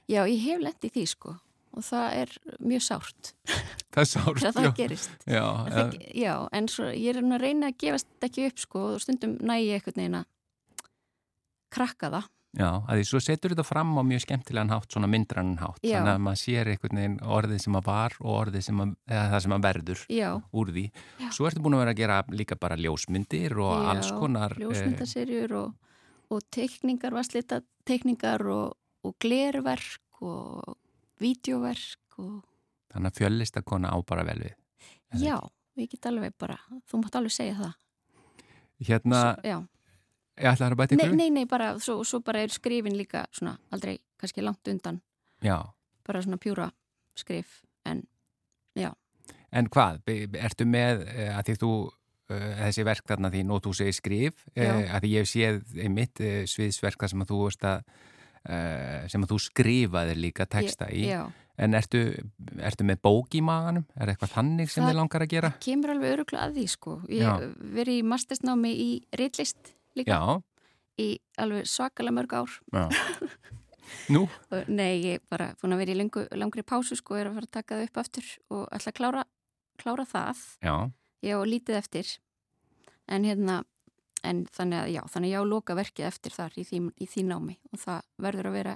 Já, 0.08 0.22
ég 0.28 0.40
hef 0.46 0.62
lent 0.64 0.84
í 0.88 0.90
því 0.94 1.04
sko 1.12 1.34
og 1.78 1.84
það 1.84 2.14
er 2.22 2.30
mjög 2.64 2.82
sárt 2.86 3.32
Það 3.92 4.00
er 4.02 4.08
sárt. 4.12 4.40
já. 4.42 4.50
það 4.56 4.66
gerist. 4.78 5.14
Já, 5.26 5.44
En 5.66 5.72
það, 5.74 5.94
já, 6.16 6.34
en 6.58 6.68
svo 6.72 6.88
ég 6.92 7.08
er 7.16 7.20
að 7.22 7.40
reyna 7.42 7.70
að 7.72 7.78
gefast 7.82 8.26
ekki 8.28 8.46
upp 8.48 8.58
sko 8.62 8.82
og 8.94 9.00
stundum 9.04 9.36
næ 9.42 9.54
ég 9.60 9.78
eitthvað 9.78 9.96
neina 10.00 10.24
krakka 11.74 12.10
það. 12.12 12.26
já, 12.58 12.68
að 12.88 12.98
því 13.00 13.04
svo 13.10 13.20
setur 13.22 13.52
þetta 13.52 13.64
fram 13.68 13.90
á 14.00 14.02
mjög 14.08 14.22
skemmtilegan 14.24 14.70
hátt, 14.72 14.88
svona 14.94 15.10
myndrann 15.12 15.50
hátt. 15.60 15.82
Já. 15.84 15.98
Þannig 15.98 16.12
að 16.14 16.22
maður 16.24 16.40
sér 16.42 16.70
einhvern 16.72 17.00
veginn 17.02 17.18
orðið 17.36 17.60
sem 17.66 17.76
að 17.78 17.84
var 17.90 18.16
og 18.24 18.30
orðið 18.38 18.64
sem 18.68 18.80
að, 18.84 18.94
eða 19.12 19.26
það 19.34 19.42
sem 19.44 19.54
að 19.58 19.66
verður 19.68 20.04
Já, 20.16 20.30
úr 20.62 20.72
því. 20.78 20.84
Já. 21.20 21.28
Svo 21.36 21.48
ertu 21.50 21.64
búin 21.66 21.76
að 21.76 21.82
vera 21.84 21.94
að 21.94 22.00
gera 22.02 22.18
líka 22.40 22.58
bara 22.64 22.78
ljósmyndir 22.80 23.56
og 23.60 23.88
alls 23.92 24.10
konar. 24.16 24.56
eh, 24.56 24.64
ljósmyndaserjur 24.64 25.56
og, 25.60 25.74
og 26.32 26.46
teikningar, 26.56 27.12
vasslita 27.18 27.60
teikningar 27.88 28.46
og, 28.48 28.72
og 29.06 29.14
glerverk 29.22 30.22
og 30.24 30.76
vídeoverk 31.22 32.18
og 32.18 32.44
þannig 32.92 33.12
að 33.12 33.18
fjöllistakona 33.20 33.92
á 33.94 33.96
bara 34.06 34.24
vel 34.26 34.38
við. 34.42 34.54
Já, 35.22 35.36
ég 35.78 35.90
get 35.92 36.06
alveg 36.10 36.34
bara, 36.38 36.58
þú 36.90 37.02
mátt 37.02 37.16
alveg 37.18 37.34
segja 37.34 37.56
það. 37.58 37.74
Hérna, 38.88 39.20
Svo, 39.20 39.48
já. 39.48 39.58
ég 40.38 40.50
ætla 40.52 40.68
að 40.70 40.76
bæta 40.78 40.96
Nei, 40.96 41.04
ykkur. 41.06 41.16
nei, 41.16 41.30
nei, 41.30 41.44
bara, 41.50 41.72
svo, 41.82 42.04
svo 42.04 42.20
bara 42.22 42.42
er 42.44 42.54
skrifin 42.54 42.96
líka 42.96 43.24
svona 43.34 43.56
aldrei 43.74 43.98
kannski 44.18 44.42
langt 44.42 44.68
undan, 44.68 45.00
Já, 45.42 45.58
bara 46.06 46.22
svona 46.22 46.38
pjúra 46.38 46.70
skrif, 47.18 47.62
en 47.84 48.04
en 49.52 49.68
hvað, 49.72 50.02
ertu 50.36 50.66
með 50.68 51.04
eh, 51.08 51.32
að 51.32 51.48
því 51.48 51.56
þú, 51.62 51.70
eh, 52.34 52.50
þessi 52.66 52.84
verk 52.88 53.08
þarna 53.08 53.30
þú 53.32 53.72
segir 53.74 53.96
skrif, 53.96 54.44
Já. 54.54 54.62
eh, 54.62 54.94
að 54.94 55.04
því 55.04 55.12
ég 55.14 55.24
hef 55.24 55.30
séð 55.32 55.82
einmitt 55.84 56.22
sviðsverk 56.52 57.00
þar 57.00 57.12
sem 57.14 57.24
að 57.24 57.30
þú 57.32 57.38
veist 57.44 57.64
að 57.64 57.82
sem 58.46 59.22
að 59.24 59.30
þú 59.32 59.38
skrifaðir 59.48 60.16
líka 60.20 60.46
texta 60.46 60.86
í, 60.90 61.06
já, 61.10 61.24
en 61.58 61.74
ertu, 61.74 62.02
ertu 62.62 62.84
með 62.86 63.00
bók 63.02 63.34
í 63.34 63.40
maganum? 63.42 63.84
Er 63.98 64.12
eitthvað 64.12 64.34
þannig 64.36 64.70
sem 64.70 64.84
Það- 64.84 64.90
þið 64.92 64.96
langar 65.00 65.22
að 65.26 65.28
gera? 65.34 65.50
kemur 65.60 65.90
alveg 65.90 66.12
öruglega 66.18 66.44
að 66.46 66.54
því 66.58 66.66
sko. 66.68 67.00
Ég 67.08 67.22
Já. 67.22 67.32
verið 67.58 67.98
í 67.98 68.04
mastersnámi 68.06 68.72
í 68.74 68.88
reitlist 69.18 69.74
líka 69.96 70.14
Já, 70.14 70.42
í 70.98 71.08
alveg 71.38 71.66
svakalega 71.66 72.14
mörg 72.14 72.32
ár. 72.32 72.50
já. 72.72 72.88
Nú, 74.12 74.28
Og 74.52 74.68
Nei, 74.68 75.00
ég 75.02 75.14
er 75.16 75.20
bara 75.30 75.54
búin 75.62 75.72
að 75.72 75.78
vera 75.80 75.92
í 75.94 75.96
lengu, 75.96 76.26
langri 76.36 76.62
pásu 76.62 76.94
sko, 76.96 77.14
er 77.16 77.26
að 77.30 77.38
fara 77.38 77.46
að 77.48 77.54
taka 77.56 77.74
það 77.78 77.86
upp 77.88 77.96
aftur 78.02 78.26
og 78.50 78.68
ætla 78.76 78.92
að 78.92 78.96
klára, 78.98 79.22
klára 79.80 80.04
það. 80.04 80.42
já, 80.62 80.74
Ég 81.24 81.32
á 81.34 81.40
lítið 81.48 81.74
eftir, 81.80 82.06
en 83.08 83.24
hérna, 83.24 83.64
en 84.26 84.44
þannig 84.52 84.78
að 84.82 84.88
já, 84.94 85.02
þannig 85.12 85.28
að 85.28 85.34
ég 85.34 85.42
á 85.42 85.50
loka 85.52 85.76
verkið 85.78 86.06
eftir 86.08 86.34
þar 86.34 86.56
í 86.58 86.64
því, 86.68 86.80
í 86.98 87.06
því 87.06 87.24
námi 87.28 87.58
og 87.72 87.82
það 87.84 88.00
verður 88.26 88.48
að 88.50 88.56
vera 88.58 88.74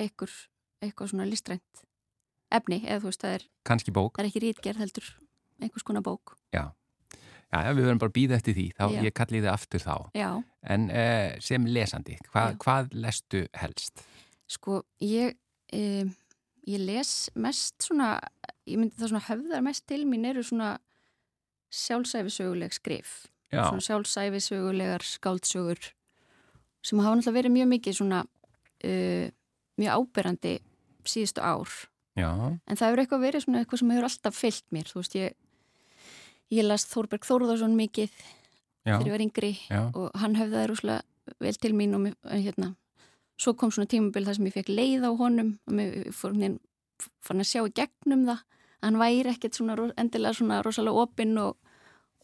einhver, 0.00 0.34
eitthvað 0.82 1.10
svona 1.12 1.28
listrænt 1.28 1.84
efni, 2.50 2.80
eða 2.84 3.00
þú 3.04 3.10
veist, 3.10 3.22
það 3.24 3.34
er, 3.38 3.46
kannski 3.68 3.92
bók. 3.94 4.16
það 4.16 4.24
er 4.24 4.28
ekki 4.30 4.44
rítgerð 4.44 4.82
heldur, 4.82 5.08
einhvers 5.62 5.84
konar 5.86 6.02
bók. 6.02 6.34
Já, 6.52 6.64
já, 7.50 7.70
við 7.74 7.84
verðum 7.84 8.00
bara 8.02 8.10
að 8.10 8.16
býða 8.18 8.38
eftir 8.40 8.56
því, 8.56 8.64
þá 8.78 8.84
Já. 8.90 9.02
ég 9.06 9.14
kalli 9.14 9.40
þið 9.42 9.52
aftur 9.52 9.84
þá. 9.84 9.94
Já, 10.18 10.30
En 10.62 10.90
eh, 10.92 11.36
sem 11.40 11.64
lesandi, 11.66 12.18
hva, 12.34 12.50
hvað 12.60 12.90
lestu 12.92 13.46
helst? 13.56 14.02
sko, 14.50 14.82
ég, 15.00 15.36
e, 15.72 16.04
ég 16.66 16.82
les 16.82 17.30
mest 17.38 17.86
svona, 17.86 18.16
ég 18.66 18.80
myndi 18.80 18.98
það 18.98 19.12
svona 19.12 19.26
höfðar 19.28 19.62
mest 19.62 19.86
til 19.86 20.02
mín 20.10 20.26
eru 20.26 20.42
svona 20.42 20.72
sjálfsæfisöguleg 21.70 22.74
skrif. 22.74 23.28
Svona 23.50 23.84
sjálfsæfisögulegar 23.86 25.04
skáldsögur 25.06 25.80
sem 26.86 27.00
hafa 27.02 27.18
náttúrulega 27.18 27.36
verið 27.36 27.54
mjög 27.56 27.70
mikið 27.74 27.96
svona 27.98 28.20
uh, 28.24 29.26
mjög 29.80 29.96
áberandi 29.98 30.56
síðustu 31.04 31.42
ár. 31.42 31.72
Já, 32.18 32.30
en 32.30 32.76
það 32.76 32.86
hefur 32.86 33.02
eitthvað 33.02 33.24
verið 33.26 33.44
svona 33.44 33.62
eitthvað 33.62 33.82
sem 33.82 33.90
hefur 33.94 34.08
alltaf 34.08 34.36
fyllt 34.38 34.66
mér. 34.74 34.90
Þú 34.90 35.02
veist 35.02 35.16
ég 35.18 35.34
ég 36.50 36.66
las 36.66 36.86
Þórberg 36.90 37.26
Þórðarsson 37.26 37.76
mikið 37.78 38.10
já, 38.10 38.96
þegar 38.96 39.06
ég 39.06 39.14
var 39.14 39.24
yngri 39.24 39.52
já, 39.68 39.80
og 39.94 40.10
hann 40.18 40.36
hefði 40.38 40.66
rúslega 40.70 41.36
vel 41.40 41.56
til 41.62 41.72
mín 41.78 41.94
og 41.94 42.04
mér, 42.06 42.16
hérna 42.30 42.72
svo 43.40 43.54
kom 43.56 43.72
svona 43.72 43.90
tímabil 43.90 44.26
þar 44.26 44.38
sem 44.38 44.48
ég 44.50 44.56
fekk 44.56 44.72
leið 44.72 45.06
á 45.06 45.10
honum 45.16 45.52
og 45.68 45.76
mér 45.78 46.10
fann 47.24 47.40
að 47.40 47.48
sjá 47.48 47.62
í 47.62 47.74
gegnum 47.76 48.26
það 48.28 48.40
að 48.40 48.86
hann 48.88 49.00
væri 49.00 49.32
ekkert 49.32 49.56
svona 49.56 49.76
endilega 50.00 50.36
svona 50.36 50.60
rosalega 50.64 51.04
opinn 51.06 51.38
og, 51.40 51.56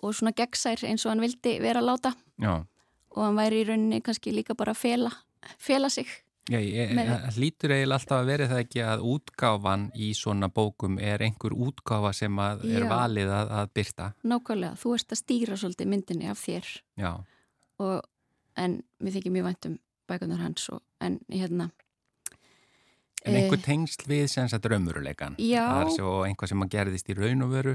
og 0.03 0.15
svona 0.15 0.35
gegnsær 0.37 0.85
eins 0.89 1.07
og 1.07 1.15
hann 1.15 1.25
vildi 1.25 1.57
vera 1.63 1.83
láta 1.85 2.13
já. 2.43 2.65
og 3.17 3.23
hann 3.23 3.39
væri 3.39 3.63
í 3.63 3.67
rauninni 3.71 4.03
kannski 4.05 4.35
líka 4.35 4.57
bara 4.59 4.75
að 4.77 4.83
fela, 4.83 5.13
fela 5.59 5.91
sig. 5.91 6.09
Já, 6.47 6.61
ég, 6.63 6.93
það 6.95 7.39
hlýtur 7.41 7.73
eiginlega 7.75 7.97
alltaf 7.99 8.21
að 8.21 8.29
verið 8.29 8.51
það 8.53 8.61
ekki 8.63 8.83
að 8.87 9.01
útgáfan 9.13 9.87
í 9.99 10.11
svona 10.15 10.49
bókum 10.55 11.01
er 11.03 11.25
einhver 11.27 11.57
útgáfa 11.59 12.13
sem 12.15 12.39
er 12.39 12.61
Já. 12.63 12.87
valið 12.87 13.33
að, 13.35 13.51
að 13.59 13.73
byrta. 13.75 14.07
Nákvæmlega, 14.23 14.79
þú 14.79 14.93
ert 14.95 15.17
að 15.17 15.21
stýra 15.25 15.59
svolítið 15.59 15.91
myndinni 15.91 16.31
af 16.31 16.45
þér 16.45 16.69
og, 17.83 17.97
en 18.63 18.79
mér 19.03 19.17
þykir 19.17 19.35
mjög 19.35 19.49
vænt 19.49 19.69
um 19.71 19.75
bækunar 20.07 20.45
hans 20.45 20.69
og, 20.71 20.85
en 21.03 21.19
hérna 21.33 21.73
En 23.27 23.35
einhver 23.35 23.59
tengsl 23.59 24.07
við 24.07 24.29
sem 24.31 24.47
sagt 24.51 24.67
raumuruleikan? 24.71 25.35
Já. 25.43 25.67
Svo 25.97 26.21
einhvað 26.27 26.53
sem 26.53 26.63
að 26.63 26.75
gerðist 26.77 27.09
í 27.11 27.17
raun 27.19 27.43
og 27.47 27.55
veru? 27.57 27.73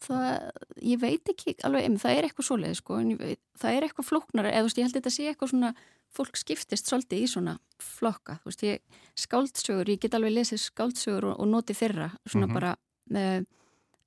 Það, 0.00 0.50
ég 0.82 1.00
veit 1.00 1.28
ekki 1.32 1.54
alveg, 1.64 1.84
em, 1.88 1.96
það 1.98 2.16
er 2.18 2.24
eitthvað 2.28 2.48
svoleið 2.50 2.74
sko, 2.80 2.96
veit, 3.20 3.40
það 3.58 3.76
er 3.76 3.86
eitthvað 3.86 4.08
flóknara 4.10 4.50
eða 4.52 4.64
þú 4.64 4.68
veist, 4.68 4.78
ég 4.78 4.84
held 4.86 4.96
að 4.96 5.00
þetta 5.00 5.14
sé 5.16 5.28
eitthvað 5.30 5.52
svona 5.54 5.74
fólk 6.16 6.36
skiptist 6.40 6.86
svolítið 6.88 7.22
í 7.22 7.28
svona 7.28 7.54
flokka 7.82 8.38
þú 8.42 8.50
veist, 8.50 8.62
ég, 8.62 8.82
skáldsögur, 9.16 9.88
ég 9.90 10.00
get 10.00 10.14
alveg 10.14 10.32
lesið 10.36 10.60
skáldsögur 10.62 11.24
og, 11.32 11.40
og 11.40 11.48
notið 11.48 11.80
þeirra 11.82 12.10
svona 12.26 12.46
Mhm. 12.46 12.54
bara 12.54 12.76
uh, 13.16 13.42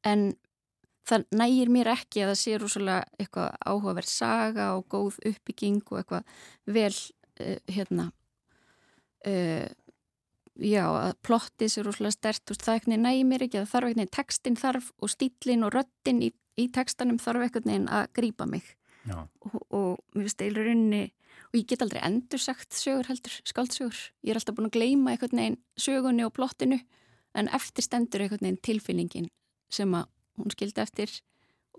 en 0.03 0.23
það 1.09 1.25
nægir 1.33 1.69
mér 1.73 1.87
ekki 1.95 2.21
að 2.23 2.31
það 2.31 2.39
sé 2.43 2.57
rosalega 2.61 3.03
eitthvað 3.19 3.49
áhugaverð 3.65 4.09
saga 4.09 4.67
og 4.77 4.85
góð 4.89 5.17
uppbygging 5.25 5.81
og 5.91 5.97
eitthvað 5.99 6.23
vel 6.65 6.93
uh, 6.93 7.57
hérna 7.67 8.11
uh, 9.25 9.67
já, 10.63 10.83
að 10.87 11.13
plottið 11.25 11.71
sér 11.73 11.87
rosalega 11.87 12.15
stert, 12.15 12.43
veist, 12.49 12.65
það 12.65 12.79
eitthvað 12.79 13.01
nægir 13.03 13.29
mér 13.29 13.45
ekki 13.45 13.59
það 13.59 13.71
þarf 13.73 13.89
eitthvað, 13.89 14.11
textin 14.17 14.59
þarf 14.59 14.91
og 14.99 15.13
stílin 15.13 15.65
og 15.67 15.73
röttin 15.75 16.21
í, 16.25 16.29
í 16.59 16.67
textanum 16.75 17.21
þarf 17.21 17.45
eitthvað 17.45 17.87
að 17.87 18.11
grípa 18.19 18.47
mig. 18.49 18.75
Og, 19.09 19.55
og 19.73 19.89
mér 20.13 20.27
finnst 20.27 20.43
eilur 20.43 20.67
rauninni 20.67 21.03
og 21.49 21.57
ég 21.57 21.65
get 21.71 21.81
aldrei 21.81 22.01
endur 22.05 22.41
sagt 22.41 22.75
sögur 22.77 23.07
heldur, 23.09 23.33
skáldsögur. 23.47 23.99
Ég 24.21 24.33
er 24.33 24.39
alltaf 24.39 24.57
búin 24.57 24.69
að 24.69 24.75
gleyma 24.75 25.13
einhvern 25.15 25.39
veginn 25.39 25.57
sögunni 25.79 26.25
og 26.27 26.35
plottinu 26.35 26.77
en 27.37 27.49
eftir 27.55 27.85
stendur 27.85 28.25
einhvern 28.25 28.43
veginn 28.43 28.61
tilfinningin 28.65 29.29
sem 29.73 29.95
að 29.97 30.09
hún 30.39 30.53
skildi 30.53 30.83
eftir 30.83 31.13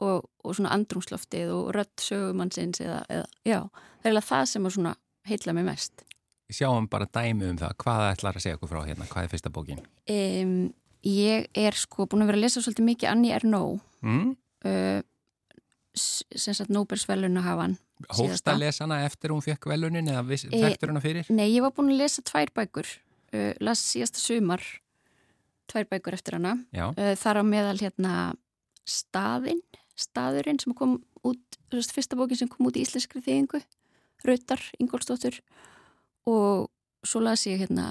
og, 0.00 0.26
og 0.42 0.56
svona 0.56 0.72
andrumsloftið 0.74 1.52
og 1.54 1.70
rödd 1.76 1.94
sögumannsins 2.02 2.82
eða, 2.82 3.02
eða 3.12 3.26
já, 3.44 3.60
það 3.60 4.00
er 4.00 4.08
eiginlega 4.08 4.30
það 4.30 4.46
sem 4.52 4.66
að 4.66 4.76
svona 4.76 4.94
heitla 5.30 5.56
mig 5.56 5.68
mest 5.68 6.04
Sjáum 6.50 6.88
bara 6.90 7.06
dæmi 7.06 7.46
um 7.52 7.58
það. 7.60 7.74
Hvað 7.82 8.04
ætlar 8.14 8.36
að 8.38 8.44
segja 8.44 8.58
okkur 8.58 8.70
frá 8.72 8.80
hérna? 8.88 9.06
Hvað 9.10 9.24
er 9.26 9.32
fyrsta 9.34 9.52
bókin? 9.54 9.80
um, 10.10 10.54
Ég 11.06 11.46
er 11.56 11.72
sko 11.80 12.04
búin 12.10 12.20
að 12.26 12.28
vera 12.32 12.36
að 12.40 12.44
lesa 12.44 12.60
svolítið 12.60 12.84
mikið 12.90 13.08
Annie 13.14 13.32
Ernaux 13.36 13.80
Mm? 14.04 14.34
uh, 14.64 15.00
sem 15.96 16.54
sagt 16.56 16.70
Nóbersveluna 16.72 17.40
hafan 17.44 17.74
Hófst 18.16 18.46
að 18.48 18.60
lesa 18.62 18.84
hana 18.86 18.98
eftir 19.04 19.32
hún 19.34 19.42
fekk 19.44 19.66
velunin 19.68 20.08
eða 20.08 20.22
viss, 20.28 20.44
E- 20.48 20.60
þekktur 20.60 20.92
hana 20.92 21.00
fyrir? 21.04 21.26
Nei, 21.28 21.50
ég 21.54 21.60
var 21.64 21.72
búin 21.76 21.90
að 21.92 21.98
lesa 22.00 22.22
tvær 22.24 22.52
bækur 22.56 22.86
uh, 23.34 23.52
las 23.60 23.82
síðasta 23.90 24.20
sumar 24.22 24.62
tvær 25.72 25.88
bækur 25.90 26.16
eftir 26.16 26.36
hana 26.38 26.54
uh, 26.72 27.14
þar 27.20 27.40
á 27.40 27.44
meðal 27.44 27.76
hérna 27.80 28.14
staðinn, 28.88 29.60
staðurinn 30.00 30.60
sem 30.62 30.72
kom 30.76 30.98
út, 31.24 31.58
fyrsta 31.70 32.16
bókin 32.16 32.38
sem 32.40 32.48
kom 32.48 32.66
út 32.70 32.76
í 32.80 32.84
íslenskri 32.86 33.20
þýðingu, 33.24 33.60
Rautar 34.24 34.62
Ingolstóttur 34.80 35.36
og 36.26 36.68
svo 37.06 37.22
las 37.24 37.46
ég 37.46 37.62
hérna 37.62 37.86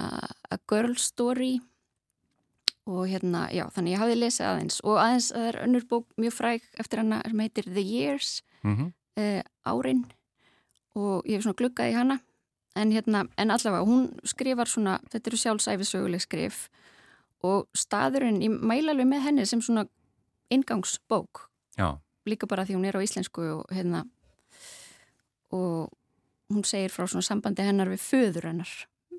A 0.50 0.58
Girl 0.70 0.94
Story 0.96 1.58
og 2.86 3.06
hérna, 3.06 3.48
já, 3.54 3.66
þannig 3.74 3.94
ég 3.94 4.00
hafði 4.02 4.16
lesið 4.18 4.46
aðeins 4.46 4.80
og 4.82 4.98
aðeins 4.98 5.30
að 5.30 5.40
það 5.40 5.48
er 5.50 5.58
önnur 5.64 5.84
bók 5.90 6.06
mjög 6.18 6.34
fræg 6.34 6.64
eftir 6.80 7.02
hana 7.02 7.20
sem 7.26 7.44
heitir 7.44 7.68
The 7.70 7.84
Years 7.84 8.40
Mm 8.60 8.92
uh, 9.20 9.42
árin 9.64 10.04
og 10.98 11.26
ég 11.28 11.38
hef 11.38 11.46
svona 11.46 11.58
gluggað 11.58 11.92
í 11.92 11.96
hana. 11.96 12.18
En, 12.78 12.92
hérna, 12.94 13.24
en 13.38 13.50
allavega 13.50 13.86
hún 13.86 14.04
skrifar 14.24 14.68
svona, 14.70 15.00
þetta 15.10 15.30
eru 15.30 15.38
sjálfsæfisöguleg 15.42 16.22
skrif 16.22 16.68
og 17.42 17.66
staðurinn, 17.74 18.38
ég 18.44 18.52
mæla 18.54 18.94
alveg 18.94 19.08
með 19.10 19.24
henni 19.24 19.46
sem 19.48 19.62
svona 19.64 19.86
ingangsbók 20.54 21.48
Já. 21.78 21.98
líka 22.26 22.46
bara 22.46 22.64
því 22.68 22.76
hún 22.78 22.86
er 22.86 22.98
á 22.98 23.02
íslensku 23.02 23.42
og 23.56 23.74
hérna 23.74 24.04
og 25.50 25.90
hún 26.50 26.66
segir 26.66 26.92
frá 26.92 27.06
svona 27.06 27.26
sambandi 27.26 27.64
hennar 27.66 27.90
við 27.92 28.04
föður 28.04 28.50
hennar 28.50 28.70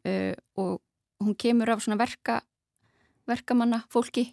uh, 0.06 0.36
og 0.60 0.80
hún 1.24 1.38
kemur 1.40 1.72
af 1.74 1.84
svona 1.84 2.00
verka 2.02 2.42
verkamanna 3.30 3.84
fólki 3.92 4.32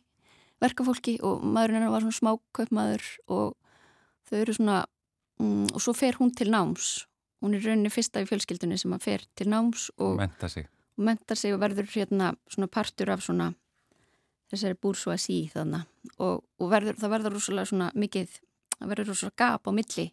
verkafólki 0.63 1.19
og 1.23 1.45
maðurinn 1.45 1.81
hennar 1.81 1.95
var 1.95 2.07
svona 2.07 2.19
smákaupmaður 2.19 3.05
og 3.29 3.55
þau 4.29 4.39
eru 4.41 4.57
svona 4.57 4.81
mm, 5.39 5.69
og 5.75 5.85
svo 5.85 5.95
fer 5.97 6.19
hún 6.19 6.35
til 6.35 6.51
náms 6.55 7.07
hún 7.45 7.55
er 7.55 7.63
rauninni 7.63 7.93
fyrsta 7.93 8.23
í 8.25 8.29
fjölskyldunni 8.29 8.79
sem 8.81 8.95
að 8.97 9.07
fer 9.07 9.25
til 9.39 9.49
náms 9.53 9.89
og 9.99 10.19
Menta 10.19 10.51
sig. 10.51 10.67
og 10.99 11.05
mentar 11.11 11.39
sig 11.39 11.55
og 11.55 11.63
verður 11.63 11.91
hérna 11.95 12.35
svona 12.51 12.71
partur 12.71 13.13
af 13.15 13.23
svona 13.23 13.53
þessari 14.51 14.79
búrsvæsi 14.81 15.41
þannig 15.53 15.85
og, 16.19 16.43
og 16.59 16.71
verður, 16.73 16.97
það 16.99 17.15
verður 17.15 17.37
rosalega 17.37 17.71
svona 17.71 17.91
mikið, 17.95 18.39
það 18.79 18.93
verður 18.93 19.11
rosalega 19.13 19.45
gap 19.45 19.69
á 19.69 19.71
milli 19.77 20.07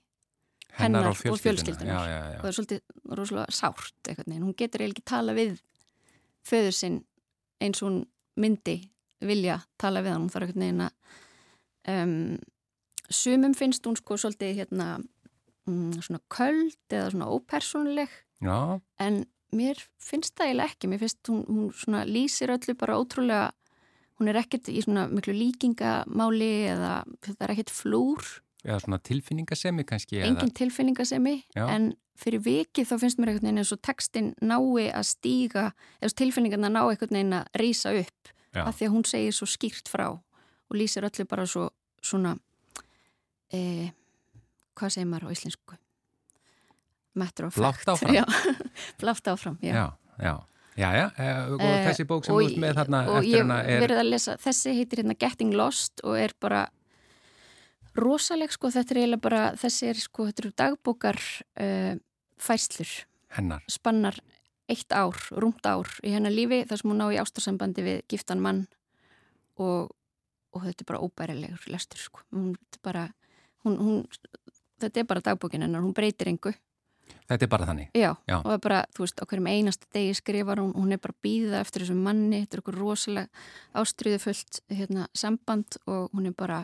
hennar 0.80 1.10
og 1.12 1.18
fjölskylduna. 1.20 1.44
fjölskyldunar. 1.44 1.94
Já, 1.94 2.10
já, 2.10 2.20
já. 2.32 2.38
og 2.38 2.42
það 2.44 2.50
er 2.50 2.58
svolítið 2.58 3.16
rosalega 3.20 3.56
sárt 3.60 4.10
eitthvað 4.10 4.28
neginn, 4.32 4.48
hún 4.48 4.58
getur 4.60 4.84
eiginlega 4.84 5.00
ekki 5.00 5.12
tala 5.12 5.36
við 5.38 5.56
föður 6.46 6.76
sinn 6.76 7.00
eins 7.64 7.82
og 7.82 7.90
hún 7.90 8.02
myndi 8.36 8.76
vilja 9.26 9.60
tala 9.82 10.04
við 10.06 10.16
hann, 10.16 10.26
hún 10.26 10.34
þarf 10.34 10.50
eitthvað 10.50 10.64
neginn 10.64 10.86
að 10.86 10.94
um, 11.96 12.16
sumum 13.10 13.56
finnst 13.58 13.86
hún 13.88 13.98
sko 14.00 14.18
svolítið 14.20 14.60
hérna 14.62 14.90
mm, 15.70 16.02
svona 16.02 16.22
köld 16.34 16.78
eða 16.90 17.12
svona 17.14 17.32
ópersónuleg 17.32 18.22
Já, 18.44 18.82
en 19.02 19.24
mér 19.56 19.80
finnst 20.02 20.36
það 20.36 20.50
eiginlega 20.50 20.74
ekki, 20.74 20.90
mér 20.92 21.04
finnst 21.04 21.32
hún, 21.32 21.46
hún 21.48 21.70
svona 21.76 22.04
lýsir 22.10 22.54
öllu 22.54 22.76
bara 22.78 22.98
ótrúlega 23.00 23.52
hún 24.20 24.32
er 24.32 24.40
ekkert 24.40 24.70
í 24.72 24.82
svona 24.84 25.08
miklu 25.12 25.36
líkingamáli 25.36 26.54
eða 26.72 26.98
þetta 27.26 27.46
er 27.46 27.56
ekkert 27.56 27.74
flúr 27.76 28.28
eða 28.66 28.80
svona 28.84 29.00
tilfinningasemi 29.06 29.86
kannski. 29.88 30.20
engin 30.26 30.52
tilfinningasemi 30.58 31.36
Já. 31.56 31.68
en 31.70 31.94
fyrir 32.18 32.40
vikið 32.46 32.88
þá 32.90 32.96
finnst 33.02 33.20
mér 33.20 33.34
einhvern 33.34 33.48
veginn 33.50 33.62
eins 33.62 33.74
og 33.76 33.82
textin 33.84 34.34
nái 34.42 34.88
að 34.92 35.04
stíga 35.10 35.66
eða 36.02 36.16
tilfinningarna 36.22 36.70
ná 36.72 36.82
einhvern 36.90 37.12
veginn 37.18 37.34
að 37.42 37.48
rýsa 37.62 37.94
upp 38.00 38.32
Já. 38.56 38.64
af 38.66 38.78
því 38.80 38.88
að 38.88 38.94
hún 38.96 39.06
segir 39.10 39.36
svo 39.36 39.48
skýrt 39.52 39.92
frá 39.92 40.08
og 40.16 40.74
lýsir 40.80 41.04
öllu 41.06 41.26
bara 41.28 41.46
svo 41.46 41.70
svona 42.02 42.38
e, 43.54 43.92
hvað 44.76 44.96
segir 44.96 45.10
maður 45.12 45.30
á 45.30 45.36
íslensku 45.36 45.78
Blátt 47.16 47.40
fact 47.40 47.88
áfram. 47.88 48.14
já, 48.14 48.26
blátt 49.00 49.28
áfram 49.28 49.58
já. 49.62 49.74
Já, 49.74 49.86
já. 50.20 50.36
Já, 50.76 50.90
já, 50.92 51.06
eh, 51.18 51.52
og 51.54 51.62
Eh, 51.64 51.86
þessi 51.88 52.04
bók 52.04 52.26
sem 52.26 52.36
og 52.36 52.42
ert 52.44 52.58
með 52.60 52.74
þarna 52.76 53.00
og 53.08 53.18
eftir 53.22 53.32
ég 53.32 53.44
hana 53.46 53.60
er... 53.64 53.80
verið 53.80 54.00
að 54.02 54.10
lesa, 54.12 54.34
þessi 54.44 54.74
heitir 54.76 55.00
hérna 55.00 55.16
Getting 55.16 55.54
Lost 55.56 56.02
og 56.04 56.18
er 56.20 56.34
bara 56.44 56.66
rosaleg 58.00 58.54
sko, 58.54 58.72
þetta 58.74 58.96
er 58.96 59.02
eiginlega 59.02 59.24
bara 59.24 59.44
þessi 59.60 59.90
er 59.92 60.00
sko, 60.00 60.28
þetta 60.30 60.44
eru 60.44 60.54
dagbókar 60.62 61.20
uh, 61.64 61.94
færslur, 62.42 62.94
hennar. 63.38 63.66
spannar 63.72 64.20
eitt 64.72 64.96
ár, 64.98 65.18
rúmt 65.38 65.66
ár 65.70 65.90
í 66.04 66.16
hennar 66.16 66.34
lífi 66.34 66.64
þar 66.70 66.82
sem 66.82 66.92
hún 66.92 67.02
ná 67.04 67.08
í 67.14 67.20
ástarsambandi 67.22 67.86
við 67.86 68.02
giftan 68.12 68.42
mann 68.42 68.64
og, 69.62 69.94
og 70.56 70.66
þetta 70.66 70.84
er 70.84 70.90
bara 70.90 71.04
óbærilegur 71.06 71.70
lestur 71.74 72.02
sko, 72.02 72.26
hún, 72.34 72.54
þetta 72.58 72.82
er 72.82 72.86
bara 72.90 73.08
hún, 73.66 73.78
hún, 73.78 74.00
þetta 74.82 75.04
er 75.04 75.10
bara 75.10 75.26
dagbókin 75.30 75.68
hennar, 75.68 75.86
hún 75.86 75.96
breytir 75.96 76.32
engu 76.34 76.56
Þetta 77.26 77.46
er 77.46 77.50
bara 77.50 77.66
þannig. 77.66 77.90
Já, 77.98 78.12
Já. 78.30 78.36
og 78.38 78.46
það 78.46 78.56
er 78.56 78.62
bara, 78.62 78.80
þú 78.94 79.04
veist, 79.04 79.22
á 79.22 79.26
hverjum 79.26 79.48
einasta 79.50 79.88
degi 79.94 80.14
skrifar 80.18 80.62
hún, 80.62 80.72
hún 80.78 80.94
er 80.94 81.02
bara 81.02 81.16
býða 81.26 81.62
eftir 81.64 81.84
þessum 81.84 82.04
manni, 82.06 82.42
þetta 82.44 82.58
er 82.58 82.62
okkur 82.62 82.78
rosalega 82.78 83.46
ástriðufullt 83.82 84.60
hérna, 84.74 85.08
samband 85.18 85.78
og 85.86 86.14
hún 86.14 86.30
er 86.30 86.36
bara, 86.38 86.60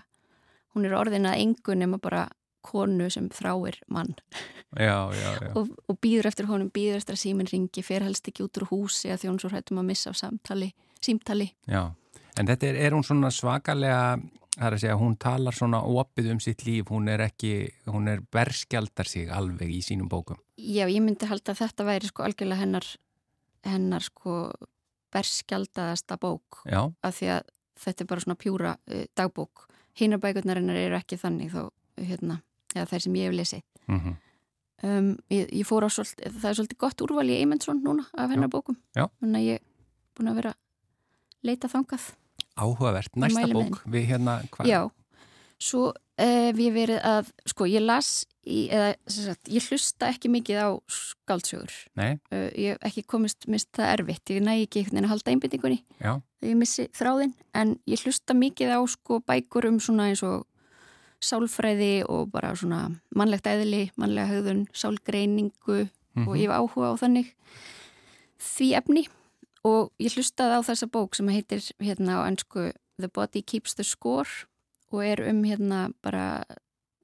hún 0.76 0.88
er 0.88 0.96
orðin 0.98 1.28
að 1.30 1.42
engu 1.46 1.76
nema 1.78 2.00
bara 2.02 2.28
konu 2.62 3.10
sem 3.10 3.30
þráir 3.34 3.80
mann 3.90 4.14
Já, 4.78 5.12
já, 5.12 5.32
já. 5.42 5.50
og, 5.58 5.72
og 5.90 5.98
býður 6.00 6.30
eftir 6.30 6.48
honum, 6.48 6.70
býður 6.72 7.02
eftir 7.02 7.18
að 7.18 7.24
síminn 7.26 7.50
ringi, 7.50 7.84
fer 7.84 8.06
helst 8.06 8.30
ekki 8.30 8.46
út 8.46 8.60
úr 8.62 8.70
húsi 8.70 9.12
að 9.12 9.26
þjón 9.26 9.40
svo 9.42 9.50
hrættum 9.52 9.82
að 9.82 9.90
missa 9.90 10.14
af 10.14 10.20
samtali, 10.20 10.70
símtali. 11.04 11.50
Já, 11.68 11.90
en 12.40 12.48
þetta 12.48 12.70
er, 12.70 12.80
er 12.86 12.96
hún 12.96 13.04
svona 13.04 13.34
svakalega, 13.36 14.16
það 14.56 14.68
er 14.70 14.78
að 14.78 14.84
segja, 14.86 15.00
hún 15.02 15.18
talar 15.20 15.58
svona 15.58 15.82
opið 15.84 16.30
um 16.36 16.40
sitt 16.44 16.64
líf, 16.64 16.88
hún 16.94 17.12
er 17.12 17.26
ekki, 17.28 17.52
hún 17.92 18.08
er 18.14 18.24
berskjaldar 18.32 19.12
sig 19.12 19.34
alveg 19.34 19.74
í 19.76 19.82
sínum 19.84 20.08
bókum. 20.12 20.40
Já, 20.56 20.86
ég 20.86 21.04
myndi 21.04 21.28
halda 21.28 21.52
að 21.52 21.66
þetta 21.66 21.88
væri 21.90 22.12
sko 22.14 22.28
algjörlega 22.30 22.64
hennar, 22.64 22.88
hennar 23.68 24.08
sko 24.08 24.38
berskjaldaðasta 25.12 26.16
bók 26.22 26.62
Já, 26.64 26.86
af 26.88 27.18
því 27.18 27.34
að 27.36 27.52
þetta 27.82 28.06
er 28.06 28.10
bara 28.14 28.24
svona 28.24 28.40
pjúra 28.40 28.74
uh, 28.78 29.04
dagbók. 29.20 29.68
Hinar 30.00 30.22
bækurnarinnar 30.24 30.76
eru 30.76 30.96
ekki 30.96 31.18
þannig 31.20 31.52
þá, 31.54 31.64
hérna, 32.00 32.42
eða 32.76 32.88
þær 32.92 33.04
sem 33.06 33.16
ég 33.16 33.30
hef 33.32 33.40
lesið. 33.40 33.64
mm 33.88 34.20
Um, 34.82 35.12
ég, 35.30 35.46
ég 35.54 35.66
fór 35.70 35.86
á 35.86 35.90
svolítið, 35.94 36.40
það 36.42 36.48
er 36.50 36.56
svolítið 36.58 36.78
gott 36.82 37.02
úrval 37.06 37.28
í 37.30 37.36
Eymundsson 37.38 37.84
núna 37.86 38.08
af 38.18 38.32
hennar 38.34 38.50
bókum. 38.50 38.80
Já. 38.98 39.04
Þannig 39.22 39.38
að 39.38 39.44
ég 39.46 39.60
er 39.60 40.16
búin 40.18 40.32
að 40.32 40.40
vera 40.40 40.54
leita 41.46 41.70
þangað. 41.70 42.08
áhugavert. 42.58 43.14
Næsta 43.22 43.44
bók, 43.54 43.78
við 43.86 44.08
hérna, 44.10 44.40
hvað? 44.50 44.72
Já, 44.72 44.80
svo 45.62 45.92
hef 46.18 46.58
ég 46.66 46.74
verið 46.74 46.98
að, 47.12 47.30
sko, 47.54 47.68
ég 47.70 47.86
las 47.86 48.10
í, 48.42 48.64
eða 48.74 48.90
sem 49.06 49.28
sagt, 49.30 49.54
ég 49.54 49.70
hlusta 49.70 50.10
ekki 50.10 50.34
mikið 50.34 50.64
á 50.66 50.70
skáldsögur. 50.90 51.78
Nei, 52.02 52.18
Uh, 52.34 52.50
ég 52.58 52.74
hef 52.74 52.90
ekki 52.90 53.06
komist, 53.06 53.46
mist 53.46 53.70
það 53.78 53.94
erfitt, 54.00 54.34
ég 54.34 54.42
næ 54.42 54.56
ekki 54.66 54.82
einhvern 54.82 54.98
veginn 54.98 55.10
að 55.12 55.14
halda 55.14 55.32
einbyttingunni 55.36 55.80
já, 56.02 56.18
þegar 56.42 56.52
ég 56.52 56.58
missi 56.58 56.88
þráðinn, 56.98 57.34
en 57.54 57.76
ég 57.86 58.02
hlusta 58.02 58.34
mikið 58.34 58.74
á 58.74 58.80
sko 58.90 59.20
bækur 59.22 59.70
um 59.70 59.78
svona 59.80 60.10
eins 60.10 60.24
og 60.26 60.48
sálfræði 61.22 62.02
og 62.10 62.32
bara 62.34 62.56
svona 62.58 62.88
mannlegt 63.14 63.46
eðli, 63.46 63.92
mannlega 63.96 64.32
högðun, 64.34 64.66
sálgreiningu 64.74 65.84
og 66.26 66.34
ég 66.34 66.50
hef 66.50 66.58
áhuga 66.58 66.92
á 66.92 66.96
þannig 66.98 67.34
því 68.42 68.70
efni. 68.80 69.04
Og 69.62 69.92
ég 70.02 70.16
hlustaði 70.18 70.58
á 70.58 70.62
þessa 70.66 70.88
bók 70.90 71.14
sem 71.14 71.30
heitir 71.30 71.62
hérna 71.78 72.18
á 72.18 72.26
ennsku 72.26 72.72
The 72.98 73.10
Body 73.14 73.44
Keeps 73.46 73.78
the 73.78 73.86
Score 73.86 74.48
og 74.90 75.06
er 75.06 75.22
um 75.30 75.44
hérna 75.46 75.92
bara, 76.02 76.42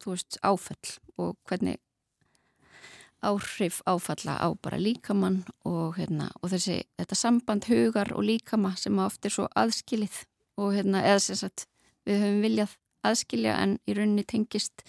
þú 0.01 0.15
veist, 0.15 0.39
áfell 0.41 0.97
og 1.21 1.38
hvernig 1.45 1.77
áhrif 3.26 3.82
áfalla 3.89 4.38
á 4.38 4.47
bara 4.61 4.78
líkamann 4.78 5.41
og, 5.65 5.97
hérna, 5.97 6.30
og 6.41 6.51
þessi, 6.53 6.82
þetta 6.99 7.18
samband 7.18 7.68
hugar 7.70 8.11
og 8.13 8.26
líkama 8.28 8.76
sem 8.78 8.97
oft 9.01 9.26
er 9.26 9.34
svo 9.34 9.47
aðskilið 9.57 10.22
og 10.61 10.76
hérna, 10.76 11.03
eða 11.05 11.24
sem 11.26 11.39
sagt, 11.39 11.68
við 12.07 12.22
höfum 12.24 12.43
viljað 12.45 12.78
aðskilja 13.07 13.57
en 13.63 13.78
í 13.88 13.95
rauninni 13.97 14.26
tengist 14.28 14.86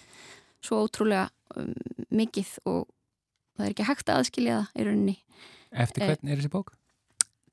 svo 0.65 0.83
ótrúlega 0.85 1.29
um, 1.55 1.73
mikið 2.13 2.55
og 2.69 2.87
það 3.57 3.65
er 3.65 3.73
ekki 3.73 3.89
hægt 3.89 4.11
að 4.11 4.21
aðskilja 4.21 4.59
það 4.59 4.81
í 4.81 4.87
rauninni. 4.87 5.17
Eftir 5.69 6.05
Eh, 6.05 6.11
hvern 6.11 6.31
er 6.31 6.41
þessi 6.41 6.53
bók? 6.53 6.73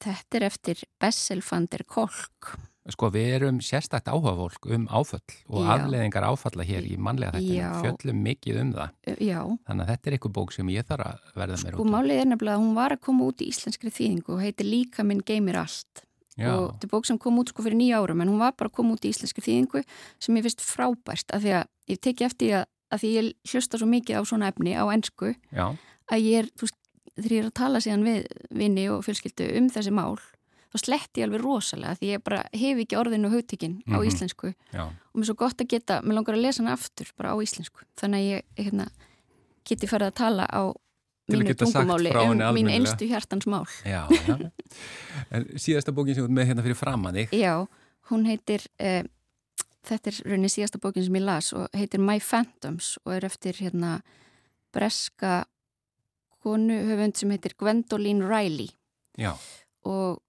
Þetta 0.02 0.38
er 0.38 0.46
eftir 0.50 0.82
Bessel 1.00 1.42
van 1.44 1.68
der 1.72 1.84
Kolk. 1.88 2.52
Sko 2.92 3.08
við 3.10 3.28
erum 3.34 3.56
sérstakt 3.64 4.06
áhugafólk 4.06 4.68
um 4.70 4.84
áföll 4.86 5.18
og 5.50 5.64
Já. 5.64 5.70
afleðingar 5.74 6.26
áfalla 6.28 6.62
hér 6.66 6.86
í 6.86 6.96
mannlega 7.02 7.40
Já. 7.42 7.72
fjöllum 7.82 8.20
mikið 8.22 8.60
um 8.62 8.72
það. 8.76 8.92
Uh, 9.08 9.16
Já, 9.26 9.40
Þannig 9.66 9.82
að 9.82 9.90
þetta 9.90 10.10
er 10.10 10.16
eitthvað 10.16 10.34
bók 10.38 10.52
sem 10.54 10.70
ég 10.70 10.86
þarf 10.86 11.06
að 11.08 11.32
verða 11.40 11.56
mér 11.62 11.74
sko 11.74 11.82
út. 11.82 11.88
í. 11.88 11.94
málið 11.96 12.20
er 12.22 12.28
nefnilega 12.30 12.56
að 12.56 12.62
hún 12.62 12.74
var 12.78 12.94
að 12.94 13.02
koma 13.08 13.26
út 13.26 13.42
í 13.42 13.48
íslenskri 13.50 13.90
þýðingu 13.90 14.36
og 14.36 14.44
heitir 14.44 14.70
Líka 14.70 15.02
minn 15.06 15.24
geymir 15.26 15.58
allt. 15.64 16.04
Já, 16.36 16.52
og 16.52 16.66
þetta 16.76 16.84
er 16.86 16.92
bók 16.92 17.06
sem 17.08 17.18
kom 17.18 17.38
út 17.40 17.48
sko 17.48 17.62
fyrir 17.64 17.78
nýja 17.80 17.98
árum 17.98 18.20
en 18.20 18.28
hún 18.28 18.38
var 18.38 18.52
bara 18.54 18.68
að 18.68 18.76
koma 18.76 18.92
út 18.94 19.04
í 19.08 19.10
íslenski 19.10 19.40
þýðingu 19.40 19.80
sem 20.20 20.36
ég 20.36 20.44
finnst 20.44 20.60
frábært 20.60 21.32
af 21.32 21.40
því 21.42 21.54
að 21.62 21.64
ég 21.88 22.00
teki 22.04 22.26
eftir 22.28 22.56
að, 22.60 22.66
að 22.92 23.00
því 23.00 23.12
ég 23.14 23.30
hlusta 23.54 23.80
svo 23.80 23.88
mikið 23.88 24.18
á 24.20 24.22
svona 24.28 24.50
efni 24.52 24.74
á 24.76 24.84
ennsku 24.92 25.32
já, 25.32 25.66
að 26.12 26.26
ég 26.28 26.42
er, 26.44 26.50
þú 26.52 26.68
veist, 26.68 26.76
þegar 27.16 27.32
ég 27.32 27.40
er 27.40 27.48
að 27.48 27.56
tala 27.56 27.80
síðan 27.80 28.04
við 28.04 28.26
vinni 28.52 28.84
og 28.92 29.00
fjölskyldu 29.06 29.48
um 29.56 29.70
þessi 29.72 29.94
mál 29.96 30.18
þá 30.76 30.84
sletti 30.84 31.22
ég 31.22 31.26
alveg 31.30 31.42
rosalega 31.42 31.96
því 31.96 32.12
ég 32.12 32.22
bara 32.24 32.42
hef 32.52 32.78
ekki 32.84 32.96
orðinu 33.00 33.30
hugtökin 33.32 33.78
á 33.88 33.96
Mhm. 33.98 34.06
íslensku 34.10 34.52
já. 34.72 34.84
og 34.86 35.14
mér 35.16 35.22
er 35.24 35.30
svo 35.32 35.34
gott 35.36 35.56
að 35.64 35.68
geta, 35.72 36.00
mér 36.02 36.14
langar 36.20 36.34
að 36.36 36.42
lesa 36.44 36.62
hana 36.62 36.72
aftur 36.76 37.06
bara 37.16 37.32
á 37.32 37.36
íslensku, 37.40 37.80
þannig 37.96 38.20
að 38.20 38.28
ég 38.30 38.66
hérna, 38.66 38.88
geti 39.64 39.86
farið 39.88 40.12
að 40.12 40.14
tala 40.14 40.46
á 40.52 40.72
Til 41.26 41.40
að 41.40 41.42
mínu 41.42 41.54
tungumáli 41.58 42.10
um 42.14 42.54
mín 42.54 42.68
einstu 42.70 43.08
hjartans 43.08 43.46
mál 43.50 43.66
Já, 43.84 44.06
já. 44.28 44.50
En 45.32 45.44
síðasta 45.58 45.90
bókin 45.92 46.14
sem 46.14 46.22
þú 46.22 46.28
ert 46.28 46.36
með 46.36 46.46
hérna 46.46 46.62
fyrir 46.62 46.76
framann 46.78 47.14
þig. 47.14 47.30
Já, 47.34 47.66
hún 48.10 48.26
heitir 48.26 48.62
eh, 48.78 49.02
þetta 49.82 50.06
er 50.12 50.20
raunin 50.30 50.48
síðasta 50.52 50.78
bókin 50.78 51.02
sem 51.04 51.14
ég 51.18 51.24
las 51.26 51.52
og 51.52 51.66
heitir 51.74 51.98
My 51.98 52.20
Phantoms 52.20 52.96
og 53.04 53.12
er 53.16 53.24
eftir 53.26 53.54
hérna 53.58 54.02
breska 54.72 55.46
konu 56.44 56.76
höfund 56.86 57.16
sem 57.18 57.30
heitir 57.34 57.56
Gwendolyn 57.58 58.22
Riley 58.22 58.68
Já, 59.18 59.32
og 59.84 60.20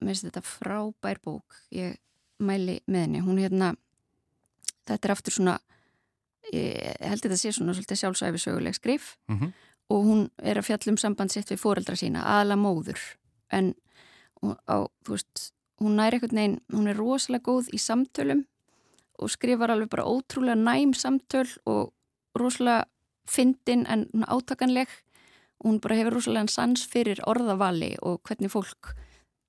mér 0.00 0.14
finnst 0.14 0.28
þetta 0.28 0.44
frábær 0.46 1.20
bók. 1.24 1.60
Ég 1.70 1.98
mæli 2.40 2.80
með 2.88 3.06
henni. 3.06 3.24
Hún 3.24 3.40
hérna 3.40 3.74
þetta 4.88 5.08
er 5.08 5.14
aftur 5.14 5.36
svona 5.36 5.58
ég 6.50 6.96
held 7.04 7.22
þetta 7.24 7.38
sé 7.38 7.52
svona 7.54 7.74
svolítið 7.76 8.00
sjálfsæfi 8.00 8.42
söguleg 8.42 8.76
skrif. 8.76 9.16
Mhm, 9.28 9.52
og 9.90 10.04
hún 10.06 10.30
er 10.38 10.56
að 10.56 10.66
fjalla 10.68 10.92
um 10.92 10.96
samband 10.96 11.30
sitt 11.30 11.50
við 11.50 11.58
foreldra 11.60 11.96
sína, 11.96 12.22
aðla 12.22 12.56
móður. 12.56 13.00
En 13.50 13.74
á, 14.42 14.86
þú 15.04 15.16
veist, 15.16 15.52
hún 15.80 15.96
næri 15.96 16.18
eitthvað 16.18 16.32
neginn, 16.32 16.60
hún 16.72 16.88
er 16.88 16.96
rosalega 16.96 17.44
góð 17.44 17.70
í 17.74 17.78
samtölum 17.78 18.46
og 19.18 19.30
skrifar 19.30 19.70
alveg 19.70 19.90
bara 19.90 20.06
ótrúlega 20.06 20.56
næm 20.56 20.94
samtöl 20.94 21.48
og 21.66 21.92
rosalega 22.34 22.86
fyndin 23.26 23.86
en 23.86 24.06
átakanleg. 24.26 24.88
Og 25.60 25.70
hún 25.70 25.80
bara 25.80 25.96
hefur 25.96 26.14
rosalega 26.14 26.48
sans 26.48 26.86
fyrir 26.86 27.20
orðavali 27.26 27.96
og 28.02 28.22
hvernig 28.22 28.50
fólk 28.50 28.94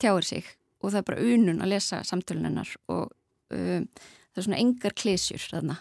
tjáir 0.02 0.28
sig 0.28 0.50
og 0.82 0.90
það 0.92 1.00
er 1.04 1.08
bara 1.12 1.24
unun 1.36 1.62
að 1.62 1.72
lesa 1.76 2.02
samtölun 2.08 2.48
hennar 2.50 2.70
og 2.90 3.12
um, 3.54 3.88
það 4.34 4.42
er 4.42 4.46
svona 4.48 4.62
engar 4.64 4.96
klesjur 4.98 5.44
þarna. 5.52 5.78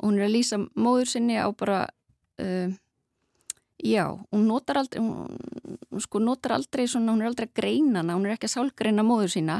Og 0.00 0.08
hún 0.10 0.18
er 0.18 0.26
að 0.26 0.34
lýsa 0.34 0.58
móður 0.74 1.10
sinni 1.12 1.36
á 1.38 1.46
bara 1.54 1.84
um, 2.42 2.74
Já, 3.80 4.10
hún 4.28 4.42
notar 4.44 4.76
aldrei, 4.76 5.00
hún, 5.00 6.00
sko 6.04 6.20
notar 6.20 6.52
aldrei 6.52 6.84
svona, 6.90 7.14
hún 7.14 7.22
er 7.24 7.30
aldrei 7.30 7.46
að 7.48 7.54
greina 7.56 8.02
hana, 8.02 8.12
hún 8.18 8.26
er 8.28 8.34
ekki 8.34 8.44
að 8.50 8.52
sálgreina 8.58 9.04
móður 9.08 9.30
sína 9.32 9.54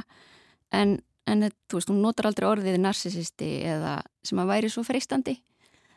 en, 0.77 0.99
en 1.25 1.47
þú 1.71 1.79
veist, 1.79 1.89
hún 1.89 2.03
notar 2.05 2.29
aldrei 2.29 2.45
orðið 2.51 2.77
narsisisti 2.85 3.49
eða 3.71 3.95
sem 4.27 4.43
að 4.43 4.51
væri 4.53 4.69
svo 4.75 4.85
freistandi. 4.85 5.39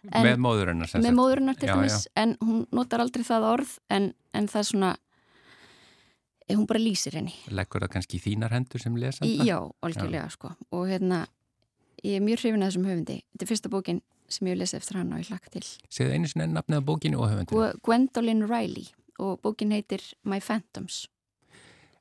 En- 0.07 0.23
með 0.29 0.39
móðurinnar 0.45 0.93
með 1.03 1.17
móðurinnar 1.19 1.59
til 1.59 1.67
dæmis 1.81 2.07
en 2.15 2.37
hún 2.39 2.63
notar 2.75 3.03
aldrei 3.03 3.23
það 3.27 3.49
orð 3.51 3.75
en, 3.91 4.07
en 4.35 4.47
það 4.51 4.61
er 4.63 4.69
svona 4.71 4.93
hún 6.51 6.67
bara 6.67 6.79
lýsir 6.83 7.15
henni 7.15 7.33
Leggur 7.51 7.81
það 7.85 7.93
kannski 7.95 8.17
í 8.19 8.23
þínar 8.23 8.51
hendur 8.51 8.81
sem 8.83 8.95
lesanda? 8.99 9.45
Já, 9.47 9.59
algjörlega 9.81 10.29
sko 10.33 10.51
og 10.71 10.87
hérna, 10.91 11.25
ég 12.03 12.17
er 12.19 12.25
mjög 12.25 12.43
hrifin 12.43 12.61
að 12.65 12.71
þessum 12.73 12.89
höfundi 12.89 13.19
þetta 13.31 13.45
er 13.47 13.51
fyrsta 13.53 13.69
bókin 13.73 14.01
sem 14.29 14.47
ég 14.47 14.55
hef 14.55 14.59
lesið 14.63 14.79
eftir 14.81 14.97
hann 14.99 15.13
og 15.13 15.19
ég 15.23 15.29
hlakka 15.31 15.53
til 15.53 15.63
Segðu 15.89 16.13
einu 16.17 16.27
sinni 16.31 16.49
nafnið 16.51 16.81
á 16.83 16.87
bókinu 16.89 17.19
og 17.21 17.29
höfundur. 17.31 17.55
Gw- 17.55 17.79
Gwendolyn 17.87 18.45
Riley 18.49 18.87
og 19.19 19.39
bókin 19.43 19.71
heitir 19.75 20.01
My 20.23 20.39
Phantoms 20.43 21.07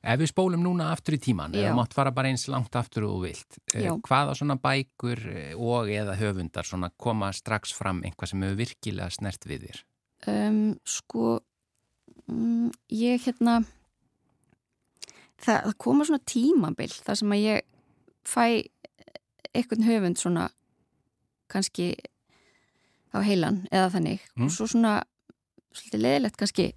Ef 0.03 0.19
við 0.19 0.33
spólum 0.33 0.59
núna 0.65 0.89
aftur 0.91 1.15
í 1.15 1.19
tíman, 1.23 1.53
Já. 1.55 1.69
eða 1.69 1.77
mátt 1.77 1.93
fara 1.95 2.11
bara 2.11 2.27
eins 2.27 2.43
langt 2.51 2.73
aftur 2.75 3.05
og 3.07 3.21
vilt, 3.23 3.55
eh, 3.73 3.85
Já. 3.85 3.93
hvaða 4.03 4.33
svona 4.35 4.57
bækur 4.59 5.21
eh, 5.31 5.53
og 5.55 5.87
eða 5.87 6.17
höfundar 6.19 6.67
svona 6.67 6.89
koma 6.99 7.29
strax 7.31 7.71
fram 7.71 8.01
einhvað 8.03 8.33
sem 8.33 8.41
hefur 8.43 8.57
virkilega 8.59 9.07
snert 9.15 9.47
við 9.47 9.69
þér? 9.69 9.79
um, 10.27 10.75
sko 10.83 11.39
um, 12.27 12.69
ég 12.91 13.23
hérna 13.23 13.61
það, 15.43 15.59
það 15.67 15.77
koma 15.85 16.05
svona 16.07 16.23
tímabil 16.29 16.91
þar 17.03 17.19
sem 17.19 17.35
að 17.35 17.43
ég 17.43 17.61
fæ 18.27 18.45
einhvern 19.53 19.83
höfund 19.87 20.17
svona 20.21 20.47
kannski 21.51 21.91
á 23.13 23.19
heilan 23.21 23.63
eða 23.71 23.89
þannig 23.93 24.23
Mm. 24.35 24.47
og 24.47 24.51
svo 24.55 24.65
svona 24.71 24.93
svolítið 25.73 26.01
leðilegt 26.05 26.37
kannski 26.39 26.69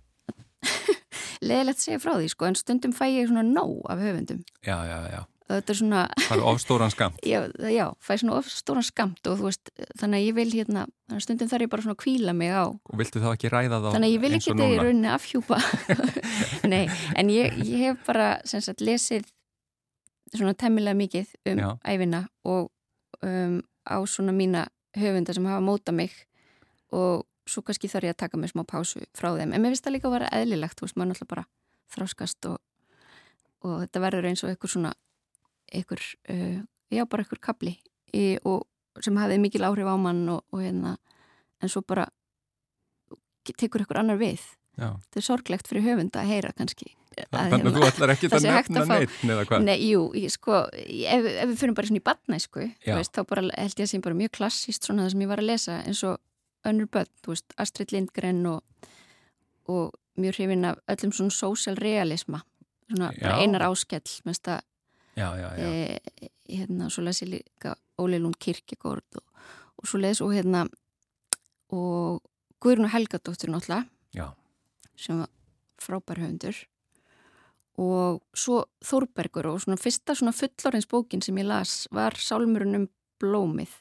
leðilegt 1.49 1.81
segja 1.81 2.01
frá 2.03 2.17
því 2.19 2.29
sko 2.33 2.49
en 2.51 2.59
stundum 2.59 2.93
fæ 2.97 3.07
ég 3.13 3.29
svona 3.31 3.45
nóg 3.47 3.87
af 3.93 3.99
höfundum 4.03 4.43
Já, 4.67 4.77
já, 4.89 4.99
já. 5.15 5.23
Þetta 5.49 5.73
er 5.73 5.79
svona 5.79 6.03
Það 6.19 6.35
er 6.37 6.45
ofstóran 6.51 6.93
skamt. 6.93 7.21
já, 7.33 7.39
já, 7.71 7.87
fæ 8.03 8.13
svona 8.21 8.39
of 8.41 8.51
stóran 8.51 8.87
skamt 8.87 9.31
og 9.31 9.39
þú 9.41 9.49
veist, 9.49 9.71
þannig 10.01 10.19
að 10.19 10.27
ég 10.27 10.37
vil 10.41 10.49
hérna 10.55 10.87
stundum 11.23 11.51
þarf 11.53 11.67
ég 11.67 11.73
bara 11.73 11.87
svona 11.87 11.97
að 11.97 12.03
kvíla 12.03 12.35
mig 12.37 12.51
á 12.51 12.65
Og 12.67 12.99
viltu 12.99 13.23
þá 13.23 13.31
ekki 13.33 13.53
ræða 13.53 13.81
þá 13.85 13.89
Þannig 13.95 14.09
að 14.09 14.15
ég 14.17 14.25
vil 14.25 14.33
ekki 14.39 14.53
þetta 14.53 14.69
í 14.73 14.79
rauninni 14.81 15.13
afhjúpa 15.15 15.61
Nei, 16.73 16.85
en 17.15 17.33
ég, 17.33 17.61
ég 17.63 17.85
hef 17.87 18.03
bara 18.09 18.31
sagt 18.45 18.83
lesið 18.83 19.29
svona 20.35 20.57
temmilega 20.59 20.99
mikið 20.99 21.31
um 21.53 21.63
Já. 21.63 21.69
æfina 21.87 22.27
og 22.45 22.71
um, 23.23 23.61
á 23.87 23.97
svona 24.11 24.35
mína 24.35 24.67
höfunda 24.99 25.35
sem 25.35 25.47
hafa 25.47 25.63
móta 25.63 25.95
mig 25.95 26.13
og 26.93 27.27
svo 27.47 27.63
kannski 27.63 27.89
þarf 27.91 28.09
ég 28.09 28.15
að 28.17 28.23
taka 28.25 28.39
mig 28.41 28.51
smá 28.51 28.65
pásu 28.67 29.05
frá 29.15 29.31
þeim, 29.37 29.53
en 29.55 29.63
mér 29.63 29.75
finnst 29.75 29.87
það 29.87 29.95
líka 29.97 30.09
að 30.11 30.17
vera 30.17 30.31
eðlilegt, 30.35 30.79
þú 30.79 30.87
veist, 30.87 30.97
maður 30.99 31.11
náttúrulega 31.13 31.33
bara 31.35 31.45
þráskast 31.95 32.49
og, 32.51 32.57
og 33.63 33.75
þetta 33.85 34.03
verður 34.03 34.29
eins 34.31 34.43
og 34.43 34.51
einhver 34.51 34.73
svona 34.73 34.93
einhver, 35.73 36.03
uh, 36.31 36.61
já 36.93 37.05
bara 37.07 37.25
einhver 37.25 37.41
kapli 37.43 37.77
í, 38.15 38.37
og 38.45 38.67
sem 39.03 39.17
hafið 39.19 39.43
mikil 39.43 39.67
áhrif 39.69 39.89
á 39.89 39.97
mann 40.01 40.29
og, 40.33 40.45
og 40.53 40.63
hérna 40.63 40.97
en 41.63 41.73
svo 41.73 41.83
bara 41.87 42.07
tekur 43.57 43.83
einhver 43.83 44.01
annar 44.03 44.21
við 44.21 44.41
Já. 44.77 44.93
þetta 44.93 45.21
er 45.21 45.25
sorglegt 45.25 45.69
fyrir 45.71 45.87
höfunda 45.87 46.21
að 46.21 46.33
heyra 46.35 46.53
kannski 46.57 46.91
að 47.17 47.29
Þannig 47.33 47.41
að 47.41 47.53
hérna- 47.55 47.73
þú 47.73 47.85
ætlar 47.87 48.13
ekki 48.13 48.29
það 48.31 48.39
að 48.39 48.57
nefna 48.57 48.85
neitt 48.91 49.21
eða 49.25 49.45
hvað? 49.49 49.63
Nei, 49.65 49.77
jú, 49.87 50.01
ég, 50.21 50.33
sko, 50.35 50.59
ef, 50.69 51.29
ef 51.33 51.47
við 51.49 51.55
fyrir 51.63 51.77
bara 51.79 51.89
svona 51.91 52.03
í 52.03 52.91
veist, 52.93 53.15
þá 53.17 53.23
bara 53.31 53.45
held 53.57 53.81
ég 53.81 53.87
að 53.87 53.93
sé 53.93 54.01
bara 54.05 54.19
mjög 54.19 54.35
klassíst 54.37 54.89
svona 54.89 55.07
það 55.07 55.15
sem 55.15 55.25
ég 55.25 55.31
var 55.31 55.43
að 55.43 55.49
lesa 55.49 55.79
eins 55.87 56.03
og 56.05 56.19
önnur 56.69 56.91
börn, 56.93 57.09
þú 57.25 57.33
veist, 57.33 57.57
Astrid 57.63 57.95
Lindgren 57.95 58.43
og, 58.51 58.91
og 59.73 59.97
mjög 60.21 60.41
hrifin 60.41 60.69
af 60.69 60.81
öllum 60.93 61.15
svona 61.17 61.33
social 61.33 61.79
realisma, 61.81 62.43
svona 62.91 63.13
einar 63.39 63.65
áskell, 63.71 64.05
mest 64.29 64.51
að, 64.51 64.61
Já, 65.17 65.31
já, 65.41 65.49
e, 65.57 65.99
hérna, 66.49 66.91
svo 66.93 67.03
les 67.05 67.23
ég 67.23 67.31
líka 67.33 67.75
Óli 67.99 68.19
Lund 68.21 68.37
Kirkegård 68.39 69.17
og, 69.17 69.25
og 69.81 69.89
svo 69.89 69.99
les 70.01 70.21
og 70.21 70.35
hérna, 70.35 70.67
og 71.73 72.21
Guðrún 72.61 72.91
Helgadóttir 72.93 73.51
náttúrulega, 73.53 73.87
sem 74.97 75.19
var 75.21 75.29
frábær 75.81 76.19
höfundur 76.23 76.57
og 77.77 78.23
svo 78.33 78.63
Þórbergur 78.85 79.45
og 79.51 79.59
svona 79.61 79.77
fyrsta 79.77 80.15
svona 80.17 80.33
fullorins 80.33 80.87
bókin 80.89 81.21
sem 81.23 81.37
ég 81.37 81.45
las 81.45 81.87
var 81.93 82.17
Sálmurinn 82.17 82.79
um 82.79 82.87
blómið 83.21 83.75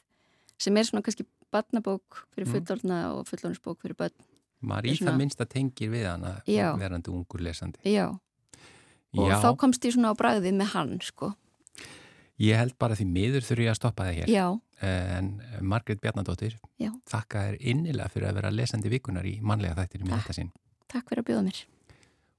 sem 0.60 0.76
er 0.76 0.84
svona 0.84 1.02
kannski 1.02 1.24
badnabók 1.52 2.26
fyrir 2.34 2.46
Mm. 2.48 2.52
fullorna 2.52 2.98
og 3.14 3.26
fullorins 3.28 3.60
bók 3.64 3.80
fyrir 3.80 3.96
börn 3.96 4.12
maður 4.60 4.90
í 4.92 4.98
það 5.00 5.16
minnsta 5.16 5.46
tengir 5.48 5.90
við 5.90 6.04
hana 6.10 6.42
Já. 6.46 6.76
verandi 6.76 7.10
ungur 7.10 7.40
lesandi. 7.40 7.78
já, 7.84 8.12
og 9.18 9.30
Já, 9.30 9.36
þá 9.42 9.50
komst 9.62 9.84
ég 9.88 9.94
svona 9.96 10.12
á 10.12 10.18
bragðið 10.18 10.56
með 10.60 10.72
hann 10.74 10.94
sko, 11.04 11.32
ég 12.42 12.58
held 12.60 12.74
bara 12.78 12.94
því 12.98 13.06
miður 13.08 13.46
þurfi 13.46 13.68
að 13.70 13.78
stoppa 13.80 14.04
það 14.10 14.18
hér. 14.20 14.28
já, 14.34 14.46
En 14.84 15.40
Margrét 15.64 16.00
Bjarnadóttir, 16.02 16.58
Já. 16.76 16.90
þakka 17.08 17.46
þér 17.46 17.54
innilega 17.72 18.10
fyrir 18.12 18.28
að 18.28 18.34
vera 18.42 18.50
lesandi 18.52 18.90
vikunar 18.92 19.24
í 19.24 19.38
mannlega 19.40 19.72
þættir 19.78 20.02
í 20.04 20.10
þetta 20.10 20.34
sinn. 20.36 20.50
takk 20.86 21.08
fyrir 21.08 21.22
að 21.22 21.28
bjóða 21.30 21.44
mér. 21.46 21.60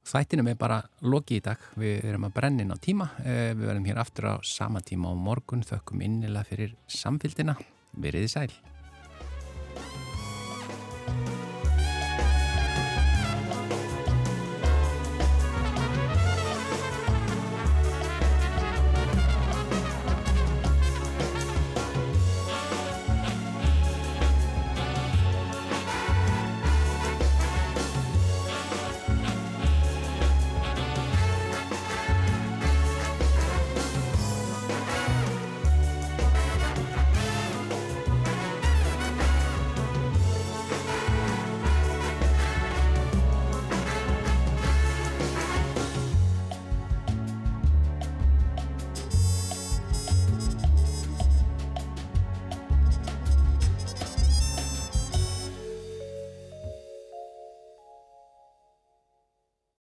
Þættinum 0.08 0.48
er 0.48 0.56
bara 0.56 0.78
loki 1.02 1.40
í 1.40 1.42
dag, 1.44 1.58
við 1.76 2.06
erum 2.06 2.24
að 2.30 2.34
brenna 2.38 2.62
inn 2.62 2.72
á 2.72 2.78
tíma, 2.78 3.10
eh, 3.26 3.54
við 3.58 3.66
verðum 3.68 3.88
hér 3.90 3.98
aftur 4.00 4.26
á 4.30 4.36
sama 4.46 4.80
tíma 4.80 5.10
á 5.12 5.14
morgun, 5.18 5.64
þökkum 5.66 6.00
innilega 6.06 6.46
fyrir 6.46 6.76
samfélgina, 6.88 7.58
veriði 7.98 8.30
sæl. 8.30 8.52